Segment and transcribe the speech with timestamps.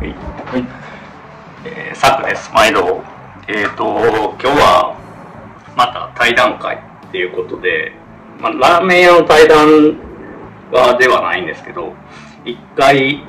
[0.00, 0.14] はい。
[1.66, 2.50] えー、サクです。
[2.54, 3.02] 毎度。
[3.46, 4.96] えっ、ー、と、今日は、
[5.76, 7.92] また対談会っていうことで、
[8.40, 9.98] まあ、ラーメン屋の対談
[10.72, 11.92] はではないんですけど、
[12.46, 13.20] 一回、い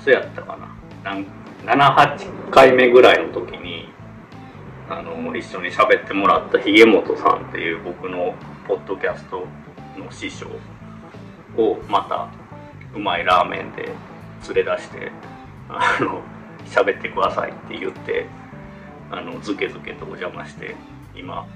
[0.00, 1.18] つやったかな
[1.64, 3.88] ？7、8回目ぐらいの時に、
[4.88, 8.36] あの、一緒に喋ってもらったひげもとさんっていう僕の
[8.68, 9.48] ポッドキャスト
[9.98, 10.46] の師匠
[11.56, 12.28] をまた
[12.94, 13.90] うまいラーメンで
[14.48, 15.12] 連れ出して
[15.68, 16.22] あの
[16.66, 18.26] 喋ってくださいって言って
[19.10, 20.74] あのズケズケとお邪魔して
[21.14, 21.46] 今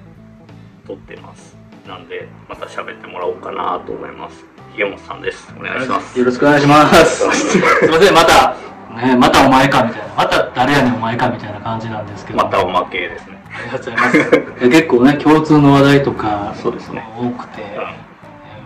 [0.87, 1.57] 撮ってます。
[1.87, 4.45] なんでまた喋ってもらおうかなと思います。
[4.75, 5.55] ひ本さんです。
[5.59, 6.19] お願いします。
[6.19, 7.31] よろしくお願いします。
[7.35, 8.15] すいません。
[8.15, 8.55] また
[8.95, 10.15] ね、またお前かみたいな。
[10.15, 12.39] また誰やねんお前かみたいな感じなんですけど。
[12.39, 13.43] またおまけですね。
[13.51, 14.31] ありがとうございます。
[14.69, 17.07] 結構ね共通の話題とかそうですね。
[17.17, 17.69] 多くて、うん、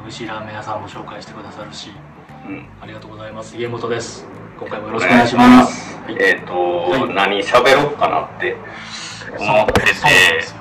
[0.02, 1.90] 美味しいラーメン屋さんも紹介してくださるし
[2.46, 3.56] うん、ありがとうございます。
[3.56, 4.26] 家元です。
[4.58, 5.96] 今回もよろしくお願いします。
[5.96, 8.56] はい、えっ、ー、と、はい、何喋ろうかなって。
[9.38, 9.92] 思ってて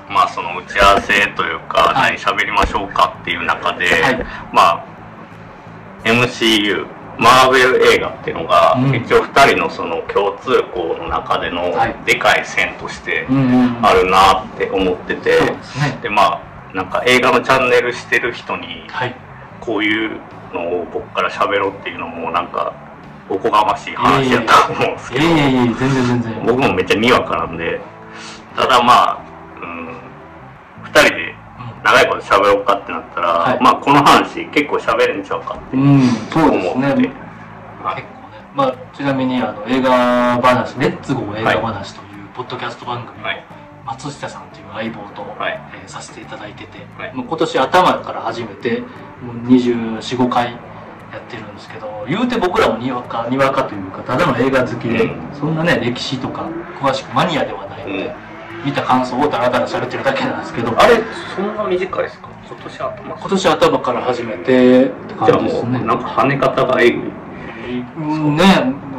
[0.10, 4.18] まあその打ち合わせというか、はい、何喋りましょうかっていう中で、はい、
[4.54, 4.86] まあ
[6.04, 6.86] MCU
[7.18, 11.74] マーベル映画っていうのが、うん、一応2人のその共通項の中での
[12.06, 13.26] でかい線として
[13.82, 15.40] あるなって思ってて、
[16.02, 18.88] でまあなんか映画のチャンネルしてる人に、
[19.60, 20.22] こういう
[20.54, 22.74] のを僕から喋ろうっていうのもなんか
[23.30, 26.46] おこがましい話やったと思うんですけど、全然全然。
[26.46, 27.80] 僕もめっちゃにわかなんで。
[28.56, 29.20] ただまあ、
[29.62, 29.90] うん、
[30.84, 31.36] 2人で
[31.84, 43.28] 長いこと喋ろうかってなったら、はい、まあこの話結構喋れんちゃうかって思って、うん、そうですね、はい、結構ね、まあ、ちなみにあの映画話「レッツゴー映画話」というポッドキャスト番組を、
[43.90, 50.52] 松下さんという相棒と、はい、えー、させていただいてて、はい、もう今年頭から始めてもう245回
[51.12, 56.48] やってるんですけど言うて僕らもにわかにわかというかただの映画好きで、うん、そんなね歴史とか
[56.80, 58.16] 詳しくマニアではないので、
[58.60, 61.02] うん、見た感想をダラダラされてるだけなんですけどあれ
[61.36, 62.30] そんな短いですか？
[62.48, 63.16] 今年頭。
[63.18, 65.80] 今年頭から始めてって感じですね。
[65.84, 67.02] なんか跳ね方がえぐい、
[67.98, 68.44] うん、ね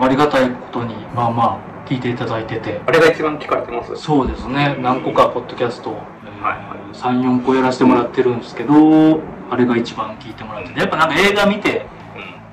[0.00, 0.94] ありがたいことに。
[1.15, 2.81] まあまあ聞いていただいてて。
[2.87, 3.97] あれが一番聞かれてます？
[3.97, 4.77] そうですね。
[4.81, 5.97] 何個かポッドキャスト、は
[6.95, 9.21] い、34個やらせてもらってるんですけど
[9.51, 10.78] あれが一番聞いてもらってて。
[10.78, 11.87] やっぱなんか映画見て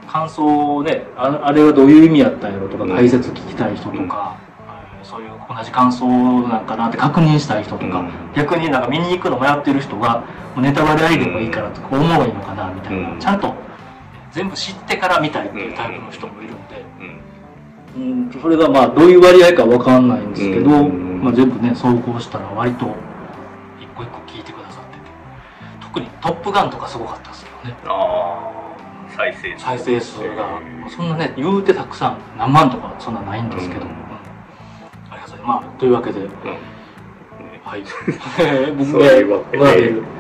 [0.08, 4.40] 感想をねああれはどういう意味やったんやろとか解説聞きたい人とか、
[5.03, 6.08] そういう同じ感想
[6.48, 10.24] なんかなって確認したい人とか、うん、逆になんか見に行くの迷ってる人が
[10.58, 13.54] ネタバレありでもいいからとか思ういのかなみたいな、うん、ちゃんと
[14.31, 16.56] 全部知ってから見たいっていうタイプの人もいる
[17.97, 22.85] うん、それがまあどういう割合かわかんないんですけど、まあ、全部ね走行したら割と
[23.81, 25.02] 一個一個聞いてくださってて。
[25.81, 27.75] 特に「トップガン」とかすごかったですよね。
[29.16, 30.62] 再生再生数が。
[30.96, 33.90] そんなね言うてたくさん何万とかそんなないんですけど、うん、
[35.09, 36.30] ありがとうまあというわけで、うん
[37.67, 37.83] はい。
[38.79, 39.25] 僕ね、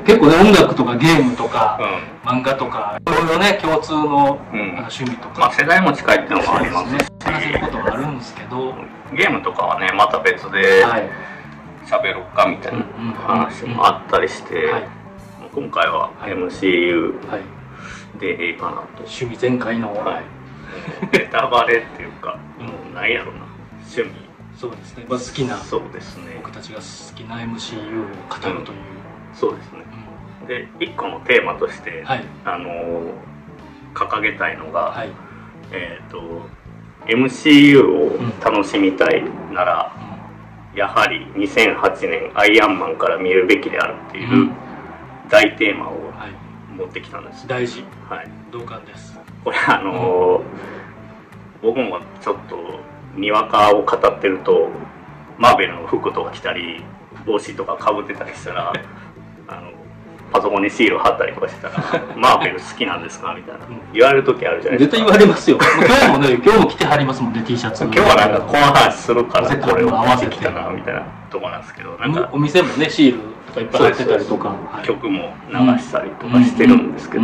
[0.05, 5.39] 結構ね、音楽とかゲームとか、うん、漫画とか、いろいろね、共通の、うん、趣味とか。
[5.39, 6.99] まあ、世代も近いっていうのもありますね。
[7.23, 8.75] 話せることもあるんですけど。
[9.13, 10.85] ゲームとかはね、また別で、
[11.85, 12.83] 喋ろうかみたいな
[13.25, 14.69] 話もあったりして、
[15.55, 17.13] 今回は MCU
[18.19, 18.81] でええかなと。
[18.99, 19.95] 趣味全開の。
[19.95, 20.23] はい。
[21.13, 23.39] ネタバレっていうか、もうないやろな、
[23.89, 24.26] 趣味。
[24.57, 26.33] そうですね、まあ、好きなそうですね。
[26.37, 28.81] 僕たちが好きな MCU を語るという、う
[29.33, 29.83] ん、そうですね、
[30.41, 33.13] うん、で一個のテーマとして、はい、あの
[33.93, 35.11] 掲げたいのが、はい、
[35.71, 36.47] えっ、ー、と
[37.05, 39.23] MCU を楽しみたい
[39.53, 39.95] なら、
[40.73, 44.51] うん、やはり2008年アイアンマンから見るべきであるっていう
[45.29, 45.97] 大テーマを
[46.75, 47.83] 持ってきたんです、大事。
[48.09, 48.29] はい。
[48.51, 49.19] 同感です。
[49.43, 50.41] これあの
[51.61, 52.79] 僕もちょっと
[53.17, 54.69] にわかを語ってると
[55.37, 56.83] マーベルの服とか着たり
[57.25, 58.73] 帽子とかかぶってたりしたら
[59.49, 59.71] あの
[60.31, 61.73] パソコンにシール貼ったりとかしてたら
[62.15, 63.61] 「マーベル好きなんですか?」みたいな。
[63.93, 64.97] 言われる時あるじゃないですか。
[64.97, 65.57] 絶対言われますよ。
[65.57, 67.83] 今日もね今日も着てはりますもんね T シャツ。
[67.85, 70.35] 今日はなんかこの話するからこれを合わせて。
[70.35, 74.55] きたなみたいなとこなんですけどなんかお店もねシールとかいっぱい貼ってたりとか。
[74.83, 77.23] 曲も流したりとかしてるんですけど、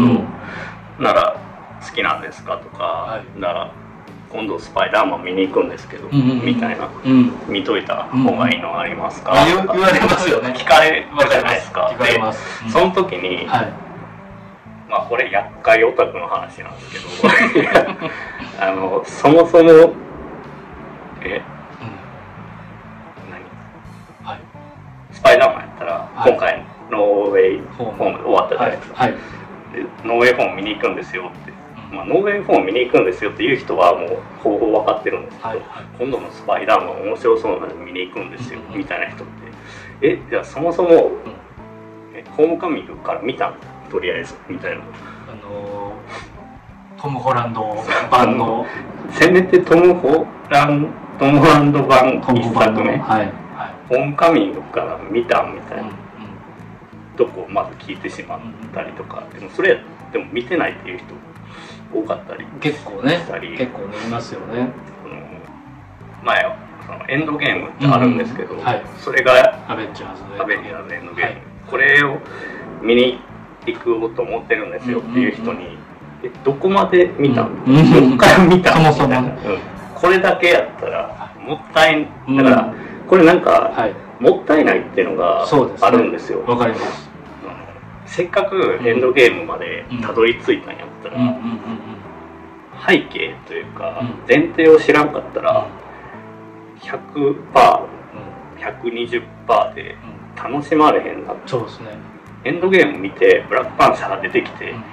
[1.00, 1.36] なら
[1.82, 3.72] 好きなんですかとか、はい、なら
[4.34, 10.50] 今度スパイダーマン見に行くんですけど、うんうん、みたいな、うん、見といた方がいいのありますか、うん、言われますよね。
[10.58, 11.56] 聞かれるじゃない。
[11.56, 13.74] ですか聞かれます、うん、その時に、はい、
[14.90, 17.70] まあこれ厄介オタクの話なんですけど
[18.60, 19.94] あのそもそも
[21.22, 21.42] え、
[23.30, 24.40] 何、はい、
[25.12, 29.14] スパイダーマンやったら、はい、今回ノーウェイホーム終わったじゃないですか、はい、
[30.04, 31.63] ノーウェイホーム見に行くんですよって
[31.94, 35.58] まあ、ノーウェイホーム見に行くんですよっていう人はもうほぼ分かってるんですけど、はい。
[35.60, 38.78] はい今度のスパイダーマン面白そうなので見に行くんですよ、うん。
[38.78, 39.34] みたいな人って。
[40.02, 41.12] えじゃあそもそも、
[42.14, 43.56] えホームカミングから見たん
[43.90, 44.84] とりあえずみたいな。
[45.32, 47.76] あのートム・ホランド
[48.10, 48.66] 版の。
[49.12, 50.88] せめてトム・ホラン
[51.20, 52.98] トム・ホランド版トム一版の作目？
[52.98, 53.26] はい。
[53.26, 53.32] はい。
[53.90, 55.94] ホームカミングから見たみたいうんな
[57.18, 58.40] とこをまず聞いてしまっ
[58.74, 59.24] たりとか。
[59.34, 59.80] でもそれ
[60.12, 61.14] でも見てないっていう人
[61.94, 63.20] 多かったりうん結構ね
[63.58, 64.70] 結構ねいますよね。
[66.24, 68.64] 前そのエンドゲームってあるんですけど、うん。
[68.64, 68.84] はい。
[68.98, 71.42] それがアベンジャーズでアベンジャーズエンドゲーム、はい。
[71.70, 72.18] これを
[72.82, 73.20] 見に
[73.66, 75.78] 行こうと思ってるんですよっていう人に、
[76.24, 78.10] えどこまで見たの、うん。
[78.10, 78.94] どっから見たの？
[78.94, 79.22] そもそも。
[79.22, 79.38] ね
[79.96, 82.38] これだけやったらもったいうん。
[82.38, 82.74] だから、
[83.08, 83.96] これなんか、はい。
[84.22, 85.46] もったいないっていうのが
[85.82, 86.44] あるんですよ。
[86.46, 87.10] わかります
[88.16, 91.18] せっかくエンドゲームまでたどり着いたんやったら、
[92.88, 94.22] 背景というか、うん。
[94.28, 95.68] 前提を知らんかったら
[96.80, 99.96] 100%120% で
[100.36, 101.98] 楽しまれへんなそうですね。
[102.44, 104.84] エンドゲーム見てブラックパンサーが出てきて、うん。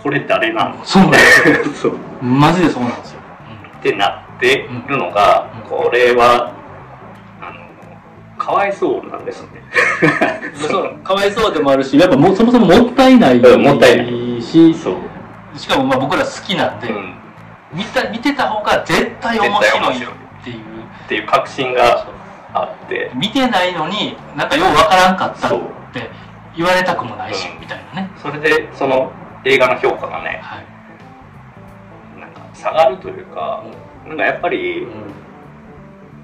[0.00, 1.64] これ誰なのそうなんですよ。
[1.74, 1.98] そう。
[2.22, 3.20] マジでそうなんですよ。
[3.76, 5.68] ってなってるのが、うん。
[5.68, 6.52] これは
[8.38, 9.62] かわいそうなんですね。
[10.54, 14.40] そうかわいそうでもあるしやっぱもうそもそももったいないうんもったいない。
[14.40, 17.14] しそう、しかもまあ僕ら好きなんで、うん、
[17.72, 20.00] 見た見てた方が絶対面白いっ
[20.44, 20.56] ていう。
[21.04, 22.06] っていう確信が
[22.54, 23.10] あって。
[23.14, 25.50] 見てないのになんかようわからんかったっ
[25.92, 26.10] て
[26.56, 27.60] 言われたくもないし、うん。
[27.60, 28.10] みたいなね。
[28.16, 29.10] それでその
[29.44, 30.60] 映画の評価がねは
[32.16, 33.62] い、なんか下がるというか、
[34.06, 34.90] なんかやっぱりうん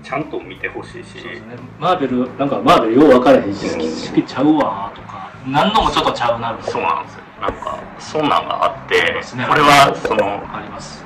[0.04, 1.56] ちゃんと見てほしいし、そうですね。
[1.80, 5.32] マーベルなんかマーベルよう分からへんし好き好きちゃうわとか。
[5.46, 7.24] 何のもちょっとちゃうなみたいなそうなんですよ。
[7.40, 9.46] なんかそんなんがあってすね。
[9.48, 10.24] これはその
[10.54, 11.04] あります、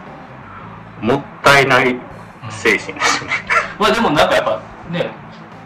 [1.01, 1.97] もったいない
[2.51, 3.31] 精神ですね、
[3.79, 4.61] まあでもなんかやっぱ
[4.91, 5.11] ね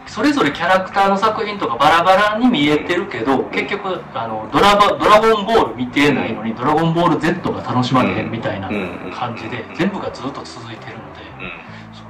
[0.07, 9.11] それぞれキャラクターの作品とかバラバラに見えてるけど結局あのドラバドラゴンボール見てないのに、ドラゴンボール Z が楽しまれへんみたいなうん。
[9.15, 11.23] 感じで、全部がずっと続いてるので、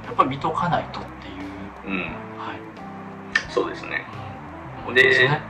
[0.05, 0.99] やっぱ見とかないと。
[0.99, 1.03] っ
[1.85, 2.11] う、うん、うん、はい。
[3.49, 4.05] そうですね。
[4.87, 5.41] うんでですね。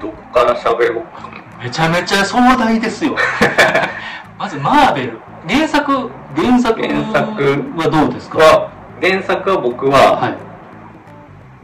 [0.00, 1.64] どこから喋ろうかな。
[1.64, 3.14] めちゃめちゃ壮大ですよ。
[4.38, 5.18] まずマーベル。
[5.48, 8.38] 原作原作原作はどうですか？
[8.38, 8.70] は
[9.00, 10.36] 原作は僕は、はい。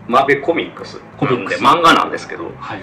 [0.09, 1.63] マーベルコミックスコミックス。
[1.63, 2.83] なんで漫画なんですけどはい。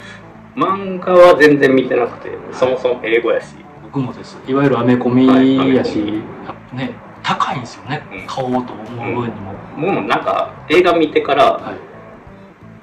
[0.55, 5.27] 漫画は全然見てなくてそもそも英語やし僕もですいわゆるアメコミ
[5.75, 6.23] やし、
[6.71, 6.91] ね
[7.25, 8.27] 高いんですよね、うん。
[8.27, 8.85] 買おうと思う
[9.21, 11.75] 分にも、もうなんか映画見てからはい。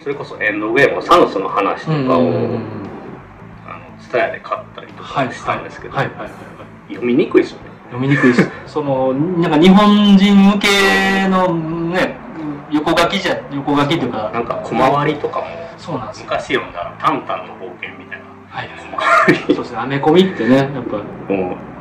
[0.02, 2.60] それこそエンドゲームのサノスの話とかを、うんうんうんうん。
[3.64, 6.30] あのスタヤで買ったりとはいかしたんですけど、はいはい
[6.88, 7.70] 読みにくいですよね。
[7.84, 8.50] 読みにくいです。
[8.66, 11.54] そのなんか日本人向けの
[11.90, 12.16] ね
[12.70, 15.46] 横書きじゃ横書きというかなんか小回りとかも
[15.78, 16.26] そうなんですよ。
[16.28, 18.24] 昔読んだ「タンタンの冒険」みたいな。
[18.50, 18.68] はい。
[18.68, 19.78] はいそうですね。
[19.78, 20.96] アメコミってねやっぱ。
[21.32, 21.71] もう何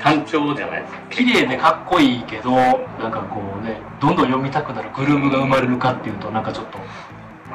[0.00, 0.94] 単調じゃないです。
[0.94, 6.78] か綺麗でかっこいいけどなんかこうねどんどん読みたくなるグルーヴが生まれるかっていうとなんかちょっと、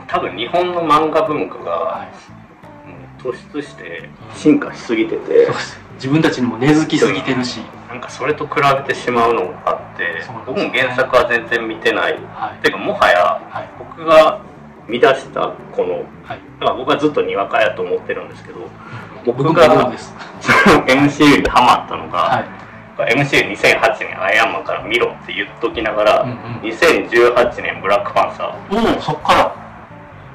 [0.07, 2.09] 多分日本の漫画文化がはい、
[3.21, 5.45] 突出して進化しすぎてて。
[5.45, 5.89] そうです。
[6.00, 7.59] 自分たちにも根付きすぎてるし、
[7.89, 12.13] なんかそれと比べてしまうのがあってそうなんです僕も原作は全然見てない。
[12.13, 12.63] はい。
[12.63, 13.69] てかもはやはい。
[13.77, 14.41] 僕が
[14.88, 16.39] 見出したこのはい。
[16.60, 18.62] だから僕はずっとにわかやと思ってるんですけど
[19.26, 19.92] 僕僕が
[20.88, 22.60] MCU にハマったのが、はい。
[23.00, 26.38] MCU2008 年アイアンマンから見ろって言っときながら、うんうん。
[26.62, 29.56] 2018年ブラックパンサおおそっから。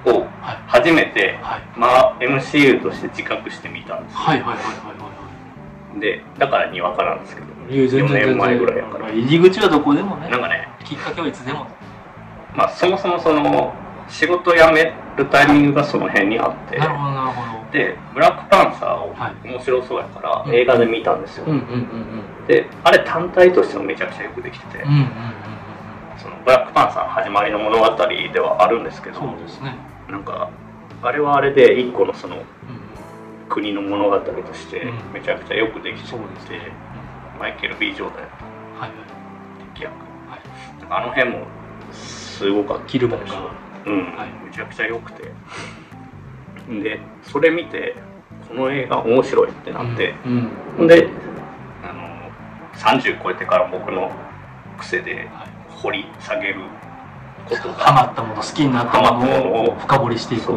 [0.05, 0.59] ーをはい。
[0.67, 1.63] 初めて、はい。
[1.77, 4.19] まあ、MCU として自覚してみたんですよ。
[4.21, 5.05] はいはいはいはいは
[6.01, 9.11] でだからにわかなんですけどいはいいや全然4年前ぐらいやから。
[9.13, 11.67] 入り口はどこでもねなんかね、きっかけはいつでも。
[12.55, 13.75] まあ、そもそもその
[14.09, 16.79] 仕事辞めるタイミングがその辺にあって。
[16.79, 19.49] なるほどなるほどでブラックパンサーをはい。
[19.49, 20.55] 面白そうやからうん。
[20.55, 25.09] 映画で見たんですよ、うんうんうんであれ単体としてもめちゃくちゃよくできてて、うんうんうんうん
[26.19, 29.75] そのブラックパンサーの始まりの物語ではあるんですけどそうですね。
[30.09, 30.49] なんか
[31.03, 32.41] あれはあれで一個のそのうん。
[32.41, 32.47] うん
[33.47, 35.13] 国の物語としてうん。
[35.13, 36.73] めちゃくちゃよくできてて、そうですね。
[37.39, 38.29] マイケル・ B・ ジョーダンや
[38.75, 38.99] うんはいはい。
[39.75, 39.93] 敵役。
[40.31, 40.41] はい。
[40.91, 41.47] あの辺も
[41.93, 43.51] すごかったキルボンが。
[43.87, 44.47] うん、はい。
[44.47, 45.31] めちゃくちゃ良くて
[46.69, 47.95] でそれ見て
[48.49, 50.87] この映画面白いってなって、うんうん。
[50.87, 51.09] で
[51.83, 52.31] あの
[52.79, 54.11] 30超えてから僕の
[54.79, 56.61] 癖ではい掘り下げる
[57.47, 60.53] ことハがマったもの好きになったものを深掘りしていく。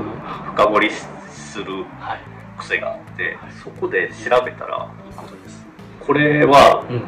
[0.54, 0.90] 深掘り
[1.30, 1.66] する
[2.00, 2.22] はい。
[2.58, 3.36] 癖があって、はい。
[3.64, 5.66] そこで調べたらいいことです。
[6.00, 7.04] これはうん。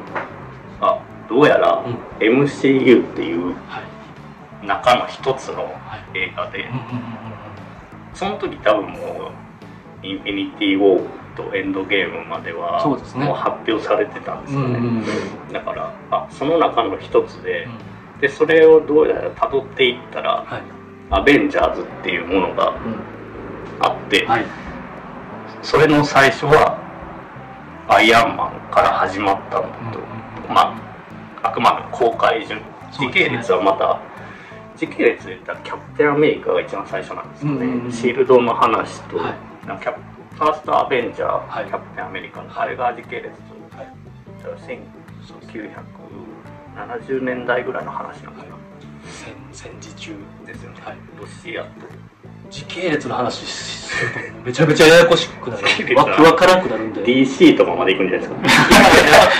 [0.82, 2.44] あどうやらうん。
[2.44, 3.82] MCU っていうは
[4.62, 4.66] い。
[4.68, 5.70] 中の一つのは
[6.14, 6.18] い。
[6.18, 7.39] 映画でうんうんうん
[8.14, 9.32] その時多分も
[10.04, 15.04] うインフィニティ・ウォーとエンドゲームまではもう発表されてたんですよね、うんうん
[15.48, 15.54] うん。
[15.54, 18.22] だからあその中の一つでうん。
[18.22, 20.62] でそれをどうやら辿っていったらはい。
[21.12, 22.74] アベンジャーズっていうものがう
[23.80, 24.46] あって、んはい。
[25.64, 26.78] それの最初は
[27.88, 30.00] アイアンマンから始まったんだと、
[30.48, 30.80] ま
[31.42, 32.62] ああくまでも公開順。
[32.92, 34.00] 時系列はまた
[34.80, 37.92] 時系列で言ったらキャプテンアメリカが一番最初なんですよね、うんうんうん。
[37.92, 39.34] シールドの話と、はい。
[39.66, 40.00] キャプ
[40.36, 41.66] ファーストアベンジャー、はい。
[41.66, 43.34] キャプテンアメリカの、はいあれが時系列と、
[43.78, 43.88] はい。
[44.42, 44.58] だから
[46.98, 48.56] 1970年代ぐらいの話なのかな、
[49.04, 50.16] 戦戦時中
[50.48, 50.98] ですよね、はい。
[51.20, 51.70] ロシアと。
[52.50, 55.64] 時系列の話するとめちゃめちゃややこしくなる。
[56.24, 57.04] わからなくなるんで。
[57.04, 58.50] DC とかまで行くんじゃないですか。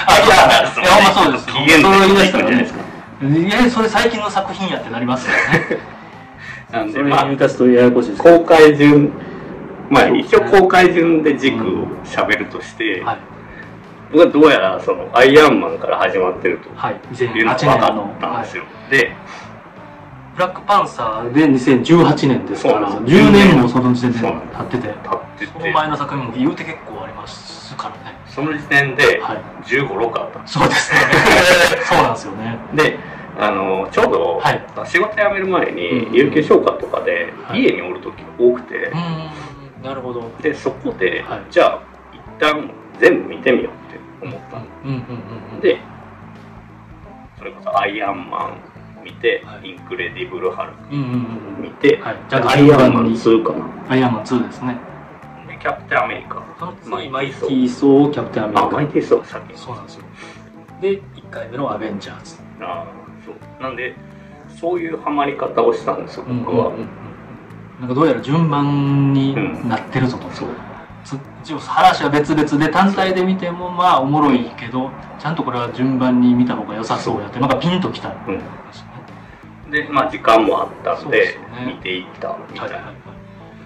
[0.06, 0.70] あいやいや。
[0.90, 2.89] ほんまそうですよ PN そう言い出したらね行くんじゃないですかいやそれ最近の作品やってなりますよねなんそれでまあ言い出すとややこしい
[8.08, 9.12] です公開順
[9.90, 10.40] まあそうですね。
[10.40, 13.18] 一応公開順で軸を喋るとして、はい。
[14.12, 16.94] 僕はどうやらそのアイアンマンから始まってるとはい。
[16.94, 18.92] いうのが2008分かったんですよ、はい。
[18.92, 19.12] で
[20.36, 23.26] ブラックパンサーで2018年ですからそうなんですよ。
[23.26, 24.94] 10年もその時点でそう経ってて。
[25.46, 26.99] そのて前の作品も言うて結構
[28.40, 29.38] その時点ではい。
[29.66, 30.48] 1 5 6あった。
[30.48, 31.00] そうですね。
[31.84, 32.58] そうなんですよね。
[32.74, 32.98] で
[33.38, 34.64] あのちょうど、はい。
[34.86, 37.62] 仕事辞める前にうん有給消化とかではい。
[37.62, 40.32] 家におる時が多くて、うーんなるほど。
[40.42, 41.42] でそこで、はい。
[41.50, 41.80] じゃあ
[42.14, 44.96] 一旦全部見てみようって思ったんうんうん
[45.56, 45.78] うんで
[47.38, 49.70] それこそアイアンマン見て、はい。
[49.70, 51.06] インクレディブル・ハルクうんうん
[51.58, 53.66] うん見て、アイアンマン2かな。
[53.90, 54.74] アイアンマン2ですね。
[54.74, 54.80] で
[55.60, 56.44] キャプテンアメリカ
[57.10, 60.04] マイテティーソーキャプテンアメリあカマイティーソー先にそうなんですよ。
[60.82, 62.38] で1回目のアベンジャーズ。
[62.62, 63.64] あーそう。
[63.64, 63.96] なんで
[64.60, 66.72] そういうハマり方をしたんですよ僕は、
[67.80, 69.36] なんかどうやら順番に
[69.68, 70.50] なってるぞと、そう。
[71.04, 79.72] つ一応話は別々で単体で見てもまあおもろいけどちゃんとこれは順番に見た方が良さそうやってなんかピンときたんうん。
[79.72, 82.76] でまあ時間もあったんで見ていったみたいな。
[82.76, 83.19] はいはいはと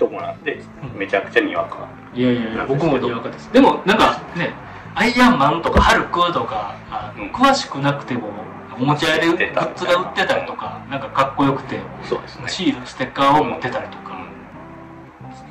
[0.08, 0.62] こなんで
[0.94, 1.00] うん。
[1.00, 1.88] めちゃくちゃにわか。
[2.14, 3.52] いいやいやいや僕もにわかです。
[3.52, 4.54] でもなんかね
[4.96, 6.76] アイアンマンとかハルクとか
[7.18, 7.32] うん。
[7.32, 8.30] 詳しくなくても
[8.78, 12.46] お持ち帰りグッズが売ってたりとかなんかかっこよくてそうですね。
[12.48, 14.14] シールステッカーを持ってたりとか。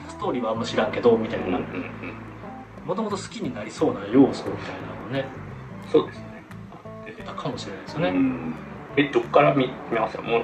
[0.09, 1.59] ストーリーはあんま知らんけどみたいな。
[2.87, 5.25] もともと好きになりそうな要素みたいなのね。
[5.90, 6.25] そうですね。
[7.06, 8.54] 出てたかもしれないですようねん。
[8.97, 10.42] えどっから見見ましたもう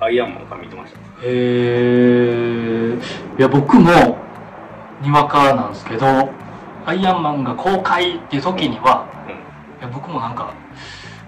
[0.00, 0.98] アイアンマンから見てました？
[1.22, 2.98] へえ
[3.38, 4.18] いや僕も
[5.02, 6.30] にわかなんですけど
[6.86, 9.06] アイアンマンが公開っていう時には
[9.78, 10.52] いや僕もなんか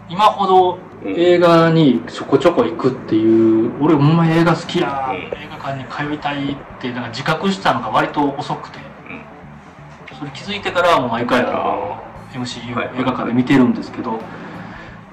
[0.08, 1.14] 今ほどうん。
[1.16, 5.16] 映画にちょこちょこ行くっていう俺ほんま映画好きや、うん。
[5.16, 10.16] 映画館に通いたいってなんか自覚したのが割と遅くてうん。
[10.18, 12.90] それ気づいてからはもう毎回あの MCU はい。
[12.98, 14.20] 映画館で見てるんですけど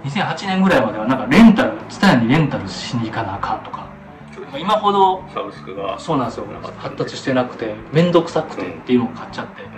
[0.04, 3.89] 2008年ぐらいまではなんかレンタル TSUTAYA にレンタルしに行かなあかんとか
[4.58, 6.46] 今ほどサブスクがそうなんですよ。
[6.80, 9.70] 発達してなくて面倒くさくてっていうのを買っちゃって、で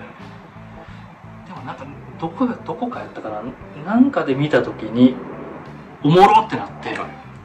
[1.53, 1.85] もなんか
[2.19, 3.29] どこがどこかやったか
[3.85, 3.93] な？
[3.93, 5.15] なんかで見た時に
[6.03, 6.97] おもろってなって。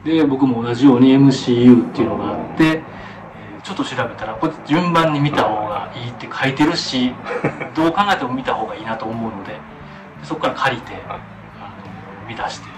[0.03, 2.83] で僕も同じように MCU っていうのがあって、えー
[3.63, 7.11] ちょっと調べたらこれ順番に見た方がいいって書いてるし
[7.75, 9.57] どう考えても見た方がいいなと思うのでで
[10.23, 11.19] そこから借りてあの
[12.29, 12.69] 見出して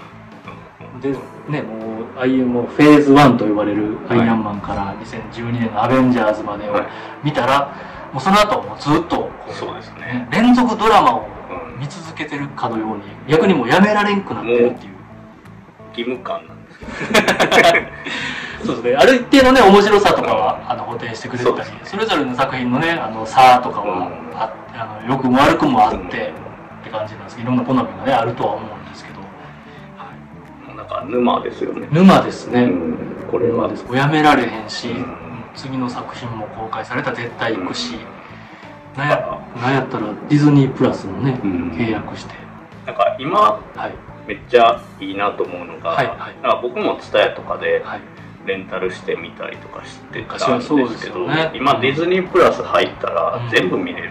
[1.00, 1.12] で
[1.48, 6.86] ねもうああいうもうフェーズ1と呼ばれるアイアンマンから2012年のアベンジャーズまでをはい。
[7.24, 7.74] 見たら
[8.12, 10.00] もうその後もうずっとそうですね。
[10.00, 11.26] ね連続ドラマを
[11.74, 11.80] うん。
[11.80, 14.92] 見続けてるかのように逆にもうやめられんくなってるっていう。
[15.96, 16.84] 義務感なんですけ
[18.64, 18.96] ど そうですね。
[18.96, 21.80] ある一定のね面白さとかはあの補填してくれたりそね。
[21.84, 24.12] それぞれの作品のねあの差とかはうん。
[24.36, 26.08] ああの良くも悪くもあってうんっ
[26.84, 28.79] て感じなんですけどいろんな好みがねあるとは思うん
[30.90, 31.88] か沼ですよね。
[31.90, 32.96] 沼ですね、うん。
[33.30, 33.86] これは沼です。
[33.94, 35.16] やめられへんし、うん。
[35.54, 37.94] 次の作品も公開されたら絶対行くし、
[38.96, 41.70] なんやなんやったらディズニープラスもね、うん。
[41.70, 42.34] 契約して。
[42.86, 43.94] なんか今はい。
[44.26, 46.42] めっちゃいいなと思うのが、はいはい。
[46.42, 48.00] なんか僕も TSUTAYA とかではい。
[48.46, 51.52] レンタルしてみたりとかして昔たんですはそうですけど、よね。
[51.54, 53.50] 今ディズニープラス入ったらうん。
[53.50, 54.10] 全部見れる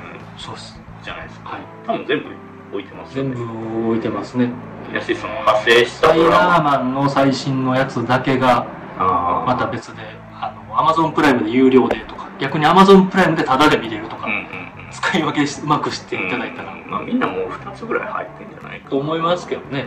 [1.03, 1.61] じゃないですか、はい。
[1.87, 2.25] 多分全部
[2.71, 4.51] 置いてますよ全ね部置いてますね。
[4.93, 8.65] やしその派生したスパイダーマンの最新のやつだけが
[8.97, 10.01] また別で
[10.33, 14.91] あの Amazon プライムで有料でとか逆に Amazon プライムでタダで見れるとか、うんうんうん。
[14.91, 19.85] 使使い分けしうまくしていただいたら、うんまあみんなもう2つぐらい入ってんじゃないかと思いますけどね。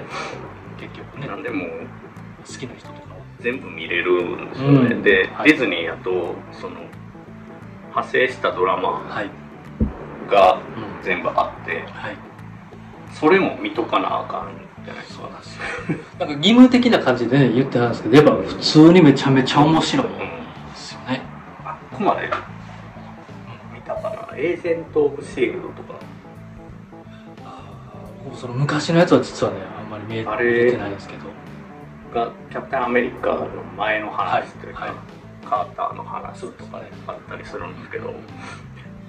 [0.78, 1.26] 結局ね。
[1.28, 1.68] なんでもう
[2.46, 3.00] 好きな人とか
[3.40, 5.02] 全部見れるんですよね、うん。
[5.02, 5.50] で、はい。
[5.50, 6.76] ディズニーやとその
[7.90, 9.30] 派生したドラマはい、
[10.30, 11.04] がうん。
[11.04, 12.16] 全部あってはい、
[13.12, 15.22] それも見とかなあかんじゃないですか。
[15.22, 15.62] そうなんですよ
[16.18, 20.06] なんか義務的な感じでね言ってたんですけどやっぱ普通にめちゃめちゃ面白い。
[20.06, 20.12] で
[20.74, 21.22] すよね、
[21.64, 22.30] あここまで
[23.74, 25.94] 見たかなエージェント・オブ・シールドとか。
[28.24, 31.22] 僕その昔のやつは実はねあんまり見えてないんですけど。
[32.14, 34.90] がキャプテンアメリカの前の話というか、はい。
[34.90, 34.98] はい。
[35.44, 38.14] カーターの話とかねあったりするんですけど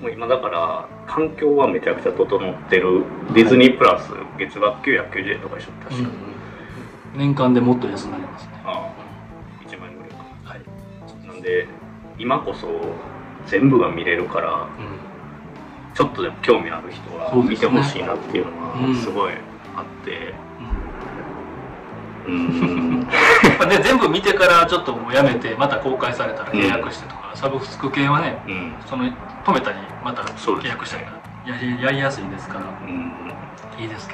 [0.03, 3.05] もう今だから環境はめちゃくちゃ整ってる。
[3.33, 5.72] ディズニープラス月額990円とかでしょ。
[5.89, 6.10] 確か、
[7.15, 8.51] 年間でもっと安くなりますね。
[8.65, 9.65] ああ。
[9.65, 10.17] 1万円ぐらいか。
[10.43, 11.67] はい、なんで
[12.19, 12.67] 今こそ
[13.48, 15.95] 全部が見れるからうん。
[15.95, 18.93] ちょっとでも興味ある人は見てほしいなっていうのうん。
[18.93, 19.33] がすごい
[19.74, 20.33] あって。
[22.27, 23.07] うん。
[23.57, 28.75] まあね、全部見てからちょっともうやめてまた公開されたら契約してとか、サブスク系はねうん。
[28.87, 31.11] その止めたりまた契約したりが
[31.45, 33.11] やりやりやすいですからうん。
[33.79, 34.13] いいですけ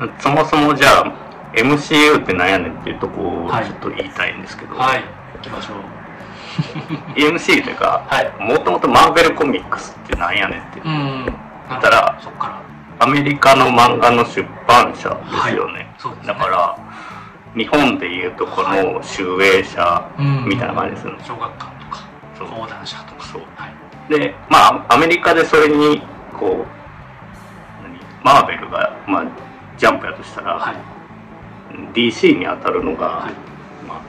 [0.00, 0.12] どね。
[0.18, 3.66] そもそもじゃあ MCU って何やねんっていうとこをはい。
[3.66, 5.02] ちょっと言いたいんですけど、はい。
[5.36, 5.76] 行きましょう。
[7.18, 8.32] MCU というかはい。
[8.42, 10.80] もともとマーベルコミックスって何やねんって。
[10.80, 11.24] うん。
[11.68, 12.66] 言ったらそっから。
[12.98, 16.32] アメリカの漫画の出版社ですよね、そうですね。
[16.32, 16.78] だから
[17.54, 20.48] 日本でいうとこの集英社うん。
[20.48, 21.75] みたいな感じですよね、小学館
[22.38, 22.48] そう。
[22.48, 23.26] 講談社とか。
[23.26, 23.42] そう。
[23.54, 23.74] はい。
[24.08, 26.02] でまあアメリカでそれに
[26.32, 27.98] こう何？
[28.24, 29.26] マーベルが、まあ、
[29.76, 30.76] ジャンプやとしたら、はい。
[31.92, 33.32] DC に当たるのが、はい。
[33.86, 34.02] まあ、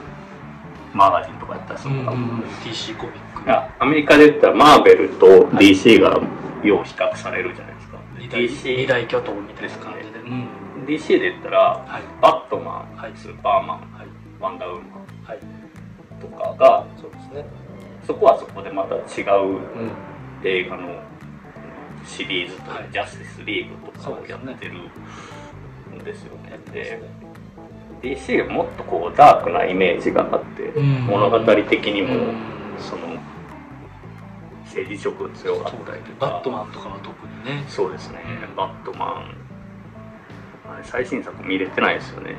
[0.94, 2.40] マガジンとかやったりするのかな、うんうんうん。
[2.64, 3.42] DC コミック。
[3.44, 6.20] いやアメリカで言ったらマーベルと DC が
[6.64, 10.48] よう比較されるじゃないですか、二大 DC 二大巨頭みたいな感じで、うん、
[10.86, 12.02] DC で言ったらはい。
[12.20, 13.12] バットマン、はい。
[13.16, 13.78] スーパーマン。
[13.92, 14.08] はい。
[14.40, 15.06] ワンダーウーマン。
[15.24, 15.38] はい。
[16.20, 17.67] とかがそうですね
[18.08, 19.90] そこはそこでまた違ううん。
[20.42, 21.02] 映画の
[22.06, 24.72] シリーズとジャスティスリーグとかをやってる
[25.94, 26.58] んですよね。
[26.72, 27.02] で
[28.00, 31.00] DC がもっとこうダークなイメージがあって、うん。
[31.04, 32.34] 物語的にも、うん。
[32.78, 33.18] その
[34.64, 36.26] 政治色が強かったりとか。
[36.30, 37.62] バットマンとかは特にね。
[37.68, 38.56] そうですね、うん。
[38.56, 39.34] バットマン。
[40.72, 42.36] あれ最新作見れてないですよね。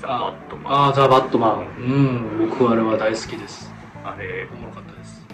[0.00, 0.74] ザ・バットマン。
[0.74, 1.66] ああザ・バットマン。
[1.78, 2.48] うん。
[2.50, 3.69] 僕はあれは大好きです
[4.04, 4.48] あれ。
[4.52, 5.26] おもろかったです。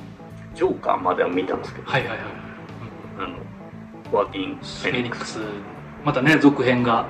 [0.55, 2.18] ジョーカーまでは見たんですけど、はいはいはい
[3.18, 3.38] あの
[4.12, 5.38] ワーキング・フフェェニックス。
[6.05, 7.07] またね続編が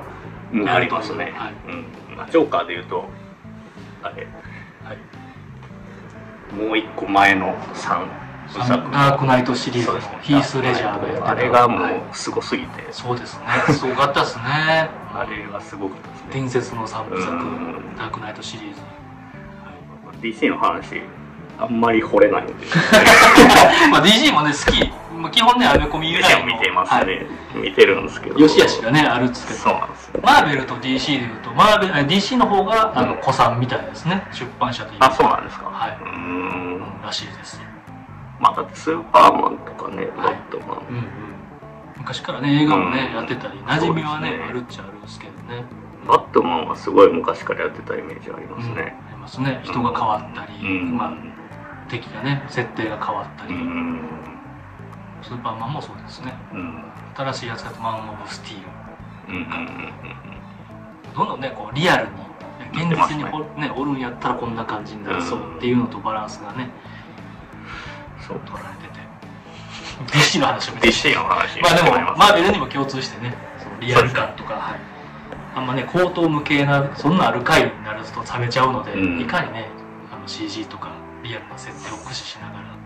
[0.53, 1.55] うんありますね、はい。
[1.69, 2.17] うん。
[2.17, 3.05] まあ、ジョーカーでいうと
[4.03, 4.27] あれ。
[4.85, 6.55] はい。
[6.55, 9.93] もう一個前の3部作ダークナイトシリーズ。
[9.93, 10.19] ね。
[10.23, 11.29] ヒース・レジャーがやってた。
[11.31, 13.75] あれがもはいうすごすぎて、そうですね。
[13.75, 14.43] すごかったですね。
[15.13, 16.29] あれがすごかったですね。
[16.33, 17.97] 伝説の3部作うん。
[17.97, 18.81] ダークナイトシリーズ。
[20.23, 21.03] DC の話
[21.59, 22.53] あんまり惚れないんで
[23.91, 24.93] まあ DC もね好き。
[25.17, 26.47] まあ基本ねアメコミ由来の。
[26.47, 27.27] 見てますね、はい。
[27.63, 28.39] 見てるんですけど。
[28.39, 30.21] 良し悪しがねあるんですけどそうなんですよ。
[30.23, 33.21] マーベルと DC でいうとマーベルあ DC の方があのうん。
[33.21, 34.27] 子さんみたいですね。
[34.33, 35.67] 出版社でいうあそうなんですか。
[35.73, 35.99] はい。
[36.01, 36.83] うーん。
[37.03, 37.61] らしいです
[38.39, 40.35] まあだってスーパーマンとかねバはい。
[40.35, 41.05] ットマン、うんうん。
[41.99, 43.17] 昔からね映画もね、うん。
[43.17, 44.45] やってたり馴染みはねね。
[44.49, 45.65] あるっちゃあるんですけどね。
[46.07, 48.75] バットマンはすごい昔からやってたイメージありますうん。
[48.77, 49.61] ねありますね。
[49.65, 50.97] 人が変わったり、うん。
[50.97, 51.13] まあ
[51.89, 54.01] 敵がね設定が変わったうり、ん。
[55.23, 56.35] スーパーマンもそうですね。
[56.53, 56.85] うん。
[57.15, 58.87] 新しいやつだとマン・オブ・スティール。
[61.15, 62.13] どんどんねこうリアルに
[62.73, 66.71] 現実にお,、ね、おるんやったらこんな感じになりそうっていうのとバランスがね
[68.27, 68.41] そう。
[68.41, 69.01] 取られてて。
[70.19, 71.61] DC の話を見て DC の話。
[71.61, 74.81] まあでもマーベルにも共通してねそのリアル感とか、はい、
[75.55, 79.21] あんまね口頭無形なそんなある回になると冷めちゃうので、うん。
[79.21, 79.69] いかにね
[80.13, 80.96] あの CG とか
[81.27, 82.79] リアルな設定を駆使しながら、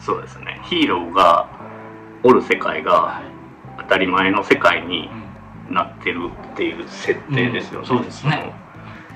[0.00, 1.48] そうですねヒーローが
[2.22, 3.22] おる世界が
[3.78, 5.08] 当たり前の世界に
[5.70, 8.52] なってるっていう設定ですよね、うんそうですね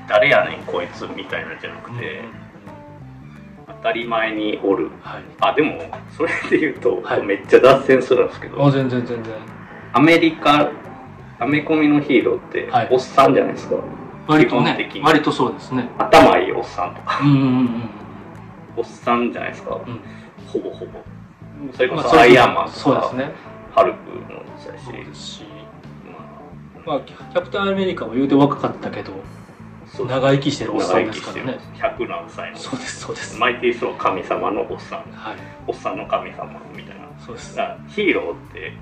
[0.09, 2.23] 誰やねんこいつみたいなんじゃなくて、
[3.67, 5.83] 当たり前におるはいあでも
[6.17, 9.35] それで言うと、はいめっちゃ脱線するんですけどあ全然全然
[9.93, 10.71] アメリカ
[11.39, 13.77] アメコミのヒーローってはいおっさんじゃないですか、
[14.27, 17.98] 割と基本的にね割とそうですね頭いいおっさんとかうんうんうん
[18.79, 20.01] おっさんじゃないですか、うん。
[20.47, 21.01] ほぼほぼ。
[21.75, 23.33] それこまあそアイアンマンとか、そうですね。
[23.75, 23.99] ハルク
[24.33, 24.85] もそうだし。
[24.85, 25.45] そうですし。
[26.87, 29.13] ままあキャプテンアメリカも言うて若かったけど
[30.07, 31.53] 長生きしてるおっさんですからね。
[31.53, 32.57] してる100何歳の。
[32.57, 33.39] そうですそうです。
[33.39, 34.99] マイティーソー神様のおっさん。
[35.13, 35.37] はい。
[35.67, 37.09] おっさんの神様みたいな。
[37.19, 37.57] そうです。
[37.89, 38.73] ヒーローって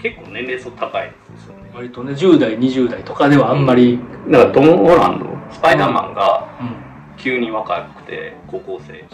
[0.00, 1.70] 結構年齢層高いんですよね。
[1.74, 3.98] 割とね10代20代とかではあんまり、
[4.30, 6.87] だからトム・ホランドスパイダーマンがうん
[7.18, 9.04] 急に若くて高校生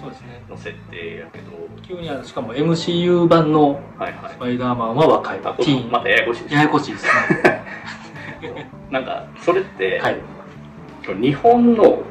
[0.49, 1.45] の設定やけど。
[1.83, 4.33] 急にあのしかも MCU 版のはいはい。
[4.33, 5.91] スパイダーマンは若いあティーン。
[5.91, 7.65] またややこしいですややこしいですね。
[8.91, 10.21] なんかそれって、はい。
[11.21, 12.03] 日本の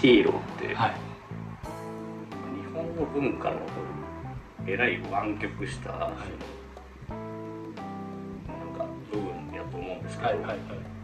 [0.00, 0.90] ヒーローって、はい。
[0.90, 3.56] 日本の文化の
[4.66, 6.12] えらい湾曲した、なんか
[9.10, 10.58] 部分やと思うんですけど、はいはいはい。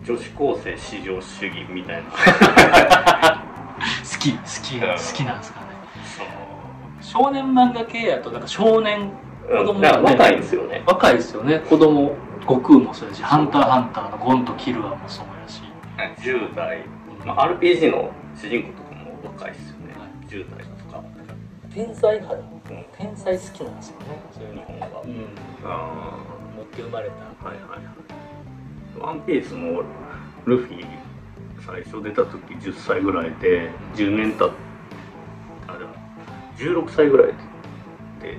[0.04, 3.42] 女子高生至上主義みたいな
[3.78, 4.80] 好き好きうん。
[4.80, 5.66] 好きなんですかね。
[7.00, 9.10] 少年漫画系やとなんか少年
[9.46, 10.82] 子うん供がね若いんですよね。
[10.86, 11.60] 若いですよね。
[11.60, 15.62] 子供悟空もそうやし「ハンターハンター」のゴンとキルアもそうやし。
[16.18, 16.84] 10代、
[17.24, 19.94] まあ、RPG の主人公とかも若いですよね、
[20.26, 21.02] 10代とか、
[21.72, 22.34] 天才派。
[22.34, 24.06] うん、天才好きなんですよね。
[24.32, 25.26] そういう日本が、うん。
[25.64, 26.16] あ
[26.56, 27.14] 持って生まれた。
[27.46, 27.84] あはいはいはい。
[28.98, 29.82] ワンピースも
[30.46, 30.84] ルフィ
[31.66, 34.54] 最初出た時10歳ぐらいで10年経って
[35.68, 35.90] あれは
[36.58, 37.32] 16歳ぐらい
[38.20, 38.38] で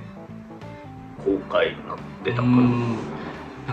[1.24, 2.98] 公開になってたかうん。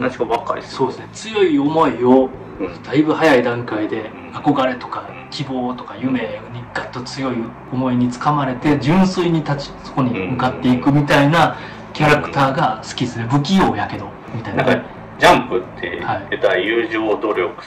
[0.00, 1.08] ら確か若いそうですね。
[1.12, 2.82] 強い思いをうん。
[2.82, 4.30] だいぶ早い段階でうん。
[4.32, 6.20] 憧れとか希望とか夢
[6.52, 7.36] にガッと強い
[7.72, 11.56] 思いにつかまれて純粋に立ちそこに向かっていくみたいな
[11.92, 13.26] キャラクターが好きですね。
[13.30, 14.64] 不器用やけどみたいな。
[14.64, 14.88] なんか
[15.18, 16.26] ジャンプってはい。
[16.30, 17.62] 出た友情努力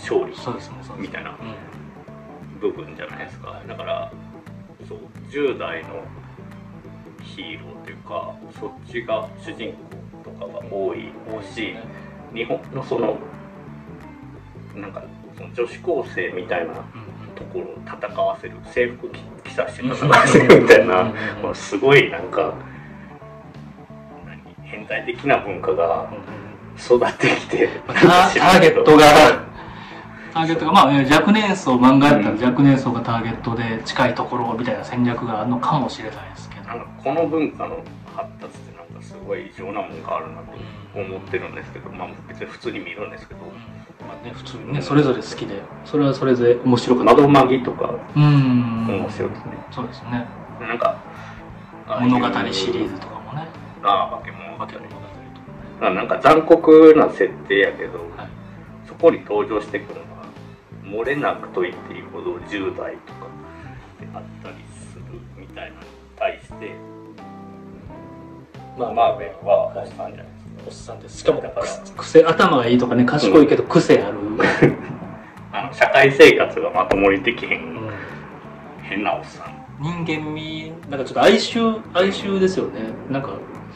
[0.00, 0.34] 勝利
[0.98, 2.58] みたいなうん。
[2.60, 3.62] 部分じゃないですか。
[3.66, 4.12] だから
[4.88, 4.98] そう
[5.30, 6.02] 10代の
[7.22, 9.72] ヒーローというかそっちが主人
[10.24, 11.12] 公とかが多い。
[11.54, 11.74] し
[12.34, 13.16] 日本のその
[14.74, 15.02] なんか
[15.36, 16.74] その女子高生みたいな
[17.34, 22.54] ところを戦わせる制服着着させて戦わせるみたいなうんこのすごいなんか
[24.26, 26.10] 何変態的な文化が
[26.78, 29.47] 育ってきてタターゲットが
[30.32, 36.62] ターゲットがまあえ若年層漫画やったら若年層がターゲットで近いところみたいな戦略があるのかもしれないですけど。
[37.02, 37.82] この文化の
[38.14, 40.52] 発達ってなんかすごい異常なもんがあるなと
[40.94, 41.90] 思ってるんですけど。
[41.90, 43.40] まあ別に普通に見るんですけど。
[44.06, 45.62] まあね普通にねそれぞれ好きで。
[45.84, 47.14] それはそれで面白かった。
[47.14, 47.94] 窓マギとか。
[48.16, 48.86] うん。
[48.86, 49.52] 面白いですね。
[49.70, 50.26] そうですね。
[50.60, 50.98] なんか
[52.00, 53.48] 物語シリーズとかもね。
[53.82, 54.52] ああ化け物。
[54.52, 55.02] 語化け物語と
[55.80, 58.28] かあなんか残酷な設定やけど、はい。
[58.86, 60.00] そこに登場してくる
[60.90, 63.28] 漏れなくと言っていいほど10代とか
[64.00, 64.56] であったり
[64.90, 65.04] する
[65.36, 66.72] みたいなのに対して
[68.78, 71.18] まあマーベルはおっさんじゃないですかおっさんです。
[71.18, 74.18] しかもだから癖頭がいいとかね賢いけど癖ある、
[75.52, 77.62] あの社会生活がまともにできへうん。
[77.86, 77.90] ん
[78.82, 79.58] 変なおっさん。
[79.80, 82.80] 人間味なんかちょっと哀愁哀愁ですよね。
[83.10, 83.30] なんか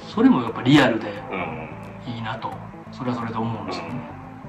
[0.08, 2.12] それもやっぱリアルでうん。
[2.14, 2.50] いいなと
[2.90, 3.92] それはそれで思うんですよね、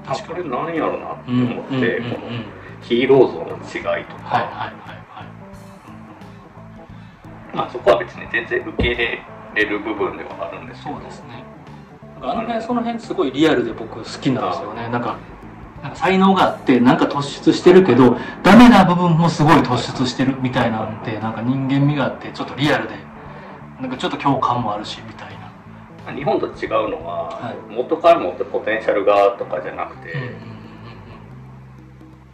[0.06, 2.44] あこれ何やろなってうん思って、この
[2.82, 5.26] ヒーロー像の違いとか、はいはいはいはい。
[7.56, 9.22] まあそこは別に全然受け入れ
[9.54, 10.96] れる部分ではあるんですけど。
[10.96, 11.44] そうですね。
[12.14, 14.88] なんかあの辺その辺すごいリアルで僕好きなんですよね。
[14.88, 15.16] なんか
[15.82, 22.96] なんか才能があってなんか突出してるけどダメな部分もすごい突出してるみたいなんてなんか人間味があってちょっとリアルで
[23.80, 25.23] なんかちょっと共感もあるしみたい
[26.12, 27.72] 日本と違うのは、はい。
[27.72, 30.34] 元から持ってポテンシャルがとかじゃなくて、うんうんうん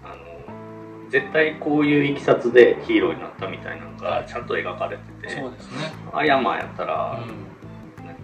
[0.03, 8.15] あの絶対こういういきさつでヒーローになったみたいなのがちゃんと描かれてて、そうですね、アイアンマンやったら、う何？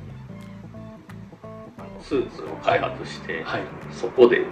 [1.79, 3.63] あのスーツを開発して、ん、はい。
[3.91, 4.45] そこで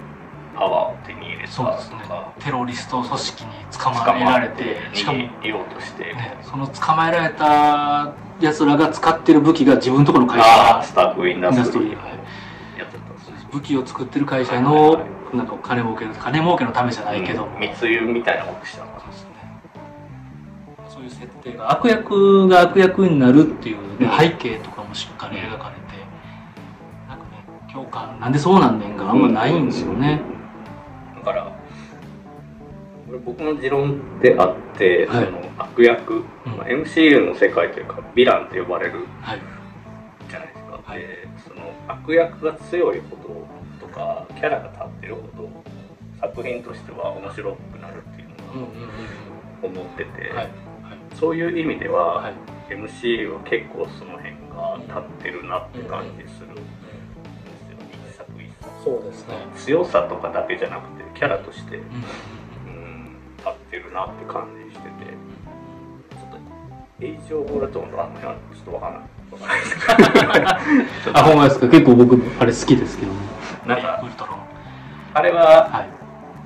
[0.56, 1.96] パワーを手に入れたとそうですね。
[2.08, 10.46] かテロリスト組織に捕まえられてしかも、逃ようとして、その捕まえられたやつらが使ってる武器が自分のところの会社。
[10.46, 12.98] ああスタッフインダストリーはいやって
[13.52, 15.36] 武器を作ってる会社はいのはい。
[15.36, 17.60] なんか金儲けの金儲けのためじゃないけど、うん。
[17.60, 19.30] 密輸みたいなことしたのかそうですね。
[20.88, 24.18] そういう設定が悪役が悪役になるっていう、ねうん。
[24.18, 25.82] 背景とかもしっかり描かれて。
[27.08, 28.18] なんかね共感。
[28.20, 30.20] なんでそうなんねんがあんまないんですよね、
[31.16, 31.52] だから
[33.18, 35.24] 僕の持論であって、はい。
[35.24, 36.56] その悪役、うん。
[36.56, 39.40] まあ MCU の世界というかヴィランと呼ばれるはい。
[40.28, 40.98] じゃないですか、はい。
[40.98, 43.16] でその悪役が強いほ
[43.80, 45.50] どとかキャラが立ってるほど
[46.20, 48.66] 作品としては面白くなるっていううんの
[49.62, 50.48] うんを思ってて、うんはい。
[51.14, 52.34] そういう意味では、はい。
[52.70, 57.76] MCU は結構その辺が立ってるなって感じするんですよ、
[58.10, 58.72] 一作一作。
[58.82, 59.34] そうですね。
[59.56, 61.88] 強さとかだけじゃなくてキャラとして、うんうん、
[63.44, 65.12] 立ってるなって感じしてて。
[66.10, 69.04] ちょっとエイジ・オブ・ウルトロンとあの辺はちょっとわからない。
[71.12, 71.68] あほんまですか。
[71.68, 73.18] 結構僕もあれ好きですけどね。
[73.66, 74.38] なんかウルトロン。
[75.14, 75.88] あれは、はい。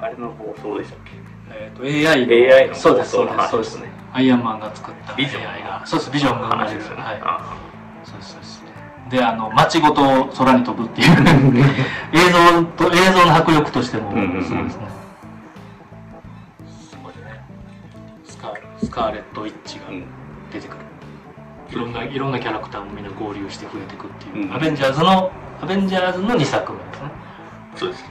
[0.00, 1.12] あれの放送でしたっけ？
[1.50, 5.82] えっ、と AI の AI のそうですそう放送のですそうですアイアンマンが作ったビジョン AI が。
[5.86, 8.64] そうですビジョンが生まれるそうですそうです。
[9.10, 11.08] であの街ごと空に飛ぶっていう
[12.12, 14.44] 映像と映像の迫力としてもうんうんうん。
[14.44, 14.70] そうで
[18.82, 20.04] スカーレット・ウィッチがうん。
[20.52, 20.78] 出てくる、
[21.70, 24.54] いろんないろんなキャラクターもみんな合流して増えてくっていう、うん。
[24.54, 27.10] アベンジャーズのアベンジャーズの2作目ですね、
[27.76, 28.04] そうです。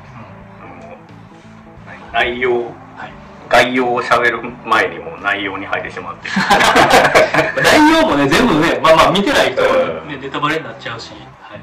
[0.61, 3.27] あの内容、はい。
[3.49, 6.29] 概要を喋る前にもう内容に入ってしまって。
[7.63, 9.67] 内容もね全部ねまあまあ見てない人は、
[10.05, 10.21] ねうん。
[10.21, 11.59] ネタバレになっちゃうし、はい。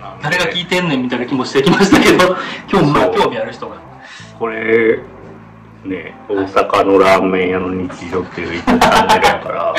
[0.00, 2.36] まあ、誰が聞いてんねんみたいな気もしてきましたけど
[2.68, 3.76] 興味そう興味ある人が。
[4.38, 5.00] これ、
[5.84, 9.74] ね、大阪のラーメン屋の日常っていうチャンネルやから、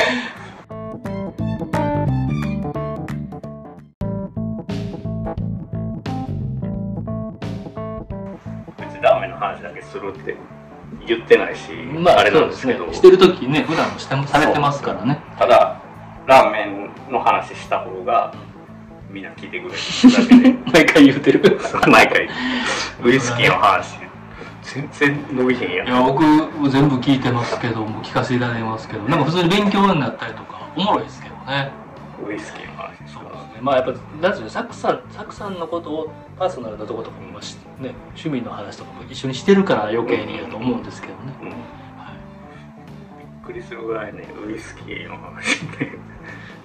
[8.78, 10.36] 別にラーメンの話だけするって
[11.06, 12.94] 言ってないし、まああれなんですけど、ね。
[12.94, 15.20] してる時ね普段もしてもされてますからね。
[15.38, 15.80] ただ、
[16.26, 18.34] ラーメンの話した方が、
[19.08, 19.76] みんな聞いてくれる
[20.16, 20.58] だけで。
[20.72, 21.60] 毎回言うてる。
[21.86, 22.28] 毎回。
[23.04, 24.02] ウイスキーの話
[24.62, 25.84] 全然伸びへんや。
[25.84, 26.22] んいや僕
[26.70, 31.70] 全部聞いてますけども聞かせていただいてますけどなんか普通に勉強になったりとかおもろいですけどね。
[32.26, 33.60] ウイスキーの話ですかそうですね。
[33.60, 41.48] まあやっぱなんていうのサクさんサクさんのことをパーソナルなとことかもしね趣味の話とかも一緒にしてるから余計にやと思うんですけどね、うん。
[41.48, 41.58] びっ
[41.98, 42.12] は
[43.42, 43.44] い。
[43.46, 45.98] くりするぐらいねウイスキーの話ね。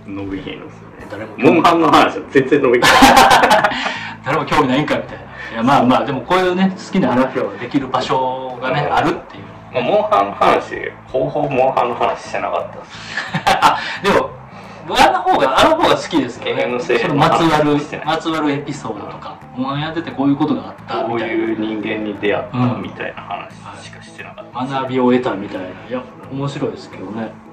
[0.06, 1.08] 伸びへんのですよね。
[1.12, 2.84] 誰もモンハンの話は全然伸びへん。
[4.24, 9.44] 誰も興味ないんかみたいないやまあまあでもこういうね好きな話をできる場所がねうんあるっていう。
[9.74, 12.92] まあモンハンの話ほぼモンハンの話してなかったです。
[13.62, 14.30] あ でも
[14.88, 25.68] 僕あの方があの方が好きですけどねのまつわるまつわるエピソードとかお前やっててこういうことがあったこうみたいいう人間に出会ったうんみたいな話しかしてなかった、な学びを得たみたいな。
[25.68, 27.48] いや面白いですけどね。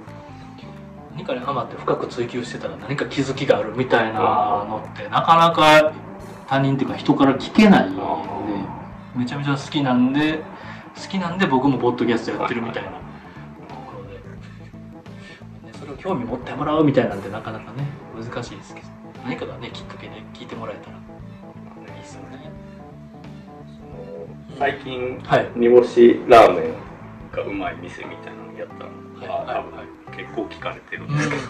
[1.17, 5.93] 何かにハマって深く追求してたら何か気づきがあるみたいなのってなかなか
[6.47, 8.03] 他人っていうか人から聞けないんで
[9.17, 10.43] めちゃめちゃ好きなんで
[10.95, 12.91] 好きなんで僕もポッドキャストやってるみたいな。
[12.91, 12.97] と
[13.75, 14.21] ころで、ね、
[15.79, 18.87] それを興味持ってもらうみたいなんてなかなかね難しいですけど。
[19.25, 20.97] 何かがねきっかけで聞いてもらえたら。
[20.97, 21.01] い
[21.99, 22.51] いですよね
[24.59, 25.51] 最近はい。
[25.57, 26.75] 煮干しラーメン
[27.33, 28.91] がうまい店みたいなのやったの。
[29.27, 29.57] が、はい。
[29.57, 30.17] はい。
[30.17, 31.43] 結構聞かれてるんですけど、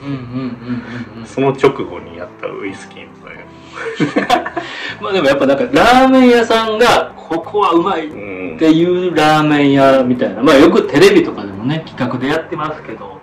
[1.26, 3.43] その直後にやったウイスキーのそれ
[5.00, 8.56] まあでもやっぱなんかラーメン屋さんがここはうまいっうん。
[8.58, 10.42] ていうラーメン屋みたいな。
[10.42, 13.20] まあよくテレビとかでもね企画でやってますけど。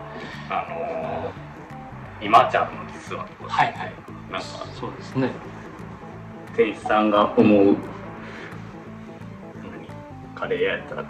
[0.49, 3.93] あのー、今ちゃんの実ははいはい。
[4.31, 4.47] なんか。
[4.79, 5.31] そうですね。
[6.55, 7.77] 店員さんが思う、何？
[10.35, 11.05] カレー屋やったらう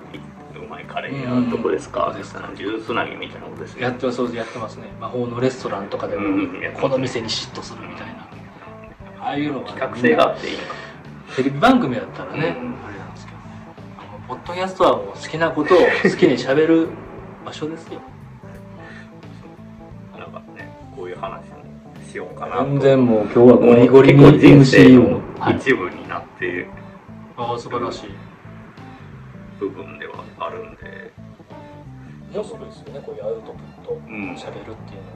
[0.70, 2.56] まいカレー屋どこですか、うん。
[2.56, 4.84] ジュースつなぎみたいなことですよやってますやってますね。
[5.00, 6.48] 魔法のレストランとかでも
[6.80, 8.21] この店に嫉妬するみたいな
[9.22, 10.76] ああいうのはね企画性があっていいのか。
[11.36, 12.44] テレビ番組だったらね、うん。
[12.84, 13.44] あれなんですけどね
[13.98, 15.84] あのポッドキャストはもう好きなことを好
[16.18, 16.90] きにしゃべる
[17.46, 18.02] 場所ですよ。
[20.18, 21.64] なんかねこういう話も
[22.06, 22.66] しようかなと。
[22.66, 26.68] 全然もう今日はゴリゴリに結構人生 MC のを、はい、一部になって
[27.38, 28.10] ああ素晴らしい。
[29.60, 31.14] 部分ではあるんで。
[32.34, 35.12] 面白いですよねこういうアウトプットうん喋るっていうの。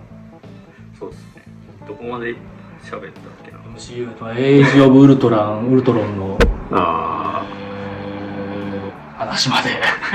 [1.00, 1.44] そうですね。
[1.88, 2.36] どこまで
[2.84, 3.52] 喋ったっけ？
[3.52, 6.38] な MCU とエイジ・オブ・ウルトランウルトロンの、
[6.72, 9.70] あえー話まで。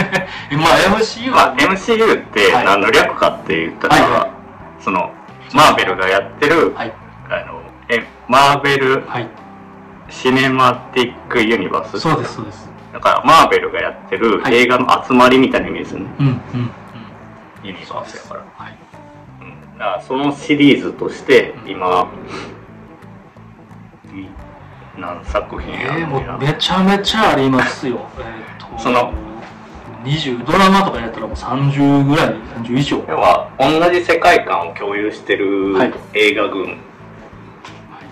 [0.56, 2.64] まあ MCU まあ MCU ってはい。
[2.64, 4.10] 何の略かって言ったら、はい。
[4.10, 4.28] は
[4.80, 5.12] その
[5.54, 6.92] マーベルがやってる、はい。
[7.28, 9.28] あのえマーベルはい。
[10.08, 12.70] シネマティックユニバースそうですそうです。
[12.94, 14.54] だからマーベルがやってるはい。
[14.54, 16.70] 映画の集まりみたいな意味ですよね、うんうんうん。
[17.62, 18.40] ユニバースやから。
[18.56, 18.78] はい。
[19.42, 19.78] うん。
[19.78, 22.59] だからそのシリーズとして今、い
[25.00, 28.06] 何作品やえー、もるんやうめちゃめちゃありますよ。
[28.20, 29.12] えその
[30.04, 33.04] 20ドラマとかやったらもう30ぐらい30以上。
[33.08, 35.92] 要は同じ世界観を共有してるはい。
[36.14, 36.64] 映画群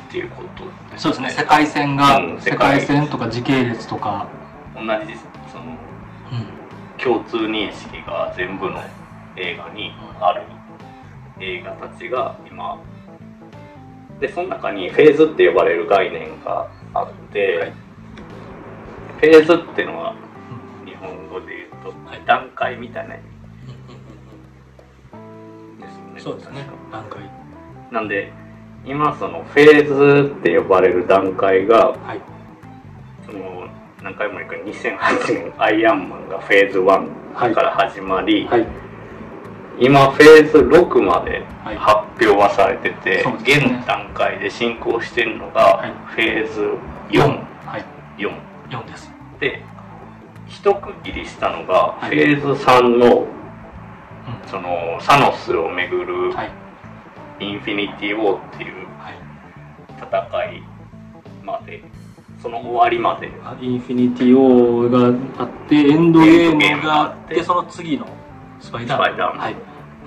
[0.09, 0.65] っていうこと
[0.97, 1.31] そうですね。
[1.31, 4.27] 世界線が、うん世界線とか時系列とか、
[4.75, 4.89] 同じ
[5.51, 5.65] その
[6.33, 8.83] うん、共通認識が全部の
[9.37, 10.43] 映画にある
[11.41, 12.79] 映画たちが今。
[14.21, 17.73] でその中にフェーズって呼ばれる概念があって、はい。
[19.21, 20.15] フェーズっていうのは
[20.87, 22.23] 日本語で言うと、はい。
[22.27, 23.25] 段階みたいな意味。
[25.81, 26.21] ですよね。
[26.21, 26.67] そうですね。
[26.93, 27.23] 段階。
[27.91, 28.33] なんで
[28.85, 32.21] 今そのフェーズって呼ばれる段階がはい。
[33.27, 33.67] その
[34.03, 38.88] 何回も言うけど2008年アイアンマンがフェーズ1から始まり、はい
[39.81, 41.77] 今フェーズ6まではい。
[41.77, 43.77] 発表はされてて、そうですね。
[43.79, 45.93] 現段階で進行してるのがはい。
[46.07, 46.61] フェーズ
[47.11, 47.85] 4、はい。
[48.19, 48.31] 4
[48.71, 49.13] 4です。
[49.41, 49.63] で
[50.49, 52.09] 一区切りしたのがはい。
[52.09, 54.49] フェーズ3のうん。
[54.49, 56.51] そのサノスをめぐるはい。
[57.41, 59.15] インフィニティ・ウォーっていうはい。
[59.97, 60.63] 戦い
[61.45, 61.85] まで
[62.43, 63.31] その終わりまで。
[63.45, 68.07] あインフィニティ・ウォーがあってエンドゲームがあってその次の
[68.61, 69.13] スパイダーマン。
[69.15, 69.39] ーマン。
[69.39, 69.55] はい、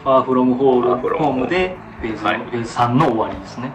[0.03, 2.37] ファーフロムホールムホームでフェーズ,、はい。
[2.37, 3.71] フェーズ3の終わりですね。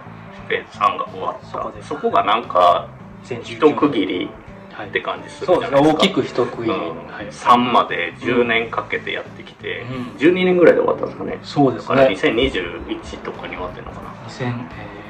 [0.49, 1.83] フェーズ3が終わった。
[1.83, 2.89] そこがなんか
[3.25, 4.31] 2019一区切り
[4.73, 4.89] はい。
[4.89, 5.47] って感じする。
[5.47, 7.07] じゃないですかですね大きく一区切り、うん。
[7.07, 10.17] はい、3まで10年かけてやってきて、うん。
[10.19, 11.39] 12年ぐらいで終わったんですかね。
[11.43, 14.11] そうですだからね2021とかに終わってるのかな。
[14.29, 15.07] 2000、えー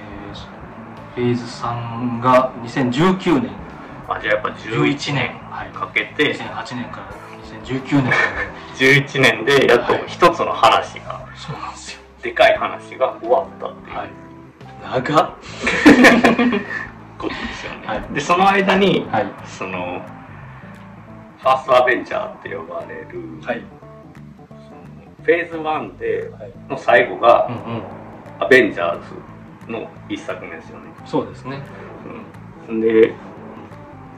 [1.16, 3.50] フェーズ3が2019年。
[4.08, 5.70] あじゃあやっぱ11年はい。
[5.70, 7.10] かけて2008年から
[7.64, 8.04] 2019年。
[8.04, 8.10] ま
[8.76, 12.00] 11年でやっと一つの話が、でそうなんですよ。
[12.22, 13.96] でかい話が終わったっていう。
[13.96, 14.10] はい。
[14.82, 15.30] 長っ。
[17.18, 19.26] ことですよね、はいでその間にはい。
[19.46, 20.02] その
[21.38, 23.62] ファーストアベンジャーって呼ばれる、はい。
[25.22, 26.52] フェーズ1ではい。
[26.68, 27.82] の最後が、うんうん。
[28.38, 29.00] アベンジャー
[29.66, 31.62] ズの一作目ですよね、そうですね。
[32.68, 33.14] うん、で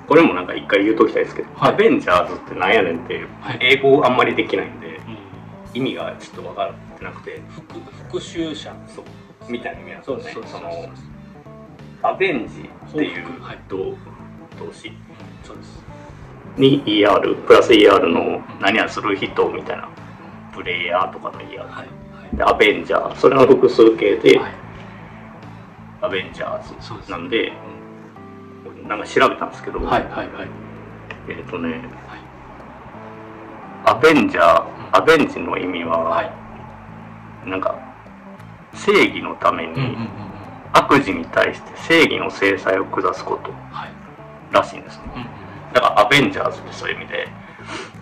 [0.09, 1.73] これもなんか一回言うときたいですけど、はい。
[1.75, 3.59] アベンジャーズってなんやねんってはい。
[3.61, 5.18] 英語あんまりできないんでうん。
[5.75, 7.42] 意味がちょっと分かってなくて。
[7.51, 8.75] 復復讐者。
[8.87, 9.05] そう。
[9.53, 10.49] みたいな意味なんですよね。
[10.49, 10.71] その
[12.03, 13.27] アベンジっていう
[13.68, 13.77] 動
[14.64, 14.92] 動詞
[15.42, 15.85] そうです。
[16.57, 19.88] に ER プラス ER の何やする人みたいな
[20.55, 22.37] プレイヤーとかの ER はい。
[22.37, 24.53] でアベンジャーそれの複数形ではい。
[26.01, 27.53] アベンジャーズなんで
[28.88, 30.48] なんか調べたんですけど、はいはいはい。
[31.29, 31.83] えっ、とねはい。
[33.85, 37.48] アベンジャーアベンジの意味は、はい。
[37.48, 37.79] なんか
[38.74, 40.09] 正義のためにうんうんうんうん。
[40.72, 43.90] 悪事に対して正義の制裁を下すことはい。
[44.53, 45.03] らしいんですね。
[45.14, 45.72] うんうん。
[45.74, 47.29] だからアベンジャーズってそういう意味で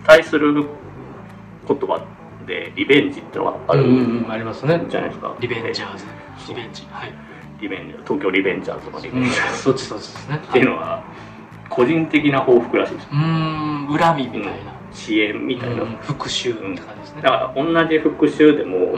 [0.05, 2.05] 対する言葉
[2.45, 4.31] でリベンジってのがあるうんうんうん。
[4.31, 4.85] ありますね。
[4.89, 6.05] じゃないですか、リベンジャーズ。
[6.47, 6.87] リベンジ。
[6.89, 7.26] はい
[7.59, 9.51] リベンジャー東京リベンジャーズのリベンジャー。
[9.51, 10.41] ズ、そっちそっちですね。
[10.43, 11.03] っていうのは
[11.69, 13.07] 個人的な報復らしいです。
[13.11, 14.77] うーん恨みみたいな。
[14.91, 17.21] 支援みたいな、うん復讐って感じですね。
[17.21, 18.97] だから同じ復讐でも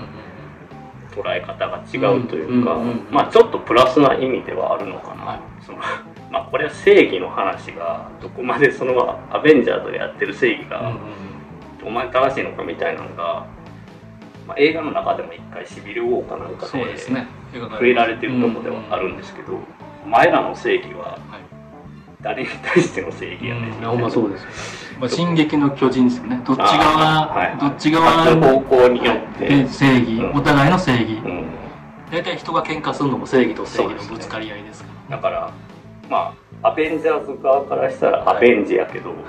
[1.11, 2.77] 捉え方が違うというか、
[3.11, 5.79] まあちょっとプラスな意味ではあるのかな、はいその
[6.31, 10.93] まあこれは正義の話がどこまでそのアベンジャーズでやってる正義が
[11.83, 13.45] お前正しいのかみたいなのが、
[14.49, 17.27] まあ、映画の中でも一回シビルウォーかなんかでそうですね。
[17.53, 19.59] 触れられてるとこではあるんですけど、
[20.03, 21.19] お前らの正義ははい。
[22.21, 23.87] 誰に対しての正義やねうん。
[23.89, 24.45] ほんまそうです
[24.99, 26.41] まあ進撃の巨人ですよね。
[26.47, 27.57] どっち側はい。
[27.61, 30.13] どっち立側つ方向によって、で正義。
[30.13, 30.35] うん。
[30.35, 31.13] お互いの正義。
[31.13, 31.45] うん、
[32.11, 35.17] 大体人が喧嘩するのも正義と正義のぶつかり合いですから。
[35.17, 35.53] だから
[36.09, 36.33] ま
[36.63, 39.19] あアベンジャーズ側からしたらアベンジやけど、はい。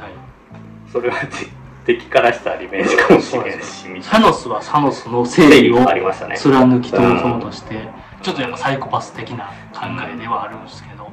[0.91, 1.51] それはじ
[1.85, 4.03] 敵からしたらリベンジかもしれんしみたいな。
[4.05, 7.89] サノスはサノスの正正義義を貫き通そうとして
[8.23, 11.11] ちょっとやっぱサイコパス的な考えではあるんですけど。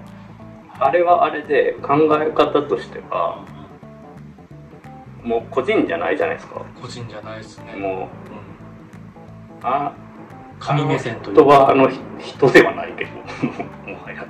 [0.79, 3.43] あれはあれで考え方としては
[5.23, 6.61] もう個人じゃないじゃないですか。
[6.79, 7.75] 個人じゃないですね。
[7.75, 8.07] もううん。
[9.63, 9.91] あ
[10.59, 13.11] 神目線という人はかあの人ではないけど
[13.91, 14.25] もはや。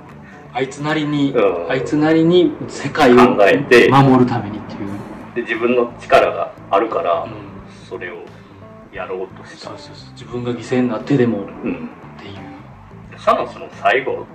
[0.54, 1.70] あいつなりにうん。
[1.70, 4.97] あいつなりに世界を守るためにっていう
[5.38, 7.30] で自分の力があるから、うん。
[7.88, 8.16] それを
[8.92, 9.68] やろうとした。
[9.68, 10.12] そうそうそう。
[10.12, 11.38] 自分が犠牲になってでも。
[11.38, 11.90] っうん。
[12.18, 13.18] ていう。
[13.18, 14.26] サノスの最後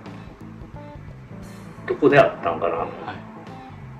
[1.85, 2.75] どこであったんかな？
[2.77, 2.87] はい。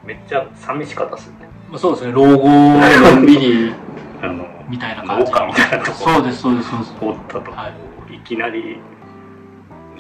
[0.08, 1.50] めっちゃ寂しかったっすよね。
[1.70, 2.14] まあ、そうですね。
[2.14, 3.74] 老後のんびり
[4.24, 5.32] あのみたいな感じ。
[5.32, 5.98] 農家みたいなとこ。
[5.98, 6.96] そうですそうですそうです。
[7.02, 7.52] おったと。
[7.52, 7.70] こ、は
[8.10, 8.16] い。
[8.16, 8.78] い、きなり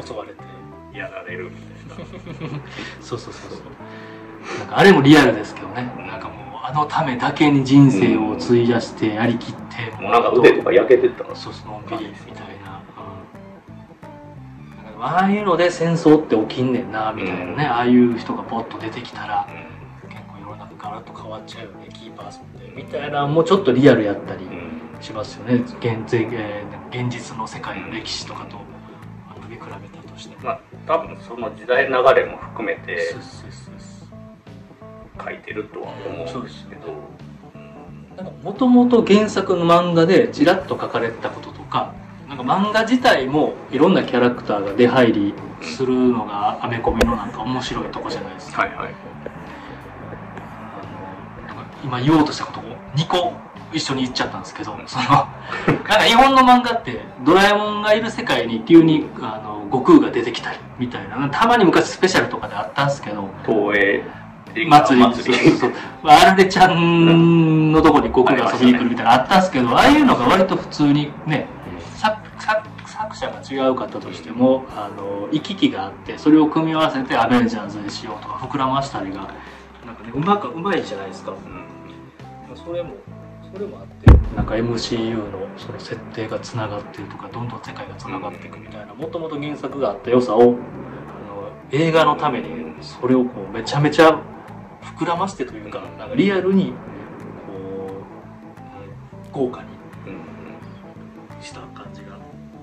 [0.01, 1.51] 襲われてやられるみ
[1.91, 2.59] たいな。
[3.01, 4.59] そうそうそうそう。
[4.59, 5.91] なんかあれもリアルですけどね。
[6.09, 12.81] なんかもうあのためだけに人生を費やしてやりきって、もうなんか腕とか焼けてたそうそうのんびりみたいな,、
[14.95, 17.59] うん、ああいうので戦争って起きんねんなみたいなね、うん。
[17.59, 19.45] ああいう人がポッと出てきたら
[20.05, 24.47] う結構世の中ガラッと変わっちゃうよねキーパーソンでみたいなもうちょっとリアルやったり
[25.01, 25.55] しますよね。
[25.81, 28.55] 現ぜえー現実の世界の歴史とかと
[29.49, 30.43] 見比べたとしても。
[30.43, 33.73] まあ多分その時代流れも含めてそうそうそう
[35.21, 36.93] 書いてるとは思うんですけど
[38.43, 41.93] もともと原作の漫画でちらっと書かれてたこととか
[42.27, 48.63] なんか漫画自体もいろんなキャラクターが出入りするのがアメコミのなんか面白いとこじゃないですか。
[48.63, 48.93] はいはい。
[51.83, 52.63] 今言おうとしたことを
[52.95, 53.33] 2個
[53.73, 55.05] 一緒に言っちゃったんですけど、その、
[55.67, 64.03] なんか日本の漫画ってドラえもんがいる世界に急にあの悟空が出てきたりみたいな、たまに昔スペシャルとかであったんですけど、東映
[64.53, 65.05] 祭り。
[65.05, 65.51] 祭り。
[65.51, 65.71] そうそう。
[65.71, 71.47] そうアルレちゃんのとこに悟空が遊びに来るみたいなのあったんですけど、ああいうのが割と普通にね、
[71.95, 79.33] 作作作者が違うかったとしても、あの行き来があってそれを組み合わせてアベンジャーズにしようとか膨らましたりが
[79.85, 81.31] なんかねうまくうまいじゃないですか。
[81.31, 82.55] うん。
[82.55, 82.95] それも
[83.51, 84.13] それもあって。
[84.35, 90.55] なんか MCU のその設定がつながってるとかどんどん世界がつながっていくみたいなもともと原作があった良さをあの
[91.71, 94.19] 映画のためにそれをこうめちゃめちゃ
[94.83, 96.73] 膨らませてというかなんかリアルに
[97.47, 97.91] こ
[99.31, 99.69] う豪華に
[100.07, 100.09] う
[101.39, 102.17] んした感じが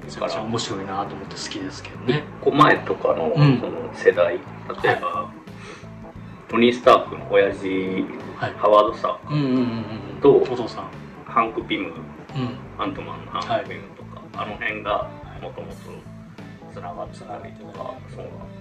[0.05, 2.25] めちゃめちゃ面白いなと思って好きですけどね。
[2.41, 5.31] こう前とかのうんその世代、例えば、
[6.49, 7.69] トニー・スタークの親父、
[8.37, 8.55] はい。
[8.57, 9.57] ハワード・スターク、うんうんうんう
[10.19, 10.21] ん。
[10.21, 10.89] とお父さん。
[11.27, 11.95] ハンク・ピム、うん。
[12.79, 15.09] アントマンのハンク・ピムとか、あの辺が
[15.41, 15.75] もともと
[16.73, 18.60] つながってたりとか、そうなんです。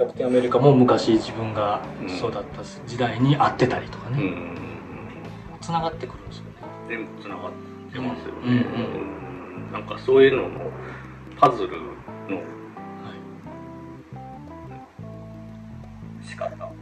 [0.00, 2.40] キャプテンアメリカも昔自分がうん育った
[2.86, 4.22] 時代に会ってたりとかね。
[4.22, 4.56] うん。
[5.60, 6.50] つながってくるんですよね。
[6.88, 7.52] 全部つながっ
[7.92, 8.64] てますようんね。
[9.68, 10.70] うんなんかそういうのの
[11.36, 12.42] パズルのは
[16.22, 16.26] い。
[16.26, 16.72] 仕方。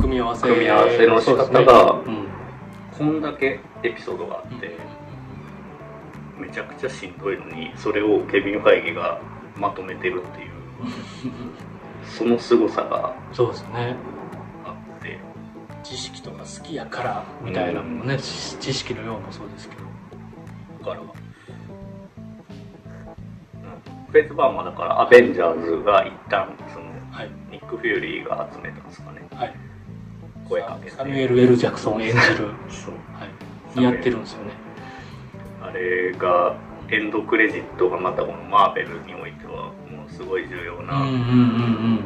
[0.00, 0.48] 組み合わせ。
[0.48, 2.28] 組み合わせの仕方がねうん。
[2.96, 4.74] こんだけエピソードがあって、
[6.38, 9.20] めちゃくちゃしんどいのにそれをケビン・ファイギが
[9.54, 10.50] まとめてるっていう
[12.16, 13.96] その凄さがそうですね。
[14.64, 15.18] あって
[15.82, 19.82] 知識とか好きやからみたいなのもね、知知識のようもそうですけど。
[20.80, 21.06] だから、うん、
[24.10, 27.30] フェイスバーンはだからアベンジャーズが一旦そのはい。
[27.50, 29.54] ニック・フューリーが集めたんですかねはい。
[30.48, 32.20] 声かけてサミュエル・エル・ジャクソン演じる。
[32.68, 33.26] そうは
[33.76, 33.82] い。
[33.82, 34.52] やってるんですよね。
[35.62, 36.56] あれが
[36.90, 39.67] エンドクレジットがまたこのマーベルにおいては
[40.18, 41.06] すごい重要な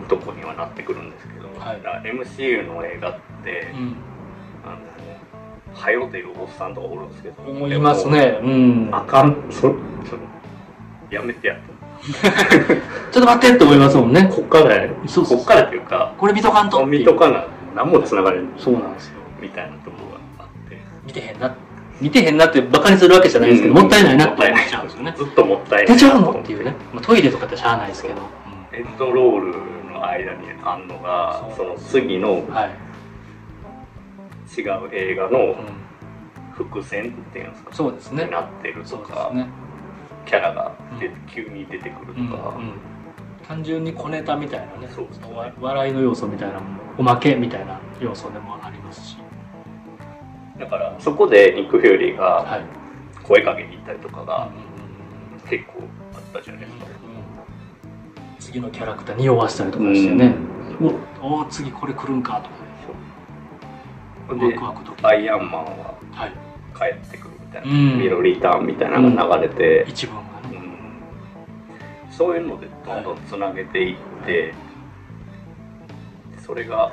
[0.06, 3.78] とこにはなってくるんですけど、はいだから MCU の映画って、うん。
[3.78, 3.96] うん。
[4.64, 8.38] あのはよ出るおっさんとかおるんですけど思いますね。
[8.42, 8.90] うん。
[8.92, 9.76] あかんそその
[11.10, 11.56] やめてや
[12.02, 14.30] ちょっと待ってって思いますもんね。
[14.30, 19.20] こっからそうそうこっからっていうかこれ見とかんとっていう見とかな何もつながれんそうなんですよ。
[19.40, 21.54] みたいなところがあって見てへんな。
[22.03, 25.14] 見てへんなってバカにするわけじゃないですけど、もったいないなって思っちゃうんですよね。
[25.16, 26.74] ずっともったいない出ちゃうのっていうね。
[26.92, 28.14] まあ、トイレとかってしゃあないですけど。
[28.72, 34.61] エンドロールの間にあんのがその次のはい。
[34.61, 35.57] 違う映画のうん。
[36.53, 37.74] 伏線っていうんですか？
[37.74, 38.30] そうですねに。
[38.30, 39.46] なってるとか、ね。
[40.26, 40.72] キャラが
[41.26, 42.72] 急に出てくるうんとか、うん
[43.48, 44.92] 単純に小ネタみたいなねね
[45.61, 46.61] 笑いの要素みたいな
[46.96, 49.16] おまけみたいな要素でもありますし、
[50.59, 52.64] だからそこでニック・フューリーがはい、
[53.22, 54.50] 声かけに行ったりとかがう
[55.46, 55.82] ん結構
[56.14, 56.86] あったじゃないですか、
[58.38, 60.34] 次のキャラクターに弱したりとかしてね、
[61.20, 62.72] おお次これ来るんかとかね。
[64.28, 66.32] でワクワクアイアンマンははい。
[66.74, 67.98] 帰ってくるみたいな、うん。
[67.98, 70.57] ミロリターンみたいなのが流れて、一文がね。
[70.57, 72.12] うん。
[72.12, 74.55] そういうのでどんどんつなげていって、
[76.38, 76.92] それが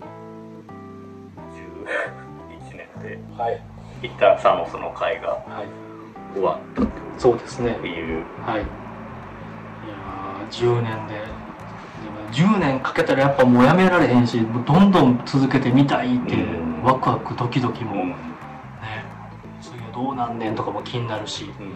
[0.00, 0.06] 11
[1.84, 2.27] 年で
[3.36, 3.60] はい。
[4.02, 6.34] 一旦サノスの会がはい。
[6.34, 6.82] 終わった
[7.18, 7.74] そうですね。
[7.80, 8.60] というはい。
[8.60, 16.82] いやー10年ででも10年かけたらやっぱもうやめられへんしもうどんどん続けてみたいってうん。
[16.82, 18.08] ワクワクドキドキも、うん。
[18.10, 18.14] ね。
[19.60, 21.50] 次はどうなんねんとかも気になるし。
[21.58, 21.72] うん。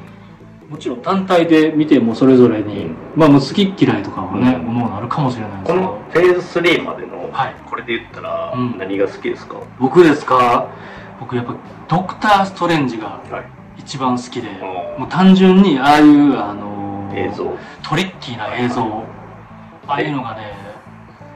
[0.70, 2.96] もちろん単体で見てもそれぞれに、うん。
[3.16, 4.68] まあもう好き嫌いとかはね、うん。
[4.68, 5.80] 思うのあるかもしれないですこけど。
[5.80, 7.54] のフェーズ3までのはい。
[7.68, 8.78] これで言ったらうん。
[8.78, 10.68] 何が好きですか、僕ですか？
[11.20, 11.54] 僕やっぱ
[11.88, 13.80] ドクター・ストレンジがはい。
[13.80, 14.98] 一番好きであー。
[14.98, 17.56] もう単純にああいう、あのー映像。
[17.82, 19.04] トリッキーな映像。
[19.86, 20.52] ああいうのがね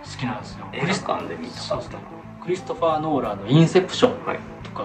[0.04, 0.66] 好きなんですよ。
[0.72, 0.86] 映画
[1.18, 1.96] 館で見たそうですね
[2.42, 4.84] クリストファー・ノーランの「インセプションはい」とか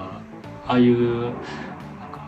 [0.68, 2.20] ああいうなんか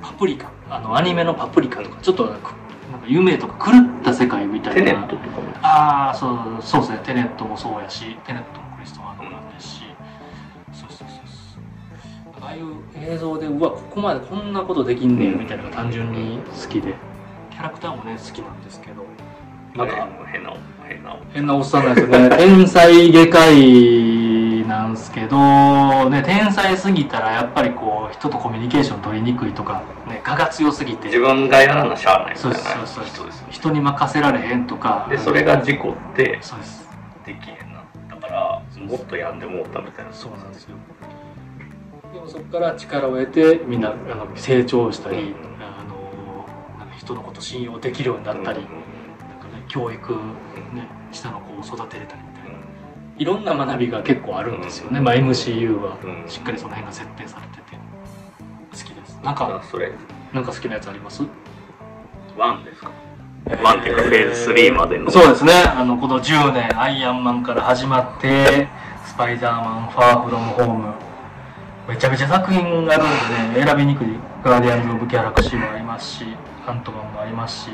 [0.00, 0.48] パプリカ。
[0.70, 1.96] あのアニメのパプリカとか。
[2.00, 2.52] ちょっとなんか
[2.92, 5.42] なんか夢とか狂った世界みたいなテネットとかも。
[5.62, 9.82] ああそうそうですねテネットもそうやしテネットもクリストファー・ノーランですし、
[10.72, 12.44] そうそうそうそう。
[12.44, 16.94] ああいう映像でうわここまでこんなことできんねんみたいなのが単純に好きで。
[17.50, 19.04] キャラクターもね好きなんですけど。
[19.76, 20.54] なんか変な
[20.88, 21.84] 変な変なおっさん。
[21.84, 22.36] なんですよね。
[22.36, 24.23] 天才外科医な
[24.94, 31.08] んですけど、ね、天才すぎたらやっぱりこう人とコミュニケーション取りにくいとか、ね、我が強すぎて。
[31.08, 33.04] 自分がやらなしゃあないみたそいうなそうそう。
[33.04, 35.06] 人ですよ人に任せられへんとか。
[35.10, 36.88] でそれが事故ってそうです。
[37.26, 40.12] できへんなだからもっとやんでもうたみたいな。
[40.12, 40.76] そうなんですよ。
[42.12, 45.34] でもそこから力を得てみんなあの成長したり、うん。
[45.60, 48.68] あの人のこと信用できるようになったり、なん
[49.40, 50.14] かね、教育、
[50.72, 52.22] ね、下の子を育てれたり
[53.16, 56.28] いろんな学びが結構あるんですよね、まあ、MCU はうん。
[56.28, 57.76] しっかりその辺が設定されてて
[58.72, 59.14] 好きです。
[59.22, 59.92] なんあかそれ。
[60.32, 61.22] なんか好きなやつあります？
[62.36, 62.90] ワンですか？
[63.62, 65.10] ワンっていうかフェーズ3までの。
[65.10, 65.52] そうですね。
[65.52, 68.66] あのこの10年アイアンマンから始まって
[69.06, 70.94] スパイダーマンファーフロムホーム。
[71.86, 74.08] めちゃめちゃ作品があるんでね選びにくい。
[74.42, 76.24] ガーディアンズ・オブ・ギャラクシーもありますし
[76.66, 77.70] アントマンもありますし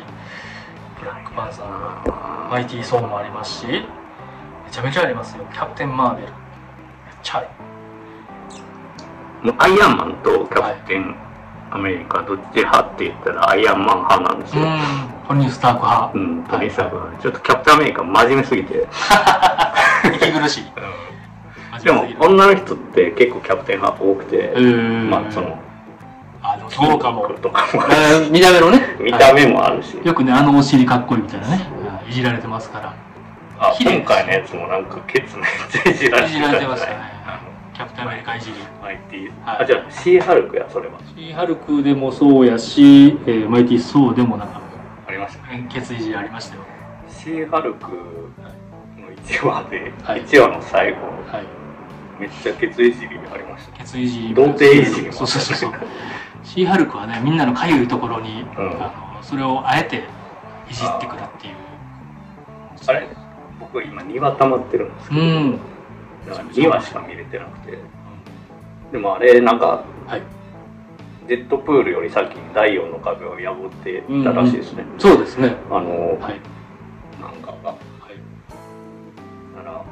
[1.01, 3.66] ブラックパンサーもマイティー・ソーもありますし
[4.71, 5.45] めちゃめちゃありますよ。
[5.53, 6.29] キャプテン・マーベル。
[6.29, 6.35] めっ
[7.25, 7.49] ちゃある
[9.43, 11.16] もうアイアンマンとキャプテン
[11.73, 14.79] アメリカどっち派って言ったらアイアンマン派なんですよ、うん。
[15.27, 16.12] トニー・スターク派。
[16.14, 18.87] うん、トニーさんがちょっとキャプテンアメリカ真面目すぎて、
[20.14, 21.83] 息苦しい。
[21.83, 25.59] でも女の人って結構キャプテン派多くて、うんまあその
[26.43, 27.83] あでもそうかもとかも。
[28.31, 28.97] 見た目のね。
[29.01, 31.66] 見た目もあるし、よくねあのお尻かっこいいみたいなね。
[32.09, 33.10] いじられてますから
[33.63, 35.95] あ今回のやつもなんかケツめっちゃい
[36.31, 36.97] じられてましたね。
[37.27, 37.41] あ
[37.75, 39.65] キャプテンアメリカいじりのマイティはい。
[39.65, 40.99] あじゃあシーハルクやそれは。
[41.15, 44.63] シーハルクでもそうやし、えーマイティー・ソーでもなんか。
[45.07, 46.63] ありましたねケツいじりありましたよ。
[47.09, 50.25] シーハルクの1話で、はい。
[50.25, 50.99] 1話の最後。
[51.31, 51.43] は
[52.19, 52.21] い。
[52.21, 53.73] めっちゃケツいじりありました。
[53.73, 54.35] ねケツいじり。
[54.35, 55.73] 童貞いじりもそうそうそうそう。
[56.45, 58.83] シーハルクはねみんなのかゆいところに、うん。
[58.83, 60.05] あのそれをあえて
[60.71, 61.55] いじってくるっていう。
[62.87, 63.20] あれ？
[63.61, 65.53] 僕今2話溜まってるんですけど、うん。
[66.27, 67.79] だから2話しか見れてなくて。
[68.91, 70.23] でもあれなんかはい。
[71.29, 75.55] デッドプールより先に第4の壁を破ってたらしいですね、そうですね。
[75.71, 76.41] あの、はい。
[77.21, 77.71] なんかが。
[77.71, 77.77] は
[78.11, 79.57] い。
[79.57, 79.85] なら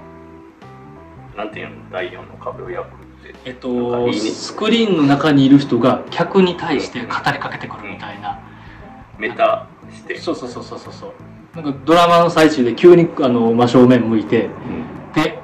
[1.37, 2.85] なんていうの第4の壁を破っ
[3.23, 3.35] て。
[3.45, 8.41] えっとスクリーンの中にいる人が客に対して語りかけてくるみたいな、
[9.16, 10.19] メタして。
[10.19, 11.12] そうそうそうそうそうそう
[11.62, 15.12] なんかドラマの最中で急にあの真正面向いてうん。
[15.12, 15.40] で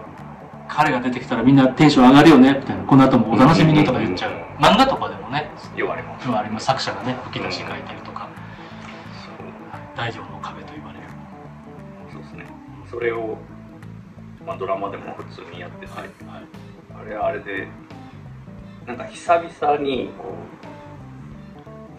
[0.69, 2.85] 彼が出てきたらみんなテンション上がるよねみたいな。
[2.85, 4.33] この後もお楽しみにとか言っちゃう。
[4.33, 4.65] うん。
[4.65, 6.29] 漫画とかでもね言われます。
[6.29, 6.67] あります。
[6.67, 8.29] 作者がね吹き出し書いたりとか。
[9.97, 11.07] 大乗の壁と言われる。
[12.13, 12.47] そうですね。
[12.89, 13.37] それを、
[14.47, 16.11] まあ、ドラマでも普通にやってて、はい。
[16.97, 17.67] あれはあれで
[18.87, 20.35] なんか久々にこ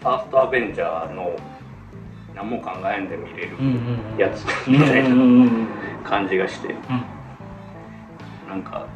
[0.00, 1.36] うファーストアベンジャーの
[2.36, 3.56] 何も考えんで見れる
[4.18, 5.50] やつみたいな
[6.04, 6.68] 感じがして。
[6.68, 6.78] うん。
[8.48, 8.86] なんか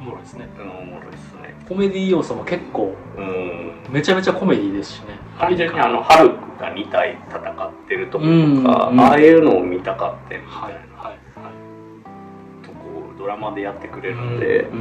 [0.00, 0.48] おもろいですね。
[0.58, 1.54] うんおもろいですね。
[1.68, 3.72] コメディ要素も結構うん。
[3.90, 5.18] めちゃめちゃコメディですしね。
[5.38, 12.76] 単純にあのハルクが2体戦ってるところとか、うんうんああいうのを見たかってんみたはいいなはいはいとこ
[13.14, 14.78] をドラマでやってくれるので、うん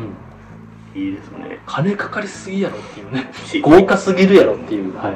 [0.96, 1.02] うん。
[1.02, 1.60] いいですね。
[1.66, 3.30] 金かかりすぎやろっていうね。
[3.34, 4.96] し豪華すぎるやろっていう。
[4.96, 5.14] はい。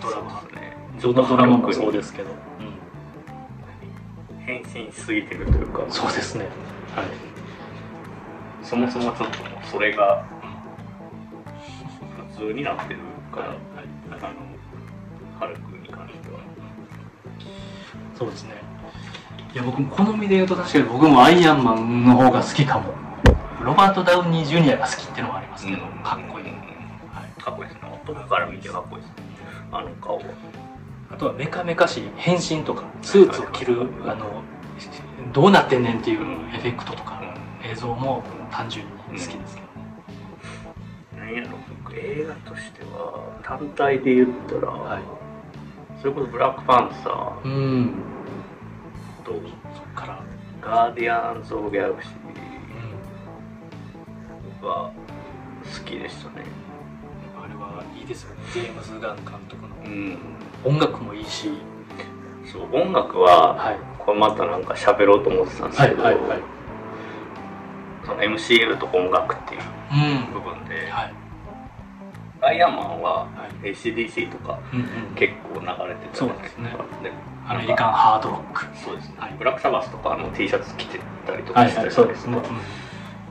[0.00, 2.30] ドラマですねどのドラマもそうですけど、
[4.44, 5.84] 変身しすぎてるというか。
[5.88, 6.44] そうですね。
[6.94, 7.06] はい。
[8.62, 10.24] そもそもちょっともうそれが
[12.34, 13.00] 普通になってる
[13.32, 13.58] から、はい。
[14.10, 14.20] あの
[15.40, 16.38] ハルクに関しては。
[18.14, 18.54] そうですね。
[19.54, 22.94] いや僕好みで言うと確かに僕もアイアンマンの方が好きかも。
[23.62, 28.00] ロバート・ダウニー・ジュニアが好きっていうのもありますけど、かっこいい、うんはい、かっこいいですね。
[28.04, 29.14] 男から見てかっこいいですね。
[29.70, 30.22] あの顔は。
[30.24, 30.26] あ
[31.22, 34.42] とはメカメカしい変身とかスーツを着るあの
[35.32, 36.20] どうなってんねんっていう
[36.52, 37.22] エフェクトとか
[37.64, 39.46] 映像も単純に好きですけどね、
[41.16, 45.02] 何やろ僕映画としては単体で言ったら、はい。
[46.00, 47.94] それこそブラックパンサーうん。
[49.24, 49.40] とそっ
[49.94, 50.22] から、
[50.60, 52.08] ガーディアンズ・オブ・ギャラクシ
[54.60, 54.92] うーは
[55.62, 56.42] 好きでしたね。
[56.42, 58.42] ん、あれはいいですよね。
[58.52, 59.76] ジェームズ・ガン監督の。
[59.84, 61.50] うん音楽もいいし。
[62.50, 63.76] そう音楽は、はい。
[63.98, 66.38] これまたなんか喋ろうと思ってたんですはいけど、はいはい
[68.04, 69.60] その MCU と音楽っていう
[69.92, 70.32] うん。
[70.32, 71.14] 部分で、はい。
[72.40, 73.28] アイアンマンはは
[73.62, 73.70] い。
[73.70, 74.86] ACDC とかうんうん。
[75.14, 76.62] 結構流れてたじゃないですか。
[76.66, 77.12] そうで
[77.48, 78.66] アメリカンハードロック。
[78.76, 79.34] そうですね、はい。
[79.38, 82.42] ブラックサバスとかの T シャツ着てたりとはいかしたりはいそうですから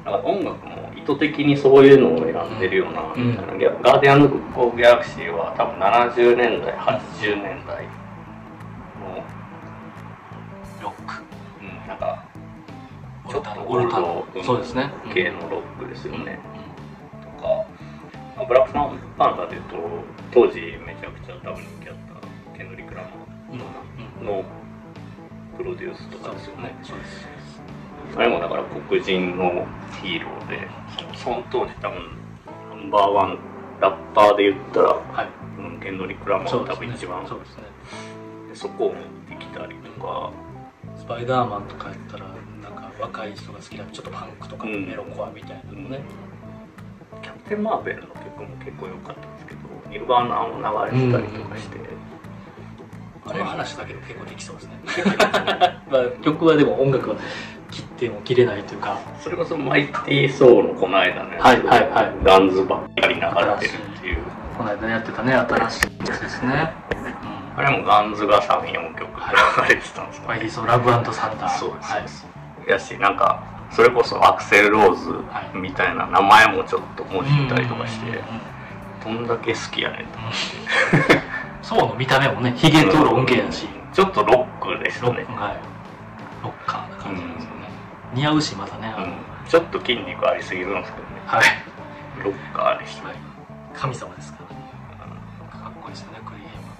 [0.05, 3.35] 音楽も意図的にそういうのを選んでるような、うん。
[3.35, 7.85] ガーディアンズ・オブ・ギャラクシーは多分70年代80年代
[8.99, 9.23] の、
[10.81, 11.23] ロック。
[11.61, 12.23] うん、なんか
[13.29, 14.91] ちょっとゴールドそうですね。
[15.13, 16.39] 系のロックですよね、
[17.21, 17.65] とか
[18.35, 19.77] まあブラックパンパンサーでいうと
[20.33, 21.95] 当時めちゃくちゃ多分人気あっ
[22.53, 24.43] たケンドリック・ラマーの
[25.57, 27.27] プロデュースとかですよね、そうです
[28.16, 29.66] あれもだから黒人の
[30.01, 30.68] ヒーローで
[31.16, 31.99] その当時多分
[32.70, 33.39] ナンバーワン
[33.80, 35.28] ラッパーで言ったら、はい。
[35.57, 37.64] うんケンドリック・ラマーが多分一番そうですね。
[38.49, 40.32] でそこを持ってきたりとか、
[40.97, 42.26] スパイダーマンとかやったら
[42.62, 44.86] なんか若い人が好きなちょっとパンクとかうん。
[44.88, 46.01] メロコアみたいなのね、
[47.22, 49.59] キャプテン・マーベルの曲も結構良かったんですけど
[49.89, 51.78] ニルバーナも流れてたりとかして、
[53.26, 54.72] この話だけで結構できそうですね。
[55.89, 57.16] まあ曲はでも音楽は
[57.72, 58.99] 切っても切れないというか。
[59.19, 62.13] それこそマイティー・ソーのこの間のやつ、はいはいはい。
[62.24, 64.17] ガンズばっかり流れてるっていう。
[64.57, 66.72] この間やってたね新しいやつですね、
[67.55, 71.57] あれもガンズが3、4曲流れてたんですうん、かファイリーソーラブサンダー。
[71.57, 78.22] そうです、はいやしなんかそれこそアクセル・ローズみたいな名前もちょっともじったりとかして、うんうんうん
[79.03, 80.19] どんだけ好きやねんと
[81.63, 85.57] ソーの見た目もねヒゲとロン毛やし、ちょっとロックですねック、はい
[86.43, 87.50] ロッカーな感じなんですよね、
[88.14, 91.22] 似合うしまたね、うん、ちょっと筋肉ありすぎるんですけどね。
[91.26, 91.43] はい。
[92.24, 93.16] ロッカーでしたね、
[93.74, 94.62] 神様ですからね。
[95.49, 96.72] かっこいいですよねクリーム。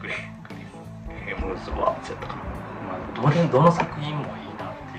[0.00, 0.54] グリグ
[1.14, 1.56] リヘム。
[1.64, 2.42] ズワーツやったかな。
[2.42, 4.98] まあ、どれどの作品もいいなって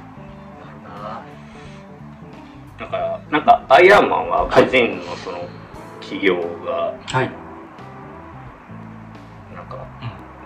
[0.64, 1.26] なるな。
[2.80, 5.40] だからなんかアイアンマンは個人のその
[6.00, 6.36] 企業
[6.66, 7.32] がはい、
[9.54, 9.86] なんか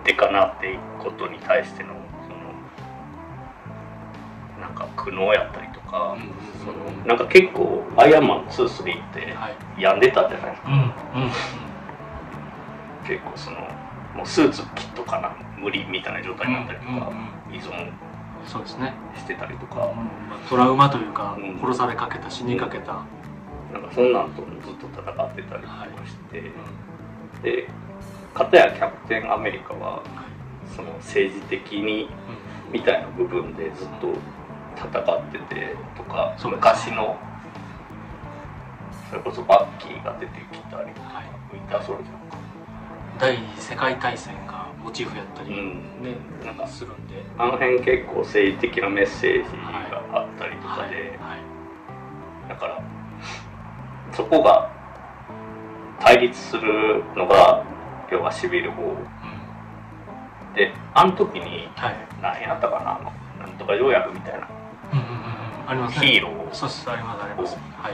[0.02, 1.97] うでかなっていくことに対しての
[4.68, 9.82] なんか苦悩やったりとか、んそのなんか結構アイアンマン2、3ってはい。
[9.82, 10.70] 病んでたじゃないですか。
[13.08, 13.58] 結構その
[14.16, 17.12] もうスーツ切っとかな無理みたいな状態になったりとか、
[17.52, 17.92] 依存
[18.46, 19.76] そうですね、してたりとか、
[20.30, 21.60] まあ、トラウマというか、うん。
[21.60, 23.04] 殺されかけた死にかけた、
[23.74, 27.42] なんかそんなんとずっと戦ってたりとかして、うん。
[27.42, 27.70] で
[28.34, 30.04] 片やキャプテンアメリカは
[30.76, 32.08] その政治的に
[32.72, 34.14] みたいな部分でずっと
[34.78, 37.18] 戦っててとか、昔の
[39.10, 41.26] それこそバッキーが出てきたりとか、はい。
[41.54, 42.38] ウィンターソルジャーか、
[43.20, 46.04] 第二次世界大戦がモチーフやったり、うん。
[46.04, 46.16] ね
[46.46, 47.24] なんかするんで。
[47.38, 49.50] あの辺結構政治的なメッセージ
[49.90, 50.90] があったりとかはい。
[50.90, 52.50] で、はい。
[52.50, 52.84] だから
[54.14, 54.72] そこが
[56.00, 57.66] 対立するのが
[58.12, 60.54] 要はシビル号うん。
[60.54, 61.96] であの時にはい。
[62.22, 63.14] 何やったかなあの
[63.46, 64.50] なんとか条約みたいな
[64.94, 65.18] うんうんうんうん。
[65.70, 66.08] ありますね。
[66.08, 66.54] ヒーロー。
[66.54, 67.56] そうですありますあります。
[67.56, 67.60] は
[67.90, 67.94] い。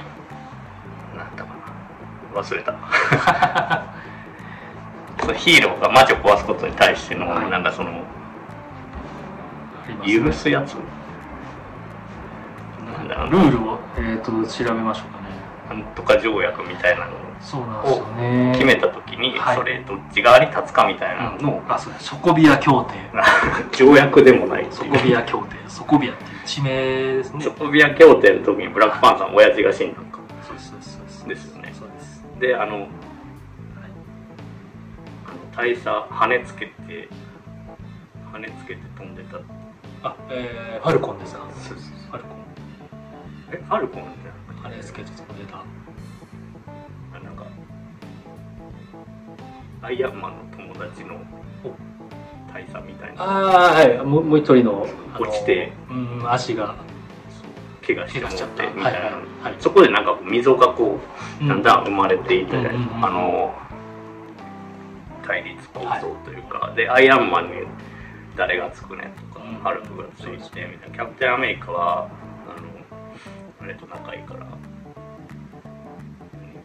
[1.18, 1.50] なんだか
[2.34, 2.42] な。
[2.42, 2.74] 忘れた。
[5.36, 7.50] ヒーローが街を壊すことに対しての、はい。
[7.50, 7.92] なんかその
[10.06, 10.76] 許すやつ？
[12.98, 15.20] なんだろうルールを、えー、と調べましょうか
[15.76, 15.82] ね。
[15.82, 17.12] なんとか条約みたいなの
[17.44, 18.52] をそうなんですよね。
[18.54, 19.58] 決めた時に、はい。
[19.58, 22.06] それどっち側に立つかみたいなのを、あそうです。
[22.06, 22.96] ソコビア協定。
[23.78, 24.92] 条約でもないソいう。
[24.92, 25.56] コビア協定。
[25.68, 27.42] ソコビアっていう地名ですね。
[27.44, 30.20] ソコビア協定の時にブラックパンサーの親父が死んだのか。
[30.42, 31.28] そうですそうですそうです。
[31.28, 31.74] ですよね。
[31.74, 32.24] そうです。
[32.40, 32.88] であのあの
[35.56, 37.10] 大佐跳ねつけて
[38.34, 39.38] 跳ねつけて飛んでた。
[40.08, 41.42] あえー、ファルコンですか？
[41.56, 42.38] そうそうファルコン。
[43.54, 44.62] えファルコンじゃなくて？
[44.64, 45.58] 羽根つけて飛んでた
[49.84, 51.20] アイアンマンの友達の
[52.54, 53.22] 大佐みたいな。
[53.22, 53.98] ああはい。
[54.06, 54.88] もう一人の
[55.20, 56.76] 落ちてうん足が。
[57.86, 59.12] 怪我しちゃっもったてみはいはいたい。
[59.12, 59.56] な、はい。
[59.60, 60.98] そこでなんか溝がこ
[61.42, 63.06] うだんだん生まれていったじゃないですか、うん。
[63.06, 63.54] あの
[65.28, 67.52] 対立構造というか、でアイアンマンに
[68.38, 69.56] 誰がつくねとか、うん。
[69.56, 70.96] ハルクがついてみたいな。
[70.96, 72.08] キャプテンアメリカは
[72.48, 72.68] あの
[73.62, 74.48] あれと仲いいから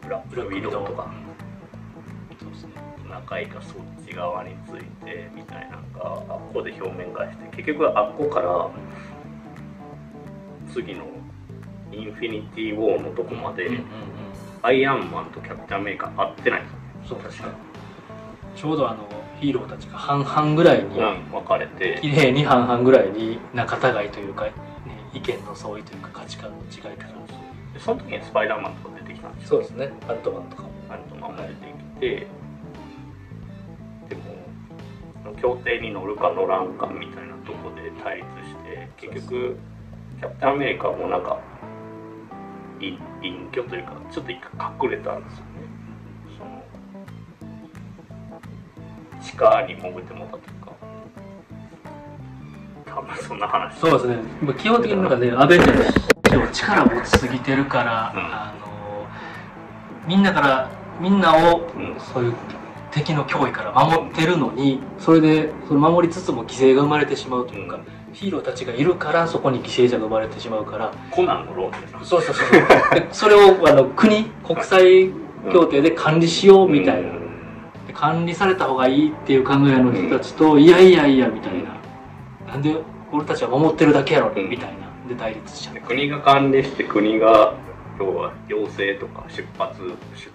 [0.01, 1.11] ブラックウィドウとか
[3.09, 3.73] ですね仲いいからそっ
[4.05, 8.69] ち側についてみたいなのがあっこで表面化して結局あっこから
[10.71, 11.05] 次の
[11.91, 13.85] インフィニティ・ウォーのとこまで、うんうんうん。
[14.61, 16.61] アイアンマンとキャプテンアメリカ会ってない。
[16.61, 16.77] んですよ
[17.09, 17.49] そう確か
[18.55, 19.07] ちょうどあの
[19.39, 21.97] ヒーローたちが半々ぐらいに、うん、分かれて。
[22.01, 24.51] 綺麗に半々ぐらいに仲違いというか、ね、
[25.13, 27.05] 意見の相違というか価値観の違いか。
[27.05, 27.09] ら
[27.73, 29.49] でその時にスパイダーマンとか出てきたんですよ。
[29.49, 29.93] そうですね。
[30.07, 30.69] アントマンとかも。
[30.89, 32.09] アントマンも出てきて。
[32.09, 32.27] で
[35.29, 39.57] も協定に乗るか乗らんかみたいなとこで対立して結局
[40.19, 41.39] キャプテンアメリカもなんか
[42.79, 45.51] 隠隠居というかちょっと一回隠れたんですよね。
[46.37, 46.63] その
[49.21, 50.71] 地下に潜ってもらったというか。
[52.85, 53.77] タか、まあ、そんな話。
[53.77, 54.17] そうですね。
[54.41, 58.19] まあ基本的になんかねアベンジャーズの力を持ちすぎてるから、うん。
[58.19, 59.07] あの
[60.07, 60.69] みんなから
[61.01, 61.99] みんなをうん。
[61.99, 62.33] そういう
[62.91, 68.13] 敵の脅威から守ってるのにそれでその守りつつも犠牲が生まれてしまうというか、うん。
[68.13, 70.91] ヒーローたちがいるからそこに犠牲者が生まれてしまうから。
[71.11, 72.03] コナンの論点な。
[72.03, 72.51] そうそうそう
[72.95, 75.11] で それをあの国国際
[75.51, 77.87] 協定で管理しようみたいな、うん。
[77.87, 82.75] で管理された方がいいっていう考えの人たちと、いやいやいやみたいな、なんで
[83.11, 84.49] 俺たちは守ってるだけやろ、うん。
[84.49, 84.89] みたいな。
[85.09, 85.73] で対立しちゃう。
[85.75, 87.53] で国が管理して国が
[87.99, 89.81] 要は要請とか出発
[90.15, 90.31] 出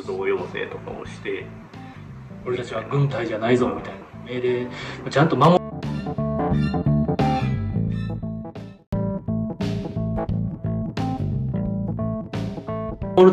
[0.00, 1.44] 出動要請とかをして
[2.46, 4.00] 俺たちは軍隊じゃないぞみたいな。
[4.24, 4.66] 命令
[5.10, 5.58] ちゃんと守る。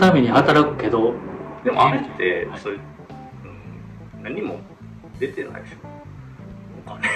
[0.06, 1.14] ために働くけど。
[1.64, 4.60] でもあれってはいそれ、うん、何も
[5.20, 5.76] 出てないでしょ。
[6.86, 7.08] お金。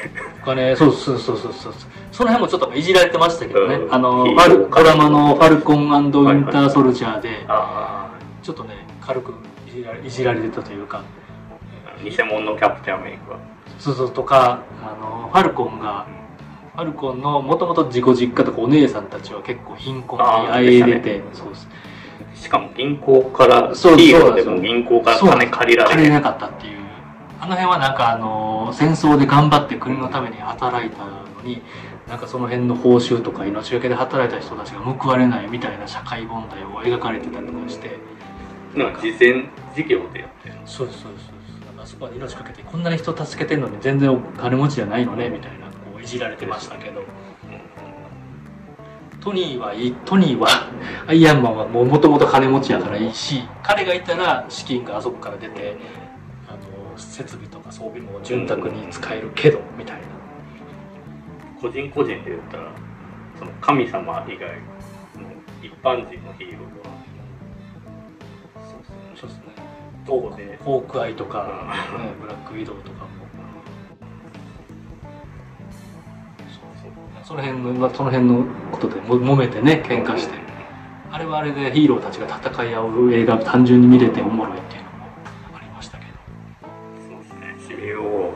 [0.41, 1.73] お金そうそうそうそうそう。
[2.11, 3.93] その辺もちょっといじられてましたけどね、うん。
[3.93, 8.09] あのファルドラマの「ファルコンウィンター・ソルジャーで」あ
[8.41, 9.33] ちょっとね軽く
[9.67, 11.03] いじられいじられてたというか。
[11.03, 11.18] あ
[12.03, 13.39] 偽物のキャプテンアメリカ
[13.79, 16.07] そうそうとかあのファルコンが
[16.75, 21.67] ファルコンのもともと自己実家とかお姉さんたちは結構貧困にあえいでて、そうです。
[22.35, 26.79] しかも銀行からそうヒーローでも銀行から金借りられる借りれなかったっていう。
[27.41, 31.61] あの辺はなんかあの戦争で頑張って国のために働いたのに
[32.07, 37.97] なんかその辺の報酬とか命がけで働いた人たちが報われないみたいな社会問題を描かれてたりとかして。
[38.75, 40.55] なんか慈善事業でやってる。
[40.65, 41.28] そうですそうです
[41.99, 47.03] そうで命かけてこんなに人助けてんのに全然金持ちじゃないのねみたいなこういじられてましたけど。
[49.21, 50.47] トニーはいいトニーは
[51.05, 55.75] アイアンマンはもともと金持ちやからいいし彼がいたら資金があそこから出て
[56.47, 60.03] あの設備とか装備も潤沢に使えるけどみたいな。
[61.61, 62.71] 個人個人で言ったら
[63.37, 65.27] その神様以外の
[65.61, 66.78] 一般人のヒーロー
[70.09, 71.47] どこでホークアイとか、
[71.95, 72.01] うん。
[72.01, 73.09] ね、ブラックウィドウとかも。
[77.23, 80.33] その辺のまあその辺のことでも揉めてね喧嘩して。
[81.11, 85.05] あれはあれでヒーローたちが戦い合う映画単純に見れておもろいっていうのも
[85.55, 86.11] ありましたけど、
[87.07, 87.55] そうですね。
[87.67, 88.33] しみを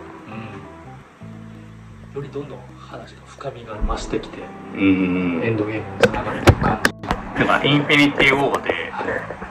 [2.13, 4.38] よりどんどん話が深みが増してきて
[4.76, 5.41] うん。
[5.43, 8.91] エンドゲームにつながるという感じ、だからインフィニティ・ウォーで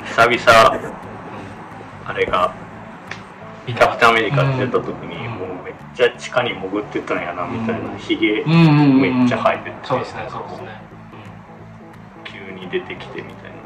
[0.04, 1.11] 久々
[2.12, 2.54] あれが
[3.66, 5.32] キャプテンアメリカで出た時にうん。
[5.32, 7.96] もうめっちゃ地下に潜ってたんやなみたいな。
[7.96, 9.00] ヒゲうんうんうんうん。
[9.00, 9.76] めっちゃ生えてて。
[9.82, 10.68] そうですねそうですね、
[12.24, 13.62] 急に出てきてみたいな。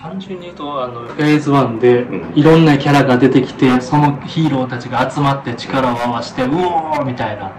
[0.00, 2.38] 単純に言うとあのフェーズ1でうん。
[2.38, 7.52] いろんなキャラが出てきてそのヒーローたちが集まって力を合わせてうおーみたいな。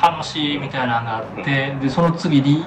[0.00, 2.64] 楽しいみたいなのがあってでその次に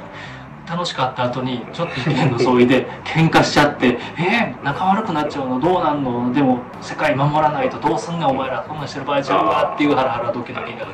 [0.69, 6.31] 楽しかった後にちょっと意見の相違で喧嘩しちゃって「えー、仲悪くなっちゃうのどうなんの？
[6.31, 8.63] でも世界守らないとどうすんねんお前ら。
[8.67, 10.87] そんなんしてる場合ちゃうわ」っていうハラハラドキドキがあっ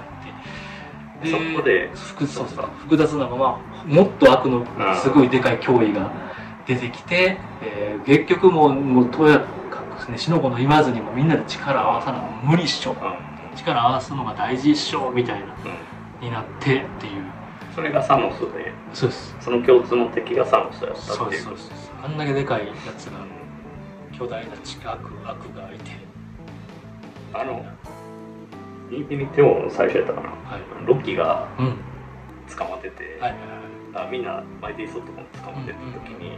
[1.21, 1.29] て。
[1.29, 3.57] そこで複そうそう複雑なまま
[3.87, 4.63] もっと悪の
[4.95, 6.09] すごいでかい脅威が
[6.67, 9.45] 出てきて、えー結局もうもうとやか
[9.79, 12.91] くですね死の子の言わずにもみんなで力合わさなの無理っしょ。
[12.91, 13.55] うん。
[13.57, 16.27] 力合わすのが大事っしょみたいなうん。
[16.27, 17.23] になってっていう
[17.75, 19.35] それがサノスでそうです。
[19.41, 21.31] その共通の敵がサノスだったっていう。
[21.31, 21.91] ですそうです。
[22.01, 23.19] あんだけでかいやつが
[24.17, 25.91] 巨大な地下悪悪がいて。
[27.33, 27.65] あの
[28.89, 30.29] インフィニティ・ウォーの最初やったかな。
[30.29, 30.61] はい。
[30.85, 31.77] ロキがうん。
[32.55, 33.39] 捕まってて、はいはい
[33.95, 36.37] あみんなマイティー・ソットも捕まってた時に、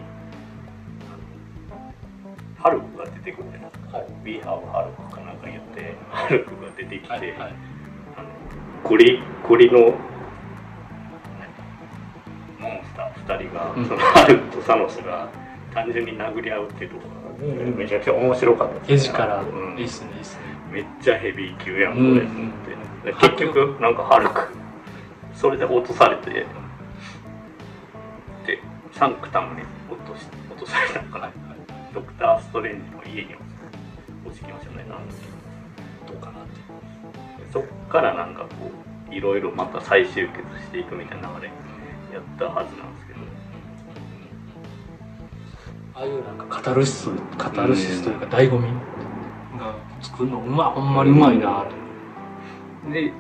[2.58, 3.70] ハルクが出てくるね。
[3.92, 4.06] はい。
[4.24, 7.54] We have ハルクかなんか言ってハルクが出てきて、はいはい。
[8.16, 8.30] あの
[8.90, 9.94] ゴリゴリの
[12.60, 13.86] モンスター2人が、うん。
[13.86, 15.30] そのハルクとサノスが
[15.74, 17.04] 単純に殴り合うっていうとこ
[17.42, 17.76] ろが、うん。
[17.78, 19.46] めちゃくちゃ面白かったです絵力う
[19.76, 19.78] ん。
[19.78, 20.42] いいっすねいいっすね。
[20.72, 22.16] めっちゃヘビー級やんこうん。
[22.16, 24.48] れと思って、で結局なんかハルク
[25.34, 26.46] それで落とされてで
[28.92, 31.32] サンクタムに落とし落とされたのかな、
[31.94, 33.36] ドクター・ストレンジの家に
[34.26, 34.78] 落ちてきましたね。
[34.90, 35.04] なんか
[36.08, 36.52] どうかなって。
[37.54, 38.48] そっからなんかこ
[39.10, 41.52] ういろいろまた再集結していくみたいな流れ
[42.14, 43.20] やったはずなんですけど。
[45.96, 48.68] ああいうなんかカタルシスカタルシスというか醍醐味。
[49.58, 52.92] が作るのうまほんまにうまいなと。
[52.92, 53.12] で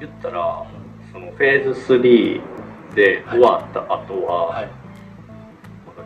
[0.00, 0.66] 言ったら
[1.12, 2.40] そのフェーズ3
[2.94, 4.70] で終わった後は、はい。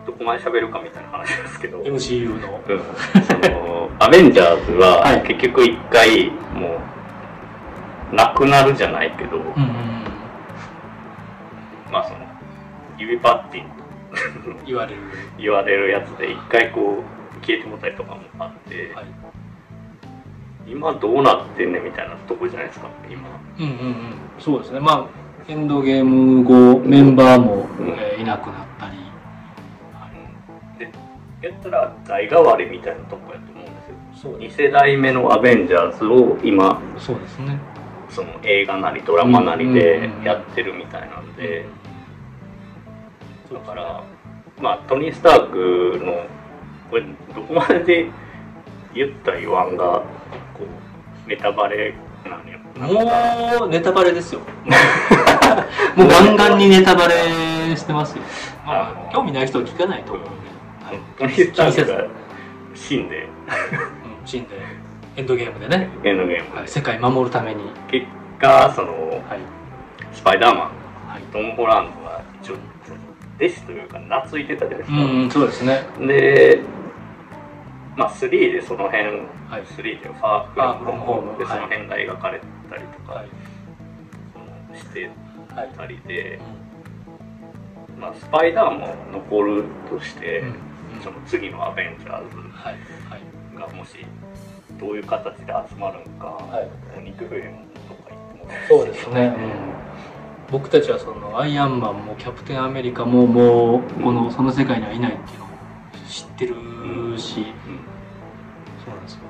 [0.04, 2.60] どこまで喋るかみたいな話ですけど、MCU の。
[2.68, 2.80] うん。
[3.24, 5.22] そのアベンジャーズははい。
[5.22, 6.80] 結局一回も
[8.12, 10.01] うなくなるじゃないけど、うん
[11.92, 12.20] まあその
[12.98, 15.00] 指パッティンと言われる。
[15.38, 19.04] 言われるやつで一回こう消えてもたりとかもあって、はい。
[20.66, 23.28] 今どうなってんねんみたいなとこじゃないですか今。
[23.58, 24.14] うんうんうん。
[24.38, 24.80] そうですね。
[24.80, 25.06] まあ
[25.48, 27.88] エンドゲーム後メンバーも、うん。
[27.88, 28.96] えーいなくなったり、
[30.78, 30.92] で
[31.46, 33.82] やったら代替わりみたいなとこやと思うんで
[34.14, 34.30] すよ。
[34.30, 37.58] そう2世代目のアベンジャーズを今そうですね。
[38.08, 41.66] その映画なりドラマなりでうんうんうんやってるみたいなんで、
[43.52, 44.02] だから
[44.60, 46.26] まあトニー・スタークの
[46.90, 47.02] これ
[47.34, 48.10] どこまで
[48.94, 50.02] 言った言わんが
[50.54, 50.64] こ
[51.26, 51.94] うネタバレ
[52.24, 54.40] なんよもうネタバレですよ。
[55.96, 58.22] もうガンガンにネタバレしてますよ、
[58.64, 60.26] まああ、興味ない人は聞かないと思う。
[60.26, 60.30] ん。
[60.30, 60.34] で、
[60.84, 62.06] はいトニー・スタークが
[62.74, 63.22] 死んで。
[63.22, 64.48] うん死んで。
[65.16, 66.58] エンドゲームでね、エンドゲームで。
[66.58, 68.06] はい、世界守るために、結
[68.40, 69.38] 果そのはい。
[70.12, 70.58] スパイダーマン。
[71.08, 71.22] はい。
[71.32, 72.56] トム・ホランドが一応
[73.38, 75.82] 弟子というか懐いてたじゃないですか、うん、そうですね。
[76.06, 76.60] で
[77.96, 79.64] まあ3でその辺、はい。
[79.64, 83.28] 3でファーフラムホームでその辺が描かれたりとか、はい。
[84.32, 84.38] そ
[84.74, 85.10] のして
[85.54, 86.40] はいたりで、
[87.98, 90.54] まあ、スパイダーも残るとして、うん
[91.02, 92.74] その次のアベンジャーズはい。
[93.08, 93.22] はい。
[93.58, 93.96] がもし
[94.78, 97.02] どういう形で集まるのか、はい。
[97.02, 99.34] ニック・フェリムとか言ってもそうですね、
[100.52, 105.48] 僕たちはそのアイアンマンもキャプテンアメリカももうこのその世界にはいないっていうのを
[106.06, 107.80] 知ってるし、うん。
[108.84, 109.20] そうなんですよ。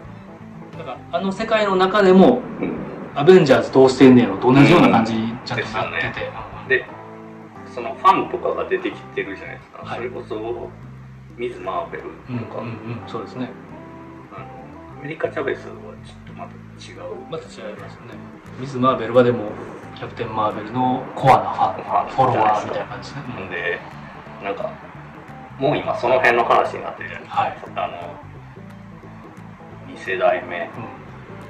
[0.79, 2.73] だからあの世界の中でもうん
[3.15, 6.21] アベンジャーズどうしてんねやろと同じような感じにちゃんとなってて、
[6.69, 6.87] ですで
[7.73, 9.99] そのファンとかが出てきてるじゃないですか、はい。
[9.99, 10.71] それこそ
[11.37, 13.51] ミズ・マーベルうんとか、うんうんそうですね。
[14.33, 16.53] アメリカ・チャベスはちょっとまた
[16.85, 17.15] 違う。
[17.31, 18.15] また違いますね。
[18.59, 19.53] ミズ・マーベルはでも
[20.03, 23.79] キャプテン・マーベルのコアなファンフォロワーみたいな感じですね、んで
[24.43, 24.73] なんか
[25.61, 27.87] もう今その辺の話になってるじゃないですか、はい。
[27.87, 28.19] あ
[29.87, 30.69] の2世代目。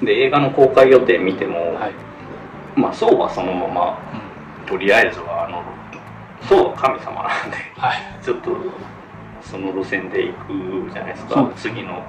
[0.01, 1.93] うで映画の公開予定見ても、んはい。
[2.79, 3.97] まあそうはそのまま
[4.61, 4.67] うん。
[4.67, 5.63] とりあえずはあの
[6.47, 8.23] そうは神様なんではい。
[8.23, 8.51] ちょっと
[9.41, 10.33] その路線で行
[10.85, 11.33] くじゃないですか。
[11.33, 12.03] そうです次の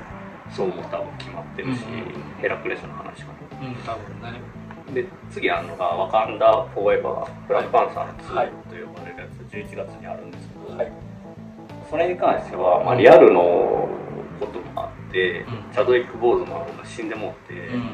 [0.51, 2.43] そうも多分決まってるし、うんうん。
[2.43, 3.33] ヘラクレスの話か
[3.63, 4.29] うん多分ね。
[4.29, 10.93] なで次あるのが「ワカンダ・フォーエバー」ブラックパンサーの2はいと呼ばれるやつ11月にあるんですけど、はい。
[11.91, 13.89] それに関しては、まあ、リアルの
[14.41, 15.73] こともあって、うん。
[15.73, 17.91] チャドウィック・ボーズマンが死んでもって、うん。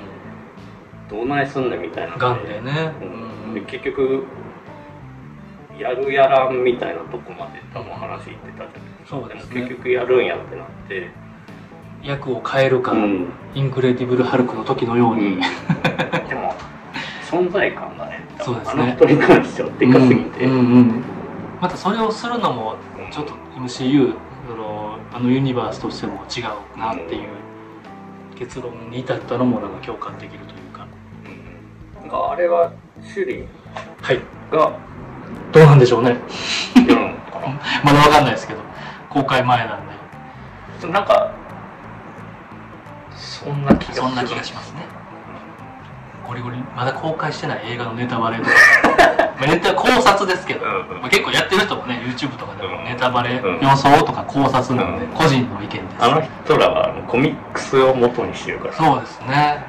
[1.09, 2.17] どうないすんねんみたいな。
[2.17, 2.93] ガンでね。
[3.03, 3.55] うん。
[3.55, 4.25] で結局
[5.79, 8.71] やるやらんみたいなとこまで多分話いってたじゃない。
[8.71, 9.61] ですかそうですね。
[9.61, 11.11] も結局やるんやってなって、
[12.03, 13.33] 役を変えるか、うん。
[13.55, 15.41] インクレディブル・ハルクの時のように、
[16.29, 16.55] でも
[17.31, 18.83] 存在感がねそうですね。
[18.83, 21.05] あの人に関してはでかすぎて、うんうんうん
[21.61, 22.77] またそれをするのも
[23.13, 24.15] ちょっと MCU
[24.49, 27.29] そのあのユニバースとしても違うなっていう
[28.35, 30.87] 結論に至ったのもなんか共感できるというか。
[31.27, 32.01] うん。
[32.01, 32.73] なんかあれは
[33.05, 33.49] シュリン
[34.01, 34.21] はい。
[34.51, 34.79] が
[35.53, 36.17] どうなんでしょうね。
[37.85, 38.61] まだわかんないですけど。
[39.11, 39.81] 公開前なん
[40.81, 40.89] で。
[40.89, 41.31] なんか
[43.15, 43.87] そんな気
[44.35, 45.00] がしますね
[46.31, 46.59] ゴリゴリ。
[46.77, 48.39] まだ公開してない映画のネタバレ。
[48.39, 48.51] と か
[49.41, 51.01] まあネタ考察ですけど、うんうん。
[51.01, 52.85] まあ、結構やってる人もね YouTube とかでもうん。
[52.85, 53.59] ネタバレ、うん。
[53.61, 55.13] 予想とか考察なので、うん。
[55.13, 55.83] 個人の意見です。
[55.99, 58.75] あの人らはコミックスを元にしてるから。
[58.75, 59.65] そうですね。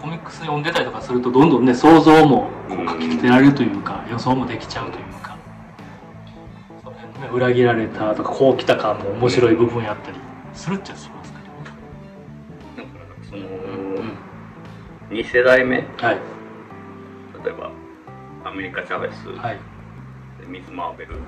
[0.00, 5.34] コミックス読んでたりとかするとどんどんね想像も書き立てられるというか、予想もできちゃうというか。
[6.84, 10.18] その辺のね裏切られたとかこう来た感も面白い部分やったり
[10.52, 11.15] するっちゃしま
[15.10, 15.76] 2世代目。
[15.76, 16.18] 例はい。
[17.48, 17.70] えば
[18.44, 19.58] アメリカ・チャベス、はい、
[20.48, 21.20] ミズ・マーベル、うん、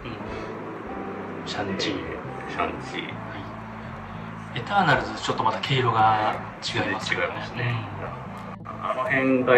[1.47, 1.93] シャンチー、
[2.51, 3.29] シャンチー。
[4.57, 7.75] エターナルズちょっとまた毛色が違いますよ違いますね、
[8.65, 9.55] あの辺が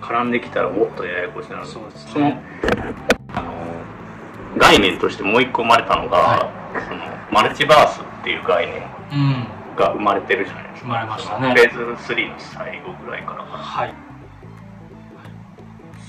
[0.00, 2.12] 絡んできたらもっとややこしになるそうですね。
[2.12, 2.38] その
[3.34, 3.52] あの
[4.56, 6.50] 概念としてもう一個生まれたのが、は
[6.88, 8.82] そのマルチバースっていう概念。
[9.12, 9.46] うん、うん、
[9.80, 10.88] が生まれてるじゃないですか。
[10.88, 11.54] 生まれましたね。
[11.54, 13.58] フェーズ3の最後ぐらいからかな。
[13.58, 13.94] はい。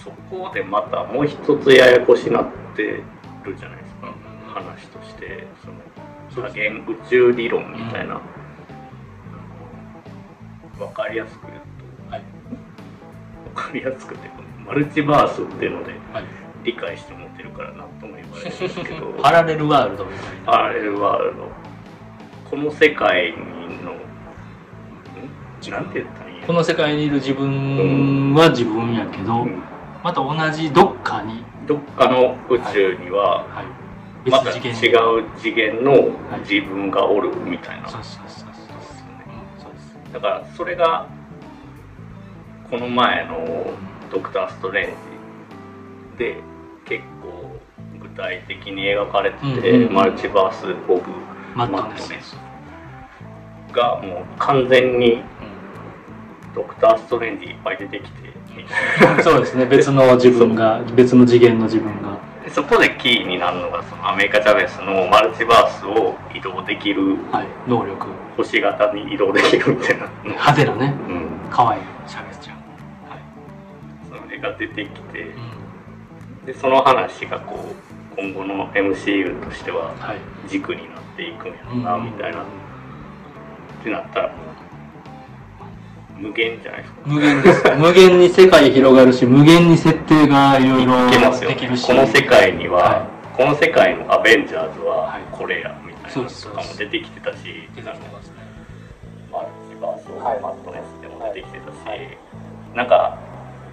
[0.03, 2.45] そこでまたもう一つややこしになっ
[2.76, 4.13] てるじゃないですか、
[4.53, 5.47] 話として。
[5.63, 5.67] そ
[6.41, 8.22] の多元宇宙理論みたいな、
[10.80, 11.59] わかりやすく言う
[12.09, 12.22] はい。
[12.22, 14.30] とわかりやすくて
[14.65, 16.24] マルチバースっていうのではい。
[16.63, 19.07] 理解して持ってるからなんとも言われるんですけど。
[19.22, 20.51] パラレルワールドみたいな。
[20.51, 21.61] パラレルワールド
[22.51, 23.37] この世界の
[23.93, 23.95] ん？
[25.71, 29.63] なんて言ったらいいこの世界にいる自分は自分やけど、うん。
[30.03, 33.63] また同じどっかに、どっかの宇宙には、は
[34.25, 34.63] い、また違う
[35.37, 39.73] 次元の自分がおるみたいな、そうそうそうそううんそう。
[39.73, 41.07] ですだからそれが
[42.69, 43.73] この前の
[44.11, 44.89] 「ドクター・ストレン
[46.17, 46.35] ジ」で
[46.85, 47.59] 結構
[48.01, 51.01] 具体的に描かれてて、マルチバース・オブ・
[51.55, 52.35] マットネス、
[53.71, 55.21] がもう完全に
[56.53, 59.65] ドクター・ストレンジいっぱい出てきてみたいなうんそうですね。
[59.65, 62.17] 別の自分が別の次元の自分が。
[62.43, 67.47] でそこでキーになるのがそのアメリカ・チャベスのマルチバースを移動できるはい。
[67.67, 68.07] 能力。
[68.37, 70.93] 星型に移動できるみたいな、 派手なね。
[71.07, 71.81] うん、可愛い。
[72.07, 72.55] シャベスちゃん。
[72.57, 72.61] は
[73.15, 76.45] い、それが出てきてうん。
[76.45, 77.73] でその話がこ
[78.17, 80.17] う今後の MCU としてははい。
[80.47, 82.41] 軸になっていくんやろな、みたいな。
[82.41, 84.32] ってなったら
[86.18, 86.99] 無限じゃないですか。
[87.05, 91.88] 無限です無限に世界広がるし無限に設定がいろいろできるし。
[91.88, 95.22] この世界には、はこの世界のアベンジャーズははい。
[95.32, 97.43] これやみたいなのとかも出てきてたし。
[97.43, 98.36] 出てきてますね。
[99.32, 100.09] マルチバース
[100.41, 101.76] マットネスでも出てきてたし、
[102.76, 103.18] なんか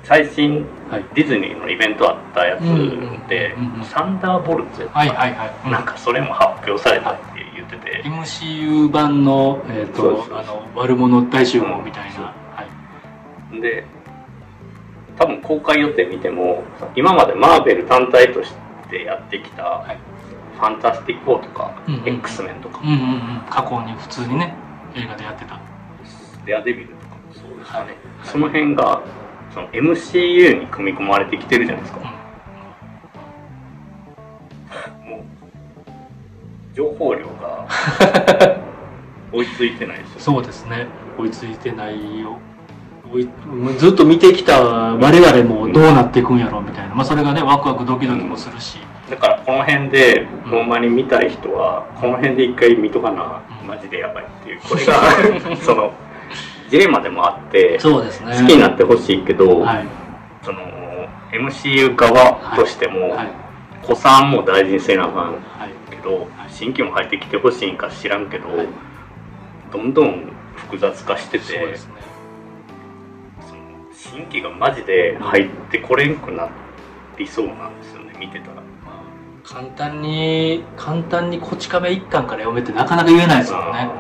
[0.04, 1.04] 最新はい。
[1.14, 2.60] ディズニーのイベントあったやつ
[3.28, 5.70] で、サンダーボルツはいはいはい、うん。
[5.70, 7.20] なんかそれも発表されたって
[7.54, 12.64] 言ってて、MCU 版の,、えとあの悪者大集合みたいな、は
[13.52, 13.84] い、で
[15.18, 16.62] 多分公開予定見ても
[16.96, 18.52] 今までマーベル単体とし
[18.88, 19.98] てやってきた、はい。
[20.58, 21.72] ファンタスティック4とか、
[22.04, 23.42] X メンとか、うんうんうん。
[23.48, 24.54] 過去に普通にね
[24.96, 25.60] 映画でやってた。
[26.46, 27.96] デアデビルとかもそうですかね、はい。
[28.24, 29.02] その辺が
[29.52, 32.00] その MCU に組み込まれてきてるじゃないですか、
[35.04, 35.26] もう。
[36.74, 37.66] 情報量が。
[39.32, 40.86] 追いついてないですよそうですね。
[41.18, 42.38] 追いついてないよ。
[43.78, 48.78] ずっと見てきた我々もどうなっていくんやろうみたいな、まあ、それがねワクワクドキドキもするし、
[49.08, 50.50] だからこの辺でうん。
[50.50, 53.42] ほんまに見たい人はこの辺で一回見とかな。
[53.62, 53.68] うん。
[53.68, 54.60] マジでやばいっていう。
[54.60, 55.92] これが その
[56.68, 58.32] ジレンマでもあってそうですね。
[58.40, 59.86] 好きになってほしいけど、はい。
[60.42, 60.60] その
[61.32, 63.28] MCU 側としても、はい。
[63.82, 65.90] 子さんも大事にせなあかんはい。
[65.90, 68.68] けど新規も入ってきてほしいんか知らんけど、はい。
[69.72, 71.74] どんどん複雑化しててね。
[73.92, 76.48] 新規がマジで入ってこれんくな
[77.18, 78.54] りそうなんですよね見てたら。
[78.54, 78.64] まあ
[79.44, 83.90] 簡単に簡単にこち亀一巻から読めってなかなか言えないですよね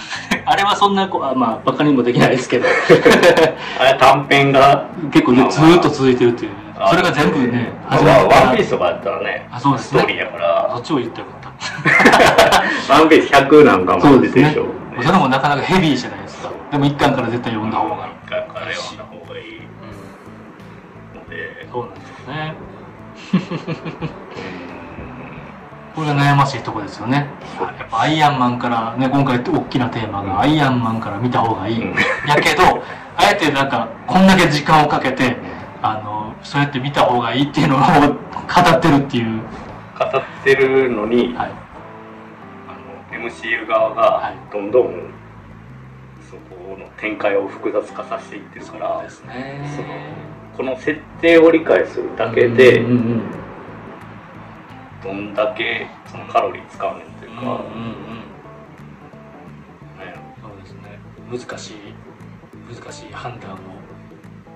[0.44, 2.66] あれはそんなこあまあバカにもできないですけど。
[3.80, 4.86] あれ短編が。
[5.12, 10.00] 結構ねずーっと続いてるっていうあそれが全部ねワ始まっワンピースとかやったらねあそうですね。
[10.00, 10.70] ストーリーやから。
[10.74, 11.52] そっちを言ってよかっ
[12.88, 12.92] た。
[12.94, 14.66] ワンピース100なんかも出てるでしょ
[15.02, 16.50] それもなかなかヘビーじゃないですか。
[16.70, 17.94] でも一巻から絶対読んだ方が。
[17.94, 19.60] いい、一回から読んだ方がいい。
[21.14, 21.68] ので。
[21.70, 22.54] そうなんですよね
[25.96, 27.26] これが悩ましいとこですよね。
[27.56, 27.68] そう。
[27.68, 31.96] やっぱアイアンマンからね今回大きなテーマがアイアンマンから見た方がいい、うん。
[32.28, 32.82] やけど
[33.16, 35.38] あえてなんかこんだけ時間をかけて
[35.80, 39.40] あのそうやって見た方がいいっていうのを語ってるっていう。
[39.98, 41.52] 語ってるのに、はい。
[42.68, 44.36] あの MCU 側がはい。
[44.52, 45.10] どんどん
[46.30, 49.64] そこの展開を複雑化させていってるから、ですね。
[50.54, 53.45] この設定を理解するだけで、うんうんうん
[55.02, 57.60] どんだけそのカロリー使うねんっていうか、うんうんうん。
[59.98, 60.14] ね。
[60.42, 60.98] そうですね
[61.30, 61.94] 難しい
[62.74, 63.56] 難しい判断を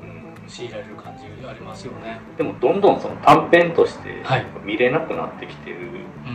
[0.02, 0.48] うん。
[0.48, 2.20] 強いられる感じありますよね。
[2.36, 4.46] でもどんどんその短編としてはい。
[4.64, 6.30] 見れなくなってきてる、うー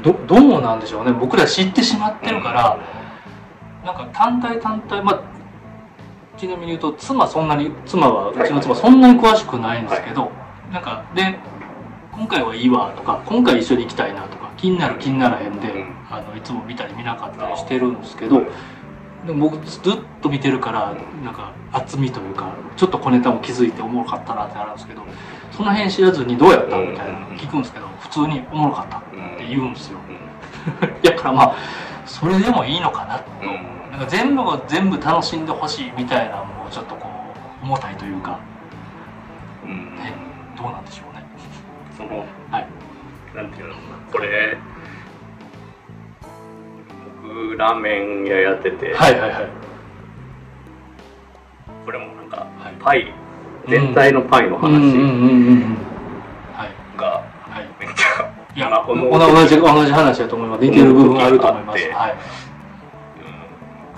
[0.00, 0.02] ん。
[0.02, 1.12] どどうなんでしょうね。
[1.12, 2.78] 僕ら知ってしまってるから、
[3.84, 5.22] なんか単体単体まあ
[6.38, 10.30] ちなみに言うと妻そんなに妻はうちの妻そんなに詳しくないんですけど、
[10.72, 11.38] なんかで
[12.18, 18.40] 今回はいいわとか今回一緒に行きたいなとか気になる気にならへんで、うんあのいつも見たり見なかったりしてるんですけど、
[19.26, 19.82] でも僕ずっ
[20.22, 25.02] と見てるからなんか厚みというかちょっと小ネタも気づいておもろかったなってあるんですけど
[25.52, 29.02] その辺知らずにどうやったみたいなの聞くんですけど普通におもろかったっ
[29.36, 29.98] て言うんですよ。
[31.04, 31.56] だからまあ
[32.06, 33.18] それでもいいのかな。
[33.18, 33.90] とうん。
[33.92, 37.10] なんか全部が全部楽しんでほしいみたいなのもちょっとこ
[37.62, 38.38] う重たいというか。
[39.62, 39.94] うん。
[39.96, 40.14] ね
[40.56, 41.06] どうなんでしょう。
[41.06, 41.07] ね
[41.98, 42.66] そのはい。
[43.34, 43.74] なんていうの
[44.12, 44.56] これ。
[47.24, 49.48] 僕ラーメン屋やってて、はいはいはい。
[51.84, 52.74] これもなんかはい。
[52.78, 53.12] パイ。
[53.68, 54.70] 全体のパイの話。
[56.96, 57.68] がはい。
[57.80, 60.64] めっちゃいや今この同じ同じ話だと思います。
[60.64, 61.84] 似てる部分あると思います。
[61.84, 61.92] うん。
[61.94, 62.12] はい。
[62.12, 62.18] うん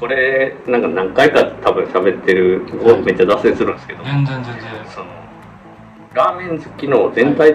[0.00, 3.02] これなんか何回か多分喋ってる、はい。
[3.02, 4.02] めっちゃ脱線するんですけど。
[4.02, 4.64] 全然全然。
[4.88, 5.06] その
[6.14, 7.54] ラーメン好きの全体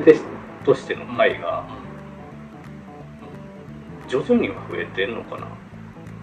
[0.65, 1.63] としてのパイが
[4.07, 5.37] 徐々には増えてんのか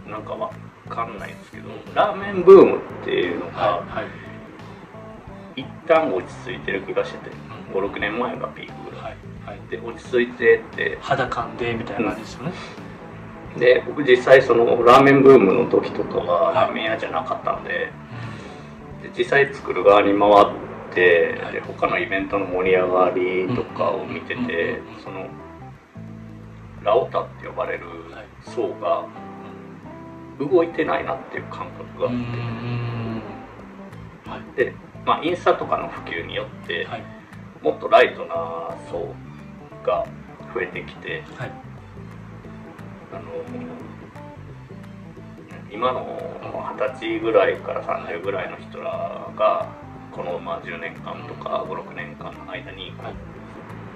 [0.07, 0.13] な？
[0.13, 0.51] なんかわ
[0.89, 4.05] かんないですけどラーメンブームっていうのがはいはい
[5.55, 7.37] 一旦落ち着いてる気がしてて
[7.73, 9.03] 56年前がピークぐらい。
[9.03, 9.17] はい
[9.47, 9.61] はい。
[9.71, 12.53] で落ち着いてって肌感でみたいな感じですよね、
[13.59, 16.55] で僕実際そのラーメンブームの時とかははい。
[16.55, 17.91] ラーメン屋じゃなかったんで
[19.03, 25.27] で実際作る側に回ってはいで他のイベントの盛り上がりとかを見てうんてその
[26.83, 29.07] ラオタって呼ばれるはい層が
[30.39, 32.17] 動いてないなっていう感覚があって。
[32.17, 33.23] ん
[34.31, 34.57] はい。
[34.57, 34.75] で、
[35.05, 37.05] まあ、インスタとかの普及によってはい。
[37.63, 39.15] もっとライトな層
[39.85, 40.05] が
[40.53, 41.53] 増えてきてはい。
[43.13, 43.23] あの
[45.71, 46.19] 今の
[46.75, 49.82] 二十歳ぐらいから30ぐらいの人らが
[50.15, 53.05] このまあ10年間とか56年間の間にこ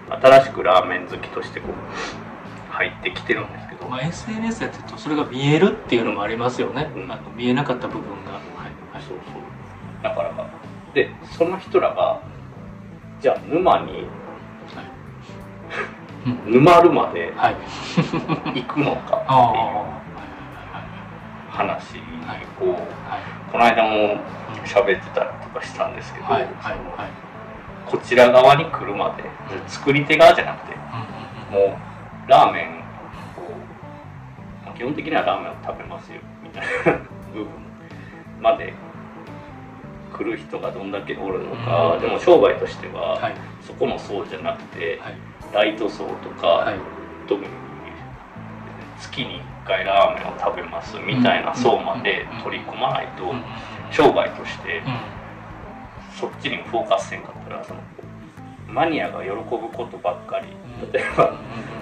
[0.08, 7.10] う新しくラーメン好きとしてこう入ってきてるんですけど、まあ、SNS やってるとそれが見えるっていうのもありますよね、うん。
[7.10, 8.32] あの見えなかった部分が。
[8.32, 9.02] はいはい。
[9.02, 10.02] そうそう。
[10.02, 10.50] だから
[10.94, 12.22] でその人らが
[13.20, 14.06] じゃあ沼に
[16.26, 17.56] うん 沼るまではい。
[18.54, 20.82] 行くのかあっていうあ
[21.50, 21.98] 話
[22.60, 24.20] をはいこの間も
[24.64, 27.26] 喋ってたりとかしたんですけど、はいはいはい。
[27.90, 29.24] こちら側に来るまで
[29.68, 30.76] 作り手側じゃなくて
[31.52, 31.78] も
[32.26, 32.86] うラーメン
[34.76, 37.00] 基本的にはラーメンを食べますよみたいな
[37.32, 37.48] 部分
[38.40, 38.74] まで
[40.12, 43.34] 来る人がどんだけおるのか、うんでも商売としては、はい。
[43.60, 45.16] そこもそうじゃなくて、はい。
[45.52, 46.78] ライト層とか、はい。
[47.26, 47.48] 特に
[49.00, 53.34] 月に1回ラーメンを食べますみたいな層まで取り込まないと、
[53.90, 55.16] 商売としてうん。
[56.18, 57.80] そっちにフォーカスせんかったらその
[58.68, 60.48] マニアが喜ぶことばっかり。
[60.82, 60.92] うん。
[60.92, 61.38] 例えば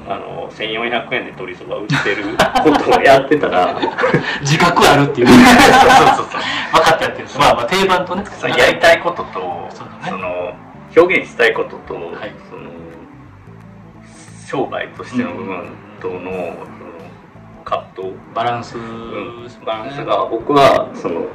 [0.06, 2.24] あの1400円で鶏そば売ってる
[2.62, 3.78] ことをやってたら
[4.42, 5.26] 自覚あるっていう。
[5.28, 6.40] そうそうそう
[6.72, 9.90] 分かってやってるまあまあ定番とねそのやりたいこととそね。
[10.08, 10.52] その
[10.96, 11.98] 表現したいことと、い。
[12.50, 12.70] その
[14.46, 15.68] 商売としての部分
[16.00, 16.54] との
[17.64, 18.76] 葛藤、バランス。
[18.76, 19.48] うん。
[19.64, 21.26] バランスが僕はその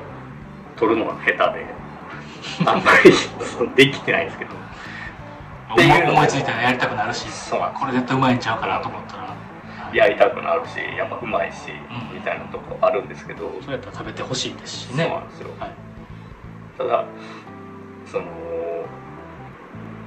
[0.75, 1.65] 取るのが下手で。
[2.65, 4.51] あんまりそのできてないんですけど。
[5.71, 7.29] 思いついたらやりたくなるし。
[7.29, 9.29] そうこれ絶対うまいんちゃうかなと思ったら。
[9.91, 12.15] やりたくなるしやっぱうまいし、うん。
[12.15, 15.49] みたいなとこあるんですけど、そうやったら食べてほしいですしそうねなんですよ。
[15.59, 15.71] はい。
[16.77, 17.03] ただ
[18.05, 18.25] その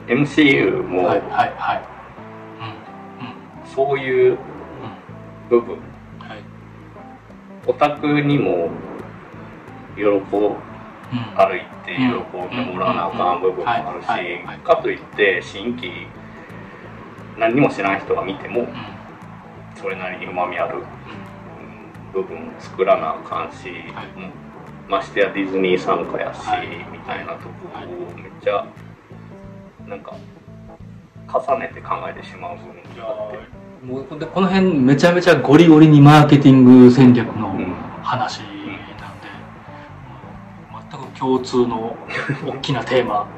[0.06, 1.82] MCU もはいはいはい。
[3.64, 4.36] そういううんうん。
[5.48, 5.78] 部分
[7.66, 8.70] オタクにも
[9.96, 14.06] 喜歩いて喜んでもらわなあかん部分もあるし
[14.64, 16.06] かといって新規
[17.38, 18.68] 何にも知らん人が見てもうん。
[19.76, 23.70] それなりにうまみあるうん部分作らなあかんし、
[24.88, 26.66] ましてやディズニー参加やし、はい。
[26.92, 27.88] みたいなとこはいを
[28.18, 28.66] めっちゃ
[29.88, 30.14] なんか
[31.26, 33.61] 重ねて考えてしまう部分があって。
[33.82, 37.92] ーもうでこの辺めちゃめちゃゴリゴリにマーケティング戦略のうん。
[38.02, 38.52] 話なんで、
[40.70, 41.96] もう全く共通の
[42.46, 43.28] 大きなテーマ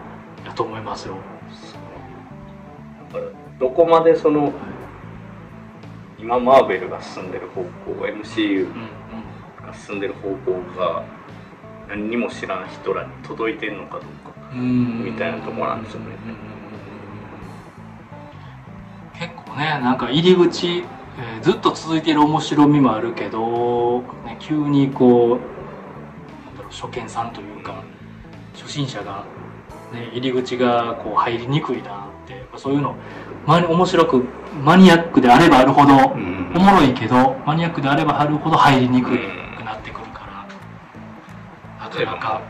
[0.45, 1.17] だと思いますよ。
[3.13, 4.53] だからどこまでその
[6.19, 7.69] 今マーベルが進んでる方向
[8.07, 8.67] MCU
[9.65, 11.05] が進んでる方向が
[11.89, 15.05] 何にも知らん人らに届いてんのかどうかうん。
[15.05, 16.07] みたいなところなんですよね
[19.19, 20.85] 結構ねなんか入り口、えー
[21.43, 27.85] ずっと続いている面白みもあるけど、ね、急にこうなんだろう初見さんというか
[28.55, 29.25] 初心者が、
[29.93, 32.97] ね、入り口がこう入りにくいなってそういうの、
[33.47, 34.25] ま、面白く
[34.63, 36.53] マニアックであればあるほど、うん。
[36.57, 40.49] おもろいけどマニアックであればあるほど入りにくくなってくるか
[41.79, 42.43] ら、なかなか、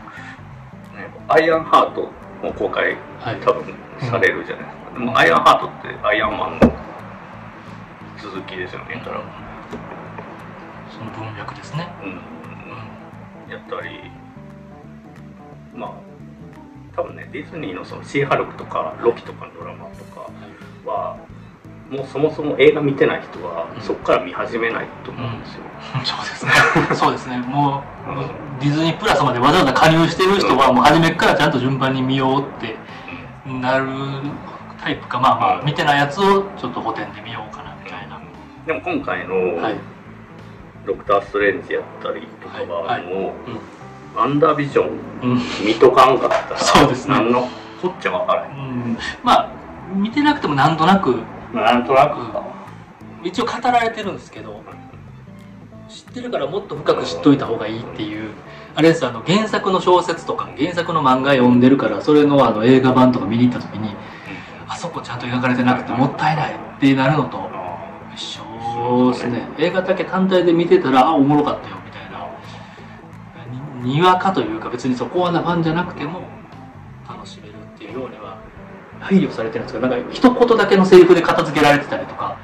[0.95, 2.09] ねアイアンハート
[2.41, 6.73] も公開はい、多分されるじゃないでもアイアンハートってアイアンマンの
[8.17, 9.21] 続きですよねたら、
[10.89, 11.85] その文脈ですね。
[12.01, 13.51] うん。
[13.51, 14.09] やったり
[15.75, 15.91] まあ
[16.95, 20.31] 多分ねディズニーのそのシーハルクとかロキとかのドラマとか
[20.85, 21.17] は
[21.89, 23.81] もうそもそも映画見てない人はうん。
[23.81, 25.61] そこから見始めないと思うんですよ、
[26.05, 26.51] そうですね。
[26.95, 27.37] そうですね。
[27.37, 32.75] もう、ディズニープラスまでわざわざ加入してる人は、もう初めからちゃんと順番に見ようって
[33.45, 33.85] なる
[34.85, 38.21] タイプか、まあまあ、うん見てないやつをちょっと補填で見ようかなみたいな。
[38.67, 39.75] でも今回のはい。
[40.85, 43.03] ドクター・ストレンジやったりとかは、はい。
[43.03, 43.11] はい。
[43.11, 43.53] もう、う
[44.15, 44.15] ん。
[44.15, 45.41] ワンダービジョンうん。
[45.65, 47.15] 見とかんかったらそうですね。
[47.15, 47.49] 何の
[47.81, 48.97] こっちゃ分からへん、うん。
[49.23, 49.51] まあ
[49.95, 51.15] 見てなくてもなんとなく。
[51.51, 52.43] まあ、なんとなくか、
[53.23, 54.61] 一応語られてるんですけど
[55.87, 58.31] 知ってるからもっと深く知っといた方がいいっていう
[58.75, 63.95] あれですあの原作の小説とか原作の漫画読んでるからそれのあの映画版とか見に行った時に
[64.75, 67.49] そこちゃんと描かれてなくてもったいないってなるのと。
[68.13, 69.47] 一緒ですね。
[69.57, 72.27] 映画だけ単体で見てたらあおもろかったよみたいな。
[73.83, 76.21] ににわかというか別にそこはなファンじゃなくても
[77.07, 78.37] 楽しめるっていうようには
[78.99, 82.37] 配慮されてるんですけどなんか一言だけのセリフで片付けられてたりとか。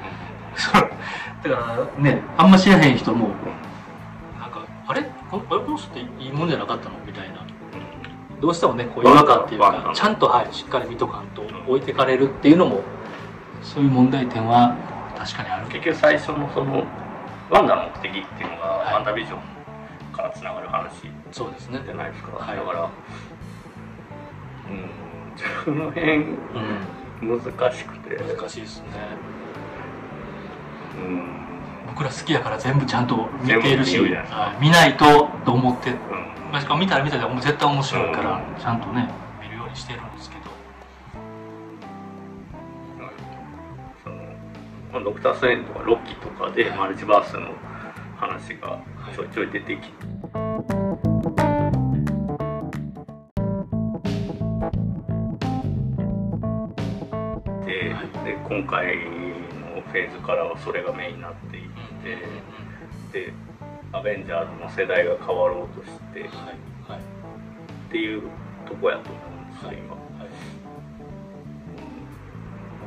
[1.42, 3.30] だからねあんま知らへん人も
[4.38, 5.02] なんかあれ？
[5.30, 5.60] このあれ？
[5.64, 6.96] この人っていいもんじゃなかったの？
[7.06, 7.41] みたいな。
[8.42, 12.82] どうしてもねこう違和感っていうわかちゃんとはいしっかり見とかんと置いてかれるっていうのも
[13.62, 14.76] そういう問題点は
[15.16, 15.66] 確かにある。
[15.68, 16.84] 結局最初のその
[17.48, 18.94] ワンダの目的っていうのが、はい。
[18.94, 19.40] ワンダービジョン
[20.12, 21.80] からつながる話そうですね。
[21.84, 22.56] じゃないですか、はい。
[22.56, 22.90] だから
[24.68, 24.90] うん
[25.64, 27.40] その辺うん。
[27.40, 28.16] 難しくて。
[28.16, 28.88] 難しいですね。
[30.96, 31.46] うん。
[31.86, 34.40] 僕ら好きやから全部ちゃんと見てるし見るじゃないですか。
[34.40, 34.56] はい。
[34.60, 35.90] 見ないとと思って。
[35.90, 38.60] うんまあしかも見たら見たらもう絶対面白いから、うん。
[38.60, 39.08] ちゃんとね
[39.40, 40.42] 見るようにしてるんですけど。
[44.04, 44.16] その
[44.92, 46.78] まあドクター・ストレンジとかロッキーとかではい。
[46.78, 47.54] マルチバースの
[48.18, 48.82] 話が
[49.16, 50.06] ちょいちょい出てきて、
[57.64, 58.08] ではい。
[58.26, 61.70] で今回のフェーズからはそれがメインになっていっ
[63.10, 63.32] て、で
[63.92, 66.28] アベンジャーズの世代が変わろうとしてっは
[66.88, 67.00] いはい。
[67.90, 68.22] ていう
[68.66, 69.96] とこやと思うんですよ、今。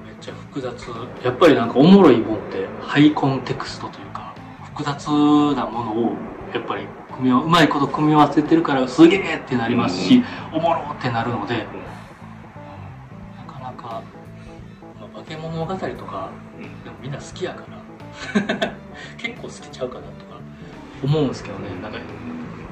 [0.05, 0.89] めっちゃ複雑。
[1.23, 4.33] やっぱりなんかおもろいもんってハイコンテクストというか
[4.63, 5.07] 複雑
[5.55, 6.13] なものを
[6.53, 11.65] やっぱり組みうまいこと組み合わせてるからすげえってなりますし、おもろってなるので
[13.47, 14.01] なかなか、
[14.99, 16.63] まあ、化け物語とかうん。
[16.83, 17.75] でもみんな好きやから
[19.17, 20.34] 結構好きちゃうかなとか
[21.03, 21.69] 思うんですけどね。
[21.81, 21.99] なんか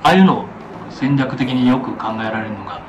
[0.04, 0.46] ああいうのを
[0.90, 2.82] 戦略的によく考えられるのが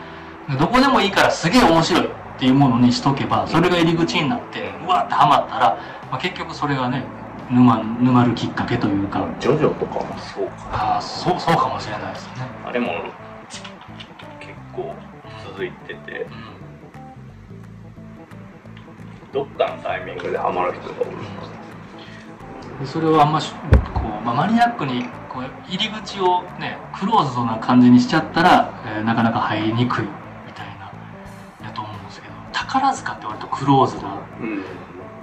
[0.59, 2.09] どこでもいいからすげえ面白いっ
[2.39, 5.79] ていうものにしとけばそれが入り口になってうわーってハマったら、
[6.11, 7.05] まあ、結局それがね
[7.51, 9.27] 沼沼るきっかけというか。
[9.41, 10.55] ジョジョとかもそうか。
[10.73, 12.33] ああそうそうかもしれないですね、
[12.65, 12.93] あれも
[13.49, 14.95] 結構
[15.47, 16.27] 続いてて。
[19.33, 21.64] どっかのタイミングでハマる人が多いで
[22.85, 23.53] それをあんまし
[23.95, 30.05] こう、まあ、マニアックにこう入り口をねクローズドな感じにしちゃったら、えーなかなか入りにくい
[30.47, 30.93] みたいな
[31.63, 34.65] やと思うんですけど宝塚って割とクローズなうん。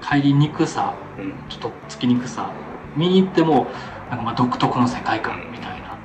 [0.02, 2.52] 入りにくさうんちょっとつきにくさ
[2.96, 3.68] 見に行っても
[4.10, 5.98] なんかまあ独特の世界観みたいな